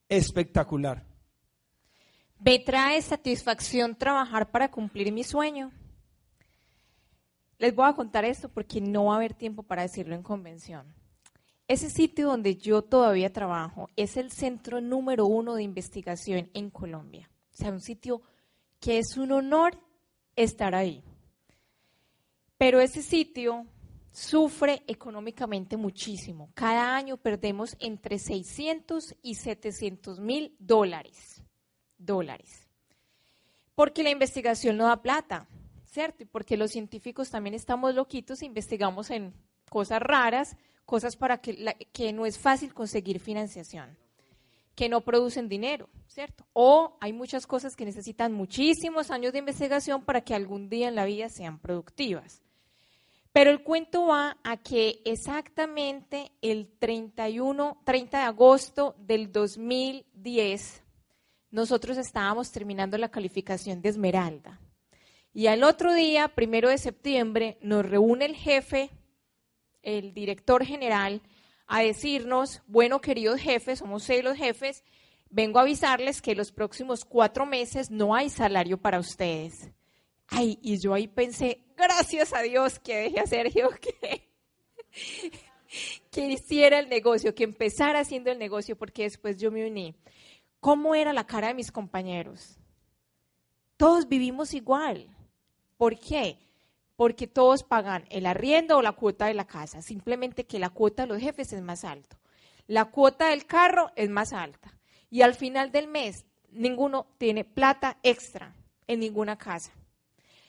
Espectacular. 0.09 1.07
Me 2.45 2.59
trae 2.59 3.01
satisfacción 3.01 3.97
trabajar 3.97 4.51
para 4.51 4.71
cumplir 4.71 5.11
mi 5.13 5.25
sueño. 5.25 5.73
Les 7.57 7.75
voy 7.75 7.89
a 7.89 7.95
contar 7.95 8.27
esto 8.27 8.51
porque 8.51 8.83
no 8.83 9.07
va 9.07 9.15
a 9.15 9.17
haber 9.17 9.33
tiempo 9.33 9.63
para 9.63 9.81
decirlo 9.81 10.15
en 10.15 10.23
convención. 10.23 10.95
Ese 11.69 11.89
sitio 11.89 12.27
donde 12.27 12.57
yo 12.57 12.83
todavía 12.83 13.33
trabajo 13.33 13.89
es 13.97 14.19
el 14.19 14.31
centro 14.31 14.83
número 14.83 15.25
uno 15.25 15.55
de 15.55 15.63
investigación 15.63 16.51
en 16.53 16.69
Colombia. 16.69 17.31
O 17.55 17.57
sea, 17.57 17.71
un 17.71 17.81
sitio 17.81 18.21
que 18.79 18.99
es 18.99 19.17
un 19.17 19.33
honor 19.33 19.79
estar 20.37 20.75
ahí. 20.75 21.03
Pero 22.59 22.79
ese 22.79 23.01
sitio 23.01 23.65
sufre 24.11 24.83
económicamente 24.87 25.79
muchísimo. 25.79 26.51
Cada 26.53 26.95
año 26.95 27.17
perdemos 27.17 27.75
entre 27.81 28.19
600 28.19 29.15
y 29.23 29.37
700 29.37 30.21
mil 30.21 30.55
dólares. 30.59 31.44
Dólares. 32.05 32.69
Porque 33.75 34.03
la 34.03 34.11
investigación 34.11 34.77
no 34.77 34.87
da 34.87 35.03
plata, 35.03 35.47
¿cierto? 35.87 36.23
Y 36.23 36.27
porque 36.27 36.57
los 36.57 36.71
científicos 36.71 37.31
también 37.31 37.55
estamos 37.55 37.95
loquitos 37.95 38.43
e 38.43 38.47
investigamos 38.47 39.11
en 39.11 39.35
cosas 39.69 40.01
raras 40.01 40.57
cosas 40.85 41.17
para 41.17 41.39
que, 41.39 41.89
que 41.93 42.13
no 42.13 42.27
es 42.27 42.39
fácil 42.39 42.75
conseguir 42.75 43.21
financiación, 43.21 43.97
que 44.75 44.89
no 44.89 45.03
producen 45.03 45.49
dinero, 45.49 45.89
¿cierto? 46.09 46.47
O 46.53 46.97
hay 47.01 47.13
muchas 47.13 47.47
cosas 47.47 47.77
que 47.77 47.85
necesitan 47.85 48.33
muchísimos 48.33 49.11
años 49.11 49.33
de 49.33 49.39
investigación 49.39 50.05
para 50.05 50.23
que 50.23 50.35
algún 50.35 50.69
día 50.69 50.89
en 50.89 50.95
la 50.95 51.05
vida 51.05 51.29
sean 51.29 51.59
productivas. 51.59 52.43
Pero 53.33 53.51
el 53.51 53.65
cuento 53.65 54.07
va 54.07 54.37
a 54.45 54.57
que 54.59 55.01
exactamente 55.05 56.31
el 56.41 56.71
31, 56.79 57.81
30 57.85 58.19
de 58.19 58.25
agosto 58.25 58.95
del 58.99 59.33
2010, 59.33 60.84
nosotros 61.55 61.97
estábamos 61.99 62.51
terminando 62.51 62.99
la 62.99 63.13
calificación 63.13 63.81
de 63.81 63.91
Esmeralda. 63.91 64.61
Y 65.33 65.47
al 65.47 65.63
otro 65.63 65.95
día, 65.95 66.27
primero 66.27 66.69
de 66.69 66.79
septiembre, 66.79 67.59
nos 67.63 67.89
reúne 67.89 68.25
el 68.25 68.35
jefe 68.35 68.91
el 69.83 70.15
director 70.15 70.65
general 70.65 71.23
a 71.69 71.83
decirnos, 71.83 72.61
bueno, 72.67 73.01
queridos 73.01 73.41
jefes, 73.41 73.79
somos 73.79 74.03
seis 74.03 74.25
los 74.25 74.37
jefes, 74.37 74.83
vengo 75.31 75.61
a 75.61 75.63
avisarles 75.63 76.21
que 76.21 76.35
los 76.35 76.51
próximos 76.51 77.05
cuatro 77.05 77.47
meses 77.47 77.89
no 77.89 78.17
hay 78.17 78.31
salario 78.31 78.77
para 78.77 78.99
ustedes. 78.99 79.71
Ay, 80.27 80.59
y 80.61 80.81
yo 80.81 80.93
ahí 80.93 81.07
pensé, 81.07 81.61
gracias 81.77 82.33
a 82.33 82.43
Dios 82.43 82.81
que 82.81 82.97
dejé 82.97 83.21
a 83.21 83.27
Sergio 83.29 83.71
que, 83.81 84.29
hiciera 86.33 86.81
el 86.81 86.89
negocio, 86.89 87.33
que 87.33 87.45
empezara 87.45 88.01
haciendo 88.01 88.33
el 88.33 88.41
negocio, 88.41 88.77
porque 88.77 89.05
después 89.05 89.39
yo 89.39 89.53
me 89.53 89.65
uní. 89.65 89.95
¿Cómo 90.65 90.95
era 90.95 91.13
la 91.13 91.27
cara 91.27 91.49
de 91.49 91.55
mis 91.55 91.71
compañeros? 91.71 92.57
Todos 93.77 94.09
vivimos 94.09 94.55
igual. 94.55 95.15
¿Por 95.77 95.99
qué? 95.99 96.39
porque 96.97 97.27
todos 97.27 97.65
pagan 97.65 98.07
el 98.09 98.25
arriendo 98.25 98.79
o 98.79 98.83
la 98.83 98.93
cuota 98.93 99.27
de 99.27 99.35
la 99.35 99.47
casa, 99.47 99.83
simplemente 99.83 100.47
que 100.47 100.59
la 100.59 100.71
cuota 100.71 101.03
de 101.03 101.09
los 101.09 101.21
jefes 101.21 101.53
es 101.53 101.61
más 101.61 101.85
alta. 101.85 102.19
La 102.67 102.87
cuota 102.87 103.29
del 103.29 103.45
carro 103.45 103.91
es 103.95 104.09
más 104.09 104.33
alta. 104.33 104.79
Y 105.11 105.21
al 105.21 105.35
final 105.35 105.71
del 105.71 105.89
mes, 105.89 106.25
ninguno 106.51 107.09
tiene 107.19 107.45
plata 107.45 107.99
extra 108.03 108.55
en 108.87 109.01
ninguna 109.01 109.37
casa. 109.37 109.73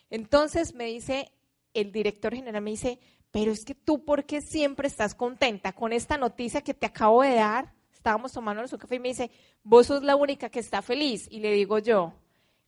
Entonces 0.10 0.76
me 0.76 0.86
dice, 0.86 1.32
el 1.74 1.92
director 1.92 2.34
general 2.34 2.62
me 2.62 2.72
dice, 2.72 3.00
pero 3.32 3.52
es 3.52 3.66
que 3.66 3.76
tú, 3.76 4.06
¿por 4.06 4.24
qué 4.26 4.40
siempre 4.40 4.88
estás 4.88 5.14
contenta 5.14 5.74
con 5.74 5.92
esta 5.92 6.18
noticia 6.18 6.62
que 6.62 6.74
te 6.74 6.86
acabo 6.86 7.22
de 7.22 7.36
dar? 7.36 7.75
Estábamos 8.06 8.34
tomándonos 8.34 8.72
un 8.72 8.78
café 8.78 8.98
y 8.98 9.00
me 9.00 9.08
dice, 9.08 9.32
vos 9.64 9.88
sos 9.88 10.04
la 10.04 10.16
única 10.16 10.50
que 10.50 10.60
está 10.60 10.84
feliz. 10.84 11.28
Y 11.32 11.40
le 11.40 11.52
digo 11.52 11.80
yo, 11.80 12.14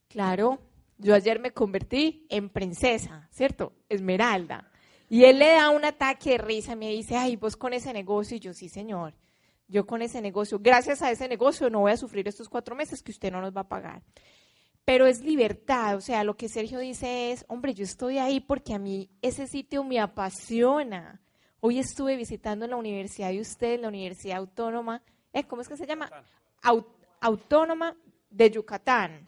claro, 0.07 0.57
yo 0.97 1.13
ayer 1.13 1.39
me 1.39 1.51
convertí 1.51 2.25
en 2.29 2.49
princesa, 2.49 3.29
¿cierto? 3.29 3.73
Esmeralda. 3.87 4.71
Y 5.07 5.25
él 5.25 5.37
le 5.37 5.51
da 5.51 5.69
un 5.69 5.85
ataque 5.85 6.31
de 6.31 6.37
risa, 6.39 6.75
me 6.75 6.89
dice, 6.89 7.17
ay, 7.17 7.35
vos 7.35 7.55
con 7.55 7.73
ese 7.73 7.93
negocio. 7.93 8.35
Y 8.35 8.39
yo, 8.39 8.51
sí, 8.51 8.67
señor, 8.67 9.13
yo 9.67 9.85
con 9.85 10.01
ese 10.01 10.21
negocio, 10.21 10.57
gracias 10.57 11.03
a 11.03 11.11
ese 11.11 11.27
negocio 11.27 11.69
no 11.69 11.81
voy 11.81 11.91
a 11.91 11.97
sufrir 11.97 12.27
estos 12.27 12.49
cuatro 12.49 12.75
meses 12.75 13.03
que 13.03 13.11
usted 13.11 13.31
no 13.31 13.39
nos 13.39 13.55
va 13.55 13.61
a 13.61 13.69
pagar. 13.69 14.01
Pero 14.85 15.05
es 15.05 15.21
libertad, 15.21 15.97
o 15.97 16.01
sea, 16.01 16.23
lo 16.23 16.35
que 16.35 16.49
Sergio 16.49 16.79
dice 16.79 17.31
es, 17.31 17.45
hombre, 17.47 17.75
yo 17.75 17.83
estoy 17.83 18.17
ahí 18.17 18.39
porque 18.39 18.73
a 18.73 18.79
mí 18.79 19.11
ese 19.21 19.45
sitio 19.45 19.83
me 19.83 19.99
apasiona. 19.99 21.21
Hoy 21.59 21.77
estuve 21.77 22.15
visitando 22.15 22.65
la 22.65 22.75
universidad 22.75 23.29
de 23.29 23.41
usted, 23.41 23.79
la 23.79 23.89
Universidad 23.89 24.37
Autónoma, 24.37 25.03
¿eh? 25.39 25.45
¿cómo 25.47 25.61
es 25.61 25.67
que 25.67 25.77
se 25.77 25.85
llama? 25.85 26.09
Autónoma 27.19 27.95
de 28.29 28.51
Yucatán. 28.51 29.27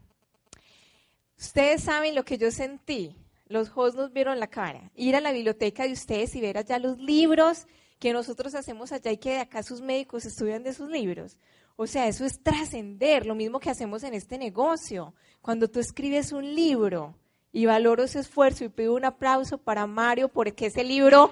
Ustedes 1.38 1.84
saben 1.84 2.16
lo 2.16 2.26
que 2.26 2.38
yo 2.38 2.52
sentí. 2.52 3.16
Los 3.48 3.72
hosts 3.74 3.96
nos 3.96 4.12
vieron 4.12 4.40
la 4.40 4.48
cara. 4.48 4.92
Ir 4.96 5.16
a 5.16 5.22
la 5.22 5.32
biblioteca 5.32 5.84
de 5.84 5.94
ustedes 5.94 6.36
y 6.36 6.42
ver 6.42 6.58
allá 6.58 6.78
los 6.80 6.98
libros 7.00 7.66
que 7.98 8.14
nosotros 8.14 8.56
hacemos 8.56 8.92
allá 8.92 9.12
y 9.12 9.18
que 9.18 9.32
de 9.32 9.40
acá 9.40 9.64
sus 9.64 9.82
médicos 9.82 10.26
estudian 10.26 10.64
de 10.64 10.74
sus 10.74 10.90
libros. 10.90 11.38
O 11.76 11.88
sea, 11.88 12.08
eso 12.08 12.26
es 12.26 12.44
trascender, 12.44 13.26
lo 13.26 13.36
mismo 13.36 13.60
que 13.60 13.70
hacemos 13.70 14.04
en 14.04 14.14
este 14.14 14.38
negocio. 14.38 15.14
Cuando 15.42 15.70
tú 15.70 15.80
escribes 15.80 16.32
un 16.32 16.56
libro 16.56 17.16
y 17.52 17.66
valoro 17.66 18.04
ese 18.04 18.20
esfuerzo 18.20 18.66
y 18.66 18.70
pido 18.70 18.94
un 18.94 19.06
aplauso 19.06 19.58
para 19.58 19.88
Mario 19.88 20.28
porque 20.30 20.68
ese 20.68 20.84
libro 20.84 21.32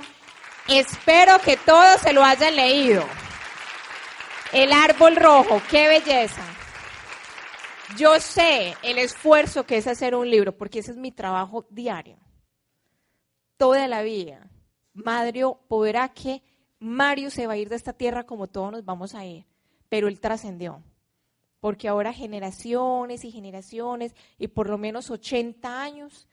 espero 0.69 1.37
que 1.43 1.57
todos 1.57 2.01
se 2.01 2.13
lo 2.13 2.23
hayan 2.23 2.55
leído. 2.55 3.03
El 4.53 4.71
árbol 4.71 5.15
rojo, 5.15 5.61
qué 5.69 5.87
belleza. 5.87 6.43
Yo 7.97 8.19
sé 8.19 8.75
el 8.81 8.97
esfuerzo 8.97 9.65
que 9.65 9.77
es 9.77 9.87
hacer 9.87 10.15
un 10.15 10.29
libro, 10.29 10.57
porque 10.57 10.79
ese 10.79 10.91
es 10.91 10.97
mi 10.97 11.11
trabajo 11.11 11.65
diario. 11.69 12.17
Toda 13.57 13.87
la 13.87 14.03
vida. 14.03 14.49
Mario 14.93 15.59
podrá 15.67 16.09
que 16.09 16.41
Mario 16.79 17.29
se 17.29 17.47
va 17.47 17.53
a 17.53 17.57
ir 17.57 17.69
de 17.69 17.75
esta 17.75 17.93
tierra 17.93 18.25
como 18.25 18.47
todos 18.47 18.71
nos 18.71 18.85
vamos 18.85 19.15
a 19.15 19.25
ir, 19.25 19.45
pero 19.89 20.07
él 20.07 20.19
trascendió. 20.19 20.83
Porque 21.59 21.87
ahora 21.87 22.13
generaciones 22.13 23.25
y 23.25 23.31
generaciones 23.31 24.15
y 24.37 24.47
por 24.47 24.69
lo 24.69 24.77
menos 24.77 25.09
80 25.09 25.81
años 25.81 26.27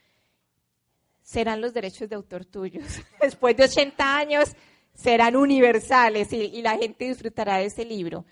serán 1.22 1.60
los 1.60 1.72
derechos 1.72 2.08
de 2.08 2.16
autor 2.16 2.44
tuyos. 2.44 2.84
Después 3.20 3.56
de 3.56 3.64
80 3.64 4.16
años 4.16 4.54
serán 4.94 5.36
universales 5.36 6.32
y, 6.32 6.62
la 6.62 6.78
gente 6.78 7.08
disfrutará 7.08 7.58
de 7.58 7.66
ese 7.66 7.84
libro. 7.84 8.24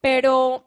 Pero 0.00 0.66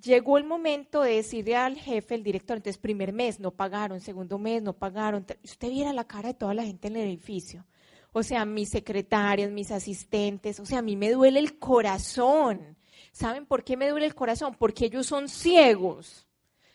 llegó 0.00 0.38
el 0.38 0.44
momento 0.44 1.02
de 1.02 1.16
decirle 1.16 1.56
al 1.56 1.76
jefe, 1.76 2.14
el 2.14 2.22
director, 2.22 2.56
entonces 2.56 2.78
primer 2.78 3.12
mes 3.12 3.40
no 3.40 3.52
pagaron, 3.52 4.00
segundo 4.00 4.38
mes 4.38 4.62
no 4.62 4.72
pagaron. 4.72 5.24
Usted 5.42 5.68
viera 5.68 5.92
la 5.92 6.06
cara 6.06 6.28
de 6.28 6.34
toda 6.34 6.54
la 6.54 6.64
gente 6.64 6.88
en 6.88 6.96
el 6.96 7.08
edificio. 7.08 7.66
O 8.12 8.22
sea, 8.22 8.44
mis 8.44 8.70
secretarias, 8.70 9.50
mis 9.50 9.70
asistentes, 9.70 10.58
o 10.60 10.66
sea, 10.66 10.78
a 10.78 10.82
mí 10.82 10.96
me 10.96 11.10
duele 11.10 11.38
el 11.40 11.58
corazón. 11.58 12.76
¿Saben 13.12 13.46
por 13.46 13.64
qué 13.64 13.76
me 13.76 13.88
duele 13.88 14.06
el 14.06 14.14
corazón? 14.14 14.56
Porque 14.58 14.86
ellos 14.86 15.06
son 15.06 15.28
ciegos. 15.28 16.26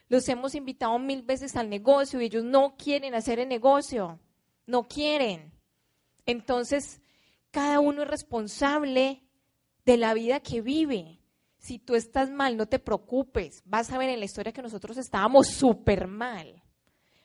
Los 0.09 0.27
hemos 0.29 0.55
invitado 0.55 0.97
mil 0.99 1.23
veces 1.23 1.55
al 1.55 1.69
negocio 1.69 2.21
y 2.21 2.25
ellos 2.25 2.43
no 2.43 2.75
quieren 2.77 3.15
hacer 3.15 3.39
el 3.39 3.49
negocio. 3.49 4.19
No 4.67 4.87
quieren. 4.87 5.51
Entonces, 6.26 7.01
cada 7.51 7.80
uno 7.80 8.03
es 8.03 8.07
responsable 8.07 9.21
de 9.86 9.97
la 9.97 10.13
vida 10.13 10.39
que 10.39 10.61
vive. 10.61 11.19
Si 11.57 11.80
tú 11.80 11.95
estás 11.95 12.30
mal, 12.30 12.57
no 12.57 12.67
te 12.67 12.80
preocupes. 12.80 13.61
Vas 13.65 13.91
a 13.91 13.97
ver 13.97 14.09
en 14.09 14.19
la 14.19 14.26
historia 14.26 14.51
que 14.51 14.61
nosotros 14.61 14.97
estábamos 14.97 15.47
súper 15.47 16.07
mal. 16.07 16.63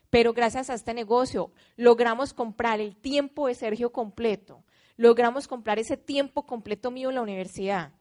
Pero 0.09 0.33
gracias 0.33 0.69
a 0.69 0.73
este 0.73 0.93
negocio 0.93 1.51
logramos 1.75 2.33
comprar 2.33 2.79
el 2.79 2.95
tiempo 2.95 3.47
de 3.47 3.55
Sergio 3.55 3.91
completo. 3.91 4.63
Logramos 4.97 5.47
comprar 5.47 5.79
ese 5.79 5.97
tiempo 5.97 6.45
completo 6.45 6.91
mío 6.91 7.09
en 7.09 7.15
la 7.15 7.21
universidad. 7.21 7.93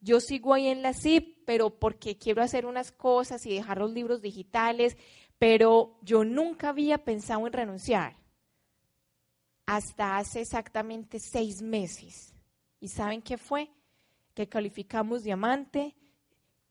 Yo 0.00 0.20
sigo 0.20 0.52
ahí 0.52 0.68
en 0.68 0.82
la 0.82 0.92
CIP, 0.92 1.44
pero 1.46 1.78
porque 1.78 2.18
quiero 2.18 2.42
hacer 2.42 2.66
unas 2.66 2.92
cosas 2.92 3.44
y 3.46 3.54
dejar 3.54 3.78
los 3.78 3.92
libros 3.92 4.20
digitales, 4.20 4.96
pero 5.38 5.98
yo 6.02 6.24
nunca 6.24 6.68
había 6.68 6.98
pensado 7.04 7.46
en 7.46 7.52
renunciar 7.52 8.23
hasta 9.66 10.16
hace 10.18 10.40
exactamente 10.40 11.18
seis 11.18 11.62
meses. 11.62 12.34
¿Y 12.80 12.88
saben 12.88 13.22
qué 13.22 13.38
fue? 13.38 13.70
que 14.34 14.48
calificamos 14.48 15.22
diamante. 15.22 15.94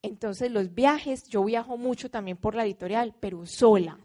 Entonces 0.02 0.52
los 0.52 0.74
viajes, 0.74 1.28
yo 1.30 1.44
viajo 1.44 1.78
mucho 1.78 2.12
también 2.12 2.38
por 2.38 2.56
la 2.56 2.66
editorial, 2.66 3.16
pero 3.20 3.46
sola. 3.46 3.98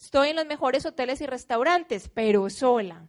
Estoy 0.00 0.30
en 0.30 0.36
los 0.36 0.46
mejores 0.46 0.84
hoteles 0.86 1.20
y 1.20 1.26
restaurantes, 1.26 2.08
pero 2.08 2.48
sola. 2.50 3.06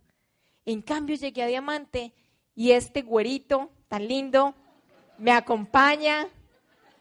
En 0.65 0.81
cambio 0.81 1.15
llegué 1.15 1.43
a 1.43 1.47
diamante 1.47 2.13
y 2.55 2.71
este 2.71 3.01
güerito 3.01 3.71
tan 3.87 4.07
lindo 4.07 4.53
me 5.17 5.31
acompaña 5.31 6.27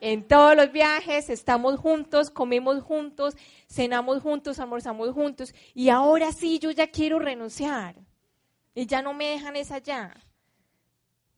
en 0.05 0.27
todos 0.27 0.57
los 0.57 0.73
viajes, 0.73 1.31
estamos 1.31 1.79
juntos, 1.79 2.29
comemos 2.29 2.83
juntos, 2.83 3.37
cenamos 3.69 4.21
juntos, 4.21 4.59
almorzamos 4.59 5.13
juntos 5.13 5.55
y 5.75 5.91
ahora 5.91 6.33
sí 6.33 6.59
yo 6.59 6.73
ya 6.73 6.89
quiero 6.89 7.21
renunciar 7.21 7.95
y 8.75 8.87
ya 8.87 9.01
no 9.01 9.15
me 9.15 9.29
dejan 9.29 9.55
esa 9.55 9.79
ya. 9.79 10.13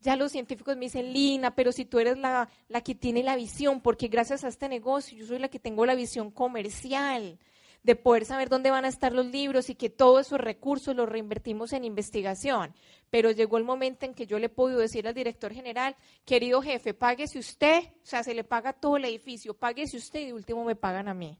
Ya 0.01 0.15
los 0.15 0.31
científicos 0.31 0.75
me 0.77 0.85
dicen, 0.85 1.13
Lina, 1.13 1.53
pero 1.53 1.71
si 1.71 1.85
tú 1.85 1.99
eres 1.99 2.17
la, 2.17 2.49
la 2.67 2.81
que 2.81 2.95
tiene 2.95 3.21
la 3.21 3.35
visión, 3.35 3.81
porque 3.81 4.07
gracias 4.07 4.43
a 4.43 4.47
este 4.47 4.67
negocio 4.67 5.15
yo 5.15 5.27
soy 5.27 5.37
la 5.37 5.49
que 5.49 5.59
tengo 5.59 5.85
la 5.85 5.93
visión 5.93 6.31
comercial 6.31 7.37
de 7.85 7.95
poder 7.95 8.25
saber 8.25 8.49
dónde 8.49 8.71
van 8.71 8.83
a 8.85 8.89
estar 8.89 9.13
los 9.13 9.27
libros 9.27 9.69
y 9.69 9.75
que 9.75 9.89
todos 9.89 10.27
esos 10.27 10.39
recursos 10.39 10.95
los 10.95 11.07
reinvertimos 11.07 11.71
en 11.71 11.85
investigación. 11.85 12.73
Pero 13.09 13.31
llegó 13.31 13.57
el 13.57 13.63
momento 13.63 14.05
en 14.05 14.13
que 14.13 14.27
yo 14.27 14.39
le 14.39 14.49
puedo 14.49 14.77
decir 14.79 15.07
al 15.07 15.13
director 15.13 15.53
general, 15.53 15.95
querido 16.25 16.61
jefe, 16.61 16.93
páguese 16.93 17.39
usted, 17.39 17.83
o 18.03 18.05
sea, 18.05 18.23
se 18.23 18.33
le 18.33 18.43
paga 18.43 18.73
todo 18.73 18.97
el 18.97 19.05
edificio, 19.05 19.53
páguese 19.53 19.97
usted 19.97 20.21
y 20.21 20.25
de 20.25 20.33
último 20.33 20.65
me 20.65 20.75
pagan 20.75 21.07
a 21.07 21.13
mí. 21.13 21.37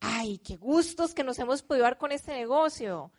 Ay, 0.00 0.38
qué 0.38 0.56
gustos 0.56 1.12
que 1.12 1.24
nos 1.24 1.38
hemos 1.38 1.62
podido 1.62 1.84
dar 1.84 1.98
con 1.98 2.12
este 2.12 2.32
negocio 2.32 3.10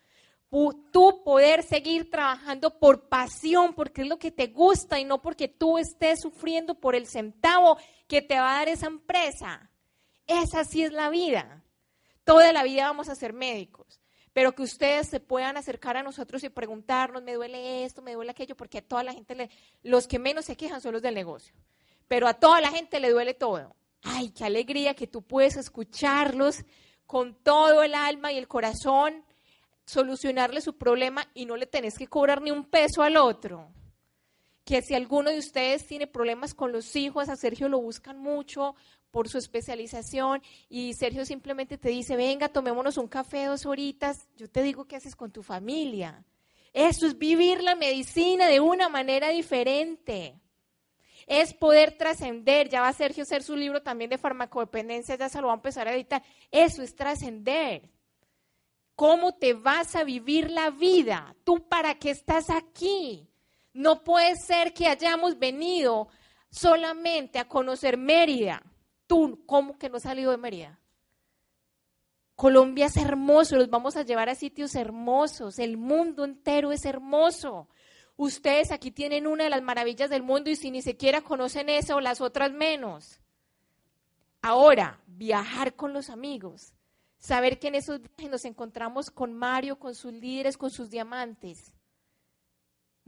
tú 0.90 1.22
poder 1.24 1.62
seguir 1.62 2.10
trabajando 2.10 2.78
por 2.78 3.08
pasión, 3.08 3.74
porque 3.74 4.02
es 4.02 4.08
lo 4.08 4.18
que 4.18 4.32
te 4.32 4.48
gusta 4.48 4.98
y 4.98 5.04
no 5.04 5.22
porque 5.22 5.46
tú 5.48 5.78
estés 5.78 6.20
sufriendo 6.20 6.74
por 6.74 6.94
el 6.94 7.06
centavo 7.06 7.78
que 8.08 8.20
te 8.20 8.38
va 8.38 8.50
a 8.50 8.58
dar 8.58 8.68
esa 8.68 8.88
empresa. 8.88 9.70
Esa 10.26 10.64
sí 10.64 10.82
es 10.82 10.92
la 10.92 11.08
vida. 11.08 11.59
Toda 12.30 12.52
la 12.52 12.62
vida 12.62 12.84
vamos 12.84 13.08
a 13.08 13.16
ser 13.16 13.32
médicos, 13.32 14.00
pero 14.32 14.54
que 14.54 14.62
ustedes 14.62 15.08
se 15.08 15.18
puedan 15.18 15.56
acercar 15.56 15.96
a 15.96 16.04
nosotros 16.04 16.44
y 16.44 16.48
preguntarnos, 16.48 17.24
me 17.24 17.34
duele 17.34 17.84
esto, 17.84 18.02
me 18.02 18.14
duele 18.14 18.30
aquello, 18.30 18.56
porque 18.56 18.78
a 18.78 18.82
toda 18.82 19.02
la 19.02 19.12
gente, 19.12 19.34
le, 19.34 19.50
los 19.82 20.06
que 20.06 20.20
menos 20.20 20.44
se 20.44 20.56
quejan 20.56 20.80
son 20.80 20.92
los 20.92 21.02
del 21.02 21.16
negocio, 21.16 21.52
pero 22.06 22.28
a 22.28 22.34
toda 22.34 22.60
la 22.60 22.70
gente 22.70 23.00
le 23.00 23.10
duele 23.10 23.34
todo. 23.34 23.74
Ay, 24.04 24.30
qué 24.30 24.44
alegría 24.44 24.94
que 24.94 25.08
tú 25.08 25.22
puedes 25.22 25.56
escucharlos 25.56 26.58
con 27.04 27.34
todo 27.34 27.82
el 27.82 27.94
alma 27.94 28.30
y 28.30 28.38
el 28.38 28.46
corazón 28.46 29.24
solucionarle 29.84 30.60
su 30.60 30.78
problema 30.78 31.26
y 31.34 31.46
no 31.46 31.56
le 31.56 31.66
tenés 31.66 31.98
que 31.98 32.06
cobrar 32.06 32.42
ni 32.42 32.52
un 32.52 32.64
peso 32.64 33.02
al 33.02 33.16
otro. 33.16 33.72
Que 34.70 34.82
si 34.82 34.94
alguno 34.94 35.30
de 35.30 35.38
ustedes 35.38 35.84
tiene 35.84 36.06
problemas 36.06 36.54
con 36.54 36.70
los 36.70 36.94
hijos, 36.94 37.28
a 37.28 37.34
Sergio 37.34 37.68
lo 37.68 37.80
buscan 37.80 38.20
mucho 38.20 38.76
por 39.10 39.28
su 39.28 39.36
especialización 39.36 40.42
y 40.68 40.94
Sergio 40.94 41.24
simplemente 41.24 41.76
te 41.76 41.88
dice, 41.88 42.14
venga, 42.14 42.48
tomémonos 42.48 42.96
un 42.96 43.08
café 43.08 43.46
dos 43.46 43.66
horitas, 43.66 44.28
yo 44.36 44.48
te 44.48 44.62
digo 44.62 44.84
qué 44.84 44.94
haces 44.94 45.16
con 45.16 45.32
tu 45.32 45.42
familia. 45.42 46.24
Eso 46.72 47.08
es 47.08 47.18
vivir 47.18 47.64
la 47.64 47.74
medicina 47.74 48.46
de 48.46 48.60
una 48.60 48.88
manera 48.88 49.30
diferente. 49.30 50.38
Es 51.26 51.52
poder 51.52 51.98
trascender. 51.98 52.68
Ya 52.68 52.82
va 52.82 52.92
Sergio 52.92 53.22
a 53.22 53.24
hacer 53.24 53.42
su 53.42 53.56
libro 53.56 53.82
también 53.82 54.10
de 54.10 54.18
farmacodependencia, 54.18 55.16
ya 55.16 55.28
se 55.28 55.40
lo 55.40 55.48
va 55.48 55.54
a 55.54 55.56
empezar 55.56 55.88
a 55.88 55.94
editar. 55.96 56.22
Eso 56.52 56.84
es 56.84 56.94
trascender. 56.94 57.90
¿Cómo 58.94 59.34
te 59.34 59.52
vas 59.52 59.96
a 59.96 60.04
vivir 60.04 60.48
la 60.48 60.70
vida? 60.70 61.34
¿Tú 61.42 61.66
para 61.66 61.98
qué 61.98 62.10
estás 62.10 62.50
aquí? 62.50 63.29
No 63.72 64.02
puede 64.02 64.34
ser 64.36 64.74
que 64.74 64.88
hayamos 64.88 65.38
venido 65.38 66.08
solamente 66.50 67.38
a 67.38 67.48
conocer 67.48 67.96
Mérida. 67.96 68.62
Tú, 69.06 69.42
¿cómo 69.46 69.78
que 69.78 69.88
no 69.88 69.96
has 69.96 70.02
salido 70.02 70.30
de 70.30 70.36
Mérida? 70.36 70.80
Colombia 72.34 72.86
es 72.86 72.96
hermoso, 72.96 73.56
los 73.56 73.68
vamos 73.68 73.96
a 73.96 74.02
llevar 74.02 74.30
a 74.30 74.34
sitios 74.34 74.74
hermosos, 74.74 75.58
el 75.58 75.76
mundo 75.76 76.24
entero 76.24 76.72
es 76.72 76.86
hermoso. 76.86 77.68
Ustedes 78.16 78.72
aquí 78.72 78.90
tienen 78.90 79.26
una 79.26 79.44
de 79.44 79.50
las 79.50 79.62
maravillas 79.62 80.08
del 80.08 80.22
mundo 80.22 80.48
y 80.50 80.56
si 80.56 80.70
ni 80.70 80.80
siquiera 80.80 81.20
conocen 81.20 81.68
eso, 81.68 82.00
las 82.00 82.20
otras 82.20 82.52
menos. 82.52 83.20
Ahora, 84.42 85.00
viajar 85.06 85.74
con 85.76 85.92
los 85.92 86.08
amigos. 86.08 86.72
Saber 87.18 87.58
que 87.58 87.68
en 87.68 87.74
esos 87.74 88.00
viajes 88.00 88.30
nos 88.30 88.44
encontramos 88.46 89.10
con 89.10 89.34
Mario, 89.34 89.78
con 89.78 89.94
sus 89.94 90.12
líderes, 90.12 90.56
con 90.56 90.70
sus 90.70 90.88
diamantes. 90.88 91.72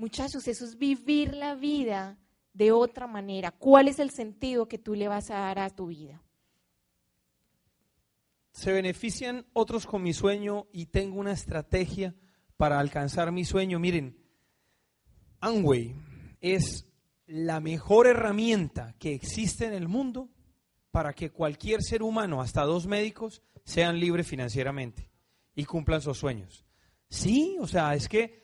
Muchachos, 0.03 0.49
eso 0.49 0.65
es 0.65 0.77
vivir 0.79 1.33
la 1.33 1.55
vida 1.55 2.19
de 2.53 2.73
otra 2.73 3.07
manera? 3.07 3.53
¿Cuál 3.53 3.87
es 3.87 4.01
el 4.01 4.11
sentido 4.11 4.67
que 4.67 4.77
tú 4.77 4.97
le 4.97 5.07
vas 5.07 5.31
a 5.31 5.35
dar 5.35 5.61
a 5.61 5.71
tu 5.71 5.87
vida? 5.87 6.21
Se 8.51 8.73
benefician 8.73 9.47
otros 9.53 9.87
con 9.87 10.03
mi 10.03 10.13
sueño 10.13 10.67
y 10.73 10.87
tengo 10.87 11.21
una 11.21 11.31
estrategia 11.31 12.17
para 12.57 12.81
alcanzar 12.81 13.31
mi 13.31 13.45
sueño. 13.45 13.79
Miren, 13.79 14.19
Amway 15.39 15.95
es 16.41 16.85
la 17.27 17.61
mejor 17.61 18.09
herramienta 18.09 18.97
que 18.99 19.15
existe 19.15 19.67
en 19.67 19.73
el 19.73 19.87
mundo 19.87 20.31
para 20.91 21.13
que 21.13 21.31
cualquier 21.31 21.81
ser 21.81 22.03
humano, 22.03 22.43
hasta 22.43 22.65
dos 22.65 22.89
médicos, 22.89 23.41
sean 23.65 24.01
libres 24.01 24.27
financieramente 24.27 25.09
y 25.55 25.65
cumplan 25.65 26.01
sus 26.01 26.19
sueños. 26.19 26.67
Sí, 27.09 27.57
o 27.61 27.69
sea, 27.69 27.95
es 27.95 28.09
que 28.09 28.42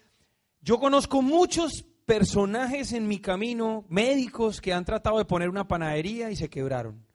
yo 0.60 0.78
conozco 0.78 1.22
muchos 1.22 1.84
personajes 2.04 2.92
en 2.92 3.06
mi 3.06 3.18
camino, 3.18 3.84
médicos, 3.88 4.60
que 4.60 4.72
han 4.72 4.84
tratado 4.84 5.18
de 5.18 5.24
poner 5.24 5.48
una 5.48 5.68
panadería 5.68 6.30
y 6.30 6.36
se 6.36 6.48
quebraron. 6.48 7.06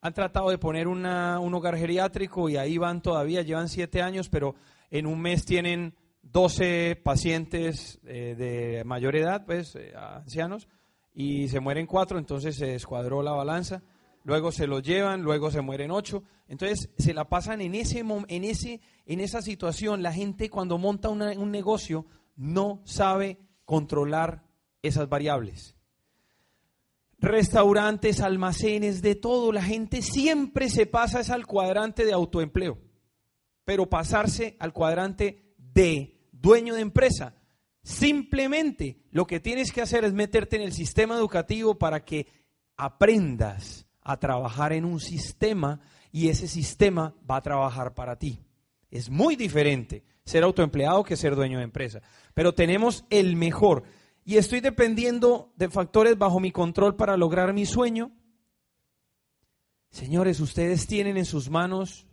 Han 0.00 0.14
tratado 0.14 0.50
de 0.50 0.58
poner 0.58 0.88
un 0.88 1.04
hogar 1.04 1.76
geriátrico 1.76 2.48
y 2.48 2.56
ahí 2.56 2.78
van 2.78 3.02
todavía, 3.02 3.42
llevan 3.42 3.68
siete 3.68 4.02
años, 4.02 4.28
pero 4.28 4.54
en 4.90 5.06
un 5.06 5.20
mes 5.20 5.44
tienen 5.44 5.94
12 6.22 6.96
pacientes 7.02 7.98
eh, 8.04 8.34
de 8.36 8.84
mayor 8.84 9.16
edad, 9.16 9.44
pues, 9.44 9.74
eh, 9.76 9.92
ancianos, 9.96 10.68
y 11.12 11.48
se 11.48 11.60
mueren 11.60 11.86
cuatro, 11.86 12.18
entonces 12.18 12.56
se 12.56 12.66
descuadró 12.66 13.22
la 13.22 13.32
balanza 13.32 13.82
luego 14.26 14.50
se 14.50 14.66
los 14.66 14.82
llevan, 14.82 15.22
luego 15.22 15.50
se 15.50 15.62
mueren 15.62 15.90
ocho. 15.90 16.24
Entonces 16.48 16.90
se 16.98 17.14
la 17.14 17.28
pasan 17.28 17.60
en, 17.62 17.74
ese, 17.74 18.00
en, 18.00 18.44
ese, 18.44 18.80
en 19.06 19.20
esa 19.20 19.40
situación. 19.40 20.02
La 20.02 20.12
gente 20.12 20.50
cuando 20.50 20.76
monta 20.78 21.08
un 21.08 21.50
negocio 21.50 22.04
no 22.36 22.82
sabe 22.84 23.38
controlar 23.64 24.44
esas 24.82 25.08
variables. 25.08 25.74
Restaurantes, 27.18 28.20
almacenes, 28.20 29.02
de 29.02 29.14
todo. 29.14 29.52
La 29.52 29.62
gente 29.62 30.02
siempre 30.02 30.68
se 30.68 30.86
pasa 30.86 31.20
es 31.20 31.30
al 31.30 31.46
cuadrante 31.46 32.04
de 32.04 32.12
autoempleo. 32.12 32.78
Pero 33.64 33.88
pasarse 33.88 34.56
al 34.60 34.72
cuadrante 34.72 35.54
de 35.58 36.20
dueño 36.30 36.74
de 36.74 36.82
empresa. 36.82 37.34
Simplemente 37.82 39.00
lo 39.10 39.26
que 39.26 39.40
tienes 39.40 39.72
que 39.72 39.80
hacer 39.80 40.04
es 40.04 40.12
meterte 40.12 40.56
en 40.56 40.62
el 40.62 40.72
sistema 40.72 41.16
educativo 41.16 41.78
para 41.78 42.04
que 42.04 42.26
aprendas 42.76 43.86
a 44.02 44.18
trabajar 44.18 44.72
en 44.72 44.84
un 44.84 45.00
sistema 45.00 45.80
y 46.12 46.28
ese 46.28 46.48
sistema 46.48 47.14
va 47.28 47.36
a 47.36 47.42
trabajar 47.42 47.94
para 47.94 48.16
ti. 48.16 48.40
Es 48.90 49.10
muy 49.10 49.36
diferente 49.36 50.04
ser 50.24 50.42
autoempleado 50.42 51.04
que 51.04 51.16
ser 51.16 51.34
dueño 51.36 51.58
de 51.58 51.64
empresa. 51.64 52.02
Pero 52.36 52.54
tenemos 52.54 53.06
el 53.08 53.34
mejor. 53.34 53.84
Y 54.22 54.36
estoy 54.36 54.60
dependiendo 54.60 55.54
de 55.56 55.70
factores 55.70 56.18
bajo 56.18 56.38
mi 56.38 56.52
control 56.52 56.94
para 56.94 57.16
lograr 57.16 57.54
mi 57.54 57.64
sueño. 57.64 58.12
Señores, 59.88 60.38
ustedes 60.40 60.86
tienen 60.86 61.16
en 61.16 61.24
sus 61.24 61.48
manos 61.48 62.06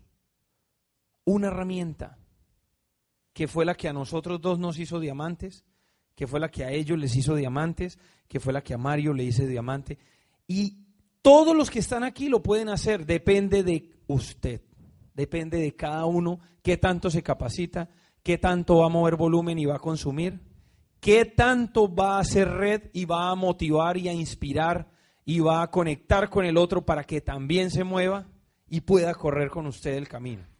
una 1.25 1.47
herramienta 1.47 2.17
que 3.33 3.49
fue 3.49 3.65
la 3.65 3.75
que 3.75 3.89
a 3.89 3.93
nosotros 3.93 4.39
dos 4.39 4.59
nos 4.59 4.79
hizo 4.79 5.01
diamantes, 5.01 5.65
que 6.15 6.25
fue 6.25 6.39
la 6.39 6.49
que 6.49 6.63
a 6.63 6.71
ellos 6.71 6.97
les 6.97 7.17
hizo 7.17 7.35
diamantes, 7.35 7.99
que 8.29 8.39
fue 8.39 8.53
la 8.53 8.63
que 8.63 8.75
a 8.75 8.77
Mario 8.77 9.11
le 9.11 9.25
hizo 9.25 9.45
diamante. 9.45 9.97
Y 10.47 10.85
todos 11.21 11.53
los 11.53 11.69
que 11.69 11.79
están 11.79 12.05
aquí 12.05 12.29
lo 12.29 12.41
pueden 12.41 12.69
hacer, 12.69 13.05
depende 13.05 13.61
de 13.61 13.91
usted, 14.07 14.61
depende 15.15 15.57
de 15.57 15.75
cada 15.75 16.05
uno, 16.05 16.39
qué 16.61 16.77
tanto 16.77 17.11
se 17.11 17.23
capacita, 17.23 17.89
qué 18.23 18.37
tanto 18.37 18.77
va 18.77 18.87
a 18.87 18.89
mover 18.89 19.15
volumen 19.15 19.59
y 19.59 19.65
va 19.65 19.75
a 19.75 19.79
consumir, 19.79 20.39
qué 20.99 21.25
tanto 21.25 21.93
va 21.93 22.17
a 22.17 22.21
hacer 22.21 22.49
red 22.49 22.89
y 22.93 23.05
va 23.05 23.29
a 23.29 23.35
motivar 23.35 23.97
y 23.97 24.07
a 24.07 24.13
inspirar 24.13 24.89
y 25.25 25.39
va 25.39 25.61
a 25.61 25.69
conectar 25.69 26.29
con 26.29 26.45
el 26.45 26.57
otro 26.57 26.85
para 26.85 27.03
que 27.03 27.21
también 27.21 27.69
se 27.69 27.83
mueva 27.83 28.27
y 28.69 28.81
pueda 28.81 29.13
correr 29.13 29.49
con 29.49 29.67
usted 29.67 29.93
el 29.95 30.07
camino. 30.07 30.52